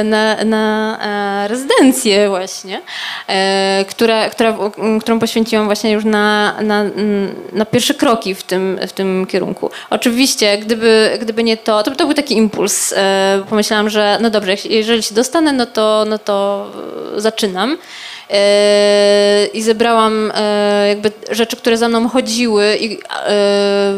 [0.05, 0.99] na, na
[1.45, 2.81] e, rezydencję właśnie,
[3.28, 4.59] e, która, która,
[5.01, 6.85] którą poświęciłam właśnie już na, na,
[7.53, 9.70] na pierwsze kroki w tym, w tym kierunku.
[9.91, 12.93] Oczywiście, gdyby, gdyby nie to, to, to był taki impuls.
[12.97, 16.66] e, Pomyślałam, że no dobrze, jeżeli się dostanę, no to, no to
[17.16, 17.77] e, zaczynam.
[18.31, 23.93] E, I zebrałam e, jakby rzeczy, które za mną chodziły i e,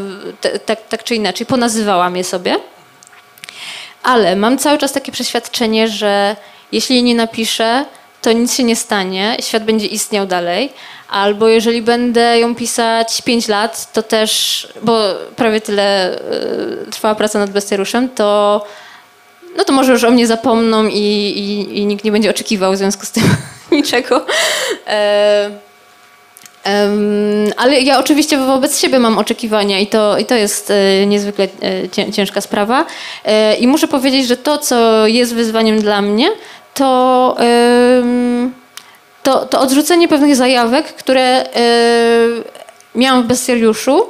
[0.66, 2.56] tak, tak czy inaczej ponazywałam je sobie.
[4.06, 6.36] Ale mam cały czas takie przeświadczenie, że
[6.72, 7.84] jeśli nie napiszę,
[8.22, 10.72] to nic się nie stanie, świat będzie istniał dalej.
[11.08, 14.98] Albo jeżeli będę ją pisać 5 lat, to też, bo
[15.36, 18.64] prawie tyle e, trwała praca nad bestiariuszem, to
[19.56, 22.76] no to może już o mnie zapomną i, i, i nikt nie będzie oczekiwał w
[22.76, 23.24] związku z tym
[23.72, 24.26] niczego.
[24.86, 25.50] E,
[27.56, 31.88] ale ja oczywiście wobec siebie mam oczekiwania i to, i to jest e, niezwykle e,
[31.88, 32.86] cię- ciężka sprawa.
[33.24, 36.30] E, I muszę powiedzieć, że to, co jest wyzwaniem dla mnie,
[36.74, 37.36] to,
[39.22, 41.44] to, to odrzucenie pewnych zajawek, które
[42.94, 44.06] miałam w bestiariuszu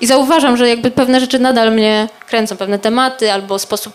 [0.00, 3.94] i zauważam, że jakby pewne rzeczy nadal mnie kręcą, pewne tematy albo sposób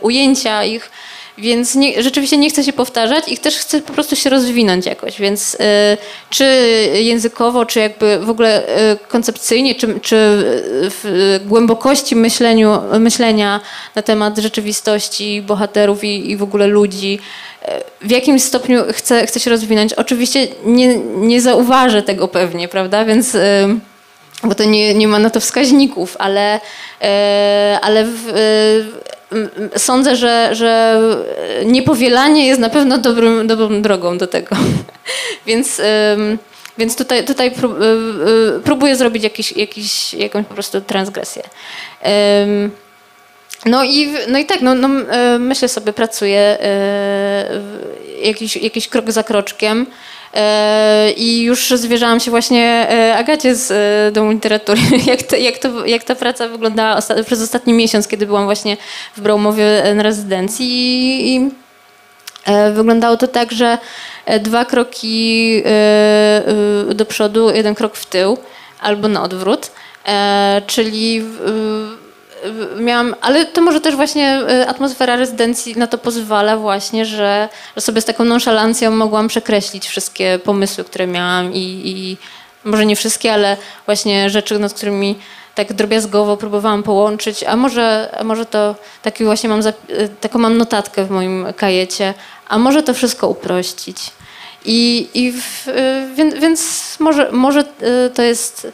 [0.00, 0.90] ujęcia ich,
[1.38, 5.20] więc nie, rzeczywiście nie chcę się powtarzać i też chcę po prostu się rozwinąć jakoś,
[5.20, 5.96] więc e,
[6.30, 6.44] czy
[6.94, 10.16] językowo, czy jakby w ogóle e, koncepcyjnie, czy, czy
[10.90, 13.60] w głębokości myśleniu, myślenia
[13.94, 17.18] na temat rzeczywistości, bohaterów i, i w ogóle ludzi,
[17.62, 19.92] e, w jakimś stopniu chcę, chcę się rozwinąć.
[19.92, 23.34] Oczywiście nie, nie zauważę tego pewnie, prawda, więc...
[23.34, 23.68] e,
[24.44, 26.60] bo to nie, nie ma na to wskaźników, ale,
[27.02, 28.32] e, ale w,
[29.76, 31.00] sądzę, że, że
[31.64, 34.56] niepowielanie jest na pewno dobrym, dobrą drogą do tego.
[35.46, 35.80] Więc,
[36.78, 37.54] więc tutaj, tutaj e, e,
[38.64, 41.42] próbuję zrobić jakiś, jakiś, jakąś po prostu transgresję.
[43.66, 47.60] No i, no i tak, no, no, e, myślę sobie, pracuję e,
[48.22, 49.86] jakiś, jakiś krok za kroczkiem.
[50.34, 55.58] E, I już zwierzałam się właśnie e, Agacie z e, Domu Literatury, jak, to, jak,
[55.58, 58.76] to, jak ta praca wyglądała osta- przez ostatni miesiąc, kiedy byłam właśnie
[59.16, 60.66] w Braumowie na rezydencji.
[61.34, 61.50] I,
[62.72, 63.78] wyglądało to tak, że
[64.40, 65.62] dwa kroki
[66.94, 68.38] do przodu, jeden krok w tył,
[68.80, 69.70] albo na odwrót.
[70.66, 71.24] Czyli
[72.80, 77.80] miałam, ale to może też właśnie e, atmosfera rezydencji na to pozwala właśnie, że, że
[77.80, 82.16] sobie z taką nonszalancją mogłam przekreślić wszystkie pomysły, które miałam i, i
[82.64, 83.56] może nie wszystkie, ale
[83.86, 85.18] właśnie rzeczy, nad którymi
[85.54, 89.72] tak drobiazgowo próbowałam połączyć, a może, a może to taki właśnie mam, e,
[90.20, 92.14] taką mam notatkę w moim kajecie,
[92.48, 93.96] a może to wszystko uprościć.
[94.64, 97.64] I, i w, e, więc, więc może, może
[98.14, 98.66] to jest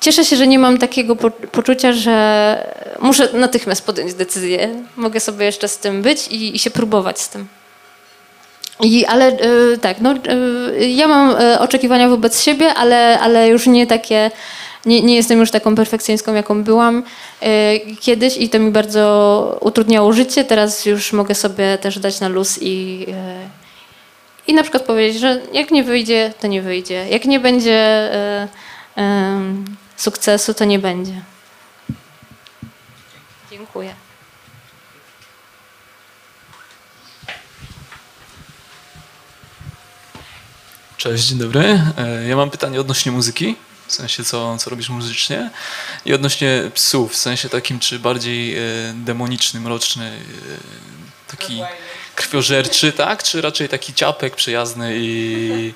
[0.00, 2.66] Cieszę się, że nie mam takiego po, poczucia, że
[3.00, 4.84] muszę natychmiast podjąć decyzję.
[4.96, 7.46] Mogę sobie jeszcze z tym być i, i się próbować z tym.
[8.80, 9.38] I, ale e,
[9.80, 14.30] tak, no, e, ja mam e, oczekiwania wobec siebie, ale, ale już nie takie,
[14.86, 17.02] nie, nie jestem już taką perfekcjonistką, jaką byłam
[18.00, 20.44] kiedyś i to mi bardzo utrudniało życie.
[20.44, 23.06] Teraz już mogę sobie też dać na luz i,
[24.46, 27.08] i na przykład powiedzieć, że jak nie wyjdzie, to nie wyjdzie.
[27.10, 28.10] Jak nie będzie
[29.98, 31.22] sukcesu, to nie będzie.
[33.50, 33.94] Dziękuję.
[40.96, 41.80] Cześć, dzień dobry.
[41.98, 43.56] E, Ja mam pytanie odnośnie muzyki,
[43.86, 45.50] w sensie co, co robisz muzycznie
[46.04, 48.60] i odnośnie psów, w sensie takim czy bardziej e,
[48.94, 51.62] demoniczny, mroczny, e, taki
[52.14, 53.22] krwiożerczy, tak?
[53.22, 55.74] Czy raczej taki ciapek, przyjazny i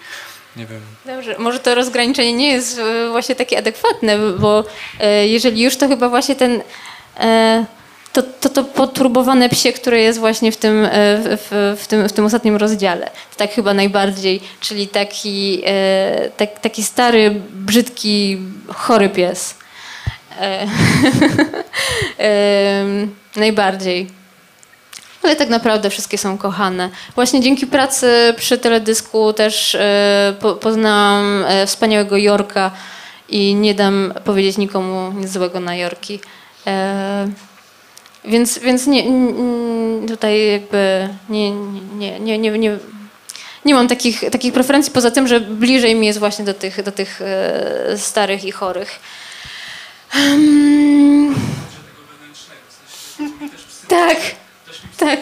[0.56, 4.64] nie wiem, Dobrze, może to rozgraniczenie nie jest e, właśnie takie adekwatne, bo
[5.00, 6.62] e, jeżeli już to chyba właśnie ten
[7.20, 7.64] e,
[8.12, 10.88] to, to, to potrubowane psie, które jest właśnie w tym, e,
[11.36, 13.10] w, w, tym, w tym ostatnim rozdziale.
[13.36, 18.38] Tak chyba najbardziej, czyli taki, e, tak, taki stary, brzydki,
[18.68, 19.54] chory pies.
[20.40, 20.66] E,
[22.18, 24.21] em, najbardziej.
[25.22, 26.90] Ale tak naprawdę wszystkie są kochane.
[27.14, 32.70] Właśnie dzięki pracy przy teledysku też e, po, poznałam e, wspaniałego Jorka
[33.28, 36.20] i nie dam powiedzieć nikomu nic złego na Jorki.
[36.66, 37.28] E,
[38.24, 39.04] więc więc nie,
[40.08, 42.78] tutaj jakby nie, nie, nie, nie, nie,
[43.64, 46.92] nie mam takich, takich preferencji, poza tym, że bliżej mi jest właśnie do tych, do
[46.92, 47.20] tych
[47.96, 49.00] starych i chorych.
[50.14, 51.34] Em,
[53.88, 54.16] tak,
[54.96, 55.20] tak.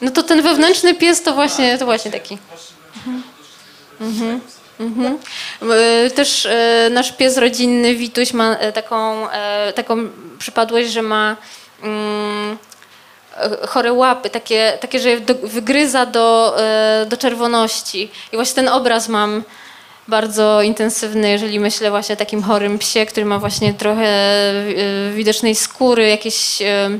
[0.00, 2.38] No to ten wewnętrzny pies to właśnie, to właśnie taki.
[4.00, 4.40] Mhm.
[4.80, 5.18] Mhm.
[5.62, 9.26] E, Też e, nasz pies rodzinny Wituś ma e, taką,
[9.74, 9.96] taką
[10.38, 11.36] przypadłość, że ma
[11.82, 12.58] mm,
[13.68, 16.56] chore łapy, takie, takie że je do, wygryza do,
[17.06, 18.10] do czerwoności.
[18.32, 19.42] I właśnie ten obraz mam
[20.08, 24.64] bardzo intensywny, jeżeli myślę właśnie o takim chorym psie, który ma właśnie trochę e,
[25.14, 26.90] widocznej skóry, jakieś e,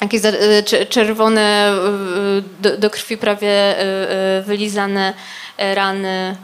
[0.00, 1.72] jakieś e, cze- czerwone,
[2.78, 3.74] do, krwi prawie
[4.46, 5.14] wylizane
[5.58, 6.36] rany.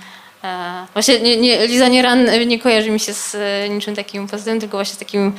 [0.93, 3.37] Właśnie nie, nie, lizanie ran nie kojarzy mi się z
[3.71, 5.33] niczym takim pozytywnym, tylko właśnie takim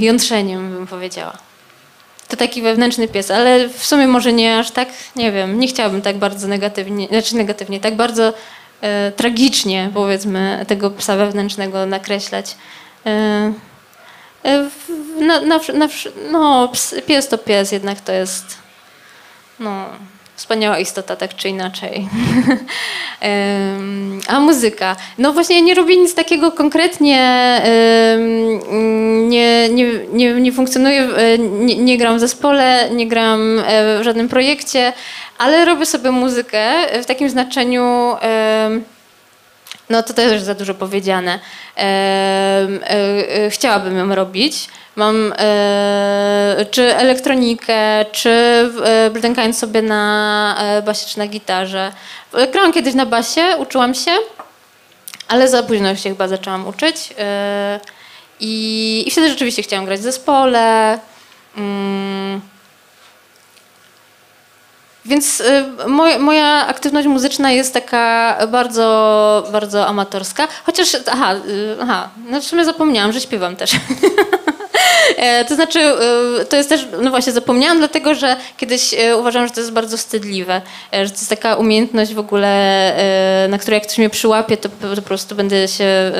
[0.00, 1.32] jątrzeniem, bym powiedziała.
[2.28, 6.02] To taki wewnętrzny pies, ale w sumie może nie aż tak, nie wiem, nie chciałabym
[6.02, 8.32] tak bardzo negatywnie, znaczy negatywnie, tak bardzo
[9.16, 12.56] tragicznie, powiedzmy, tego psa wewnętrznego nakreślać.
[13.06, 13.52] E,
[14.44, 14.70] e,
[15.20, 15.88] na, na, na,
[16.30, 16.72] no,
[17.06, 18.58] pies to pies, jednak to jest
[19.60, 19.88] no,
[20.38, 22.08] wspaniała istota, tak czy inaczej.
[24.28, 24.96] A muzyka.
[25.18, 27.16] No właśnie nie robię nic takiego konkretnie,
[29.28, 34.04] nie, nie, nie, nie funkcjonuję, e, nie, nie gram w zespole, nie gram e, w
[34.04, 34.92] żadnym projekcie,
[35.38, 38.16] ale robię sobie muzykę w takim znaczeniu,
[39.90, 41.38] no to też za dużo powiedziane.
[41.76, 41.80] E,
[42.82, 44.68] e, Chciałabym ją robić.
[44.96, 48.30] Mam e, czy elektronikę, czy
[49.40, 51.92] e, sobie na basie czy na gitarze.
[52.52, 54.10] Grałam kiedyś na basie, uczyłam się,
[55.28, 56.96] ale za późno się chyba zaczęłam uczyć.
[58.40, 60.98] I, i wtedy rzeczywiście chciałam grać w zespole.
[61.56, 62.40] Mm.
[65.08, 70.48] Więc y, moj, moja aktywność muzyczna jest taka bardzo, bardzo amatorska.
[70.64, 73.70] Chociaż, aha, y, aha no w sumie zapomniałam, że śpiewam też.
[75.16, 75.80] E, To znaczy,
[76.42, 79.96] y, to jest też, no właśnie, zapomniałam, dlatego że kiedyś uważałam, że to jest bardzo
[79.96, 80.62] wstydliwe,
[80.94, 82.48] e, że to jest taka umiejętność w ogóle,
[83.44, 86.12] e, na której jak ktoś mnie przyłapie, to po prostu będę się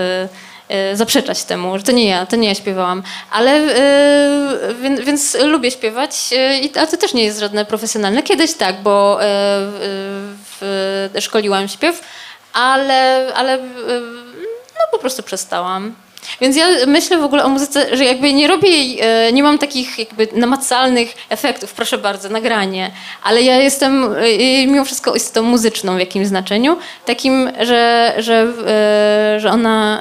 [0.94, 3.02] zaprzeczać temu, że to nie ja, to nie ja śpiewałam.
[3.30, 6.16] Ale, e, więc, więc lubię śpiewać,
[6.62, 8.22] i- ale to też nie jest żadne profesjonalne.
[8.22, 9.18] Kiedyś tak, bo
[11.20, 12.00] szkoliłam śpiew,
[12.52, 13.58] ale, ale
[14.74, 15.94] no po prostu przestałam.
[16.40, 19.98] Więc ja myślę w ogóle o muzyce, że jakby nie robię e, nie mam takich
[19.98, 22.90] jakby namacalnych efektów, proszę bardzo, nagranie,
[23.22, 29.40] ale ja jestem e, mimo wszystko istotą muzyczną w jakimś znaczeniu, takim, że, że, e,
[29.40, 30.00] że ona,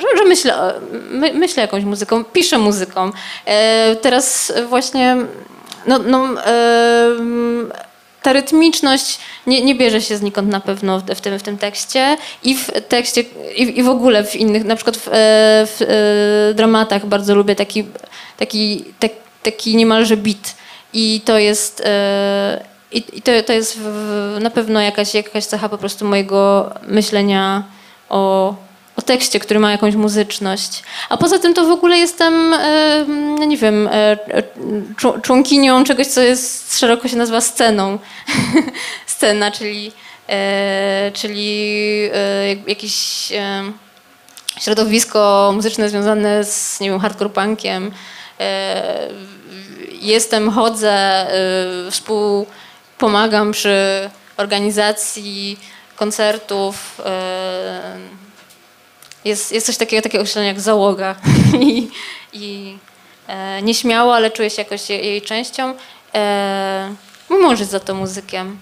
[0.00, 0.54] że, że myślę,
[1.34, 3.10] myślę jakąś muzyką, piszę muzyką.
[4.02, 5.16] Teraz właśnie,
[5.86, 6.28] no, no
[8.28, 12.16] ta rytmiczność nie, nie bierze się znikąd na pewno w, w, tym, w tym tekście
[12.42, 13.24] i w tekście
[13.56, 15.10] i, i w ogóle w innych, na przykład w, e,
[15.66, 17.84] w e, dramatach bardzo lubię taki,
[18.36, 19.10] taki, tak,
[19.42, 20.56] taki niemalże beat
[20.92, 25.68] i to jest e, i, i to, to jest w, na pewno jakaś, jakaś cecha
[25.68, 27.64] po prostu mojego myślenia
[28.08, 28.54] o,
[28.98, 30.82] o tekście, który ma jakąś muzyczność.
[31.08, 32.54] A poza tym to w ogóle jestem,
[33.46, 34.42] nie wiem, e, e,
[35.22, 37.98] członkinią czegoś, co jest szeroko się nazywa sceną.
[39.06, 39.92] Scena, czyli,
[40.28, 42.02] e, czyli
[42.48, 43.28] jak- jakieś
[44.60, 47.90] środowisko muzyczne związane z, nie wiem, hardcore punkiem.
[49.92, 51.26] Jestem, chodzę,
[51.90, 55.58] współpomagam przy organizacji
[55.96, 57.00] koncertów.
[59.28, 61.14] E, jest, jest coś takiego, takiego określenia jak załoga.
[61.60, 61.88] I,
[62.32, 62.76] i
[63.26, 65.74] e, nieśmiało, ale czuję się jakoś jej, jej częścią.
[66.14, 66.94] E,
[67.28, 68.58] mój mąż jest za to muzykiem.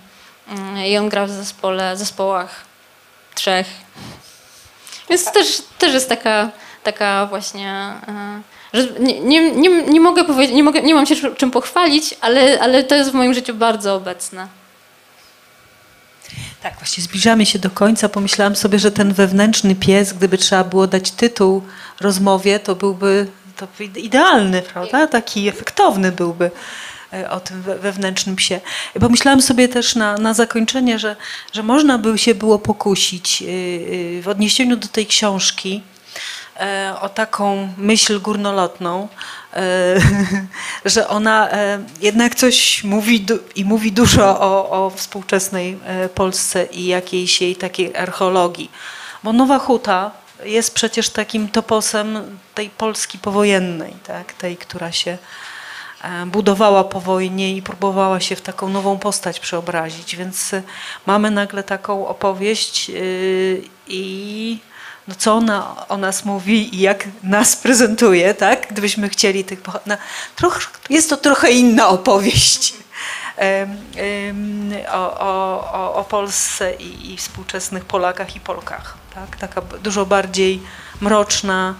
[0.48, 2.64] Mm, I on gra w zespole, zespołach
[3.34, 3.66] trzech.
[5.10, 6.50] Więc też, też jest taka,
[6.82, 7.70] taka właśnie,
[8.08, 8.40] e,
[8.72, 12.14] że nie, nie, nie, nie mogę powiedzieć, nie, mogę, nie mam się czym- czym pochwalić,
[12.20, 14.46] ale, ale to jest w moim życiu bardzo obecne.
[16.62, 18.08] Tak, właśnie zbliżamy się do końca.
[18.08, 21.62] Pomyślałam sobie, że ten wewnętrzny pies, gdyby trzeba było dać tytuł
[22.00, 23.26] rozmowie, to byłby
[23.56, 25.06] to idealny, prawda?
[25.06, 26.50] Taki efektowny byłby
[27.12, 28.60] e, o tym we- wewnętrznym psie.
[29.00, 31.16] Pomyślałam sobie też na, na zakończenie, że,
[31.52, 35.82] że można by się było pokusić y, w odniesieniu do tej książki
[36.60, 39.45] e, o taką myśl górnolotną, e,
[40.84, 46.86] że ona e, jednak coś mówi i mówi dużo o, o współczesnej e, Polsce i
[46.86, 48.70] jakiejś jej takiej archeologii.
[49.22, 50.10] Bo Nowa Huta
[50.44, 54.32] jest przecież takim toposem tej Polski powojennej, tak?
[54.32, 55.18] tej, która się
[56.02, 60.16] e, budowała po wojnie i próbowała się w taką nową postać przeobrazić.
[60.16, 60.62] Więc e,
[61.06, 64.58] mamy nagle taką opowieść yy, i
[65.08, 68.66] no co ona o nas mówi i jak nas prezentuje, tak?
[68.70, 69.60] Gdybyśmy chcieli tych
[70.36, 72.74] troch, Jest to trochę inna opowieść
[73.36, 78.94] em, em, o, o, o, Polsce i, i współczesnych Polakach i Polkach.
[79.14, 79.36] Tak?
[79.36, 80.62] Taka dużo bardziej
[81.00, 81.74] mroczna,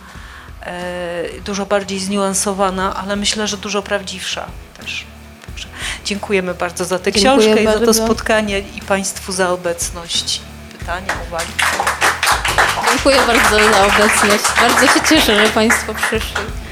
[0.62, 4.46] e, dużo bardziej zniuansowana, ale myślę, że dużo prawdziwsza
[4.80, 5.04] też.
[5.46, 5.68] Także
[6.04, 8.04] dziękujemy bardzo za tę Dziękuję książkę i za to bardzo.
[8.04, 10.40] spotkanie i Państwu za obecność.
[10.78, 11.52] Pytania, uwagi.
[12.90, 14.44] Dziękuję bardzo za obecność.
[14.60, 16.65] Bardzo się cieszę, że Państwo przyszli.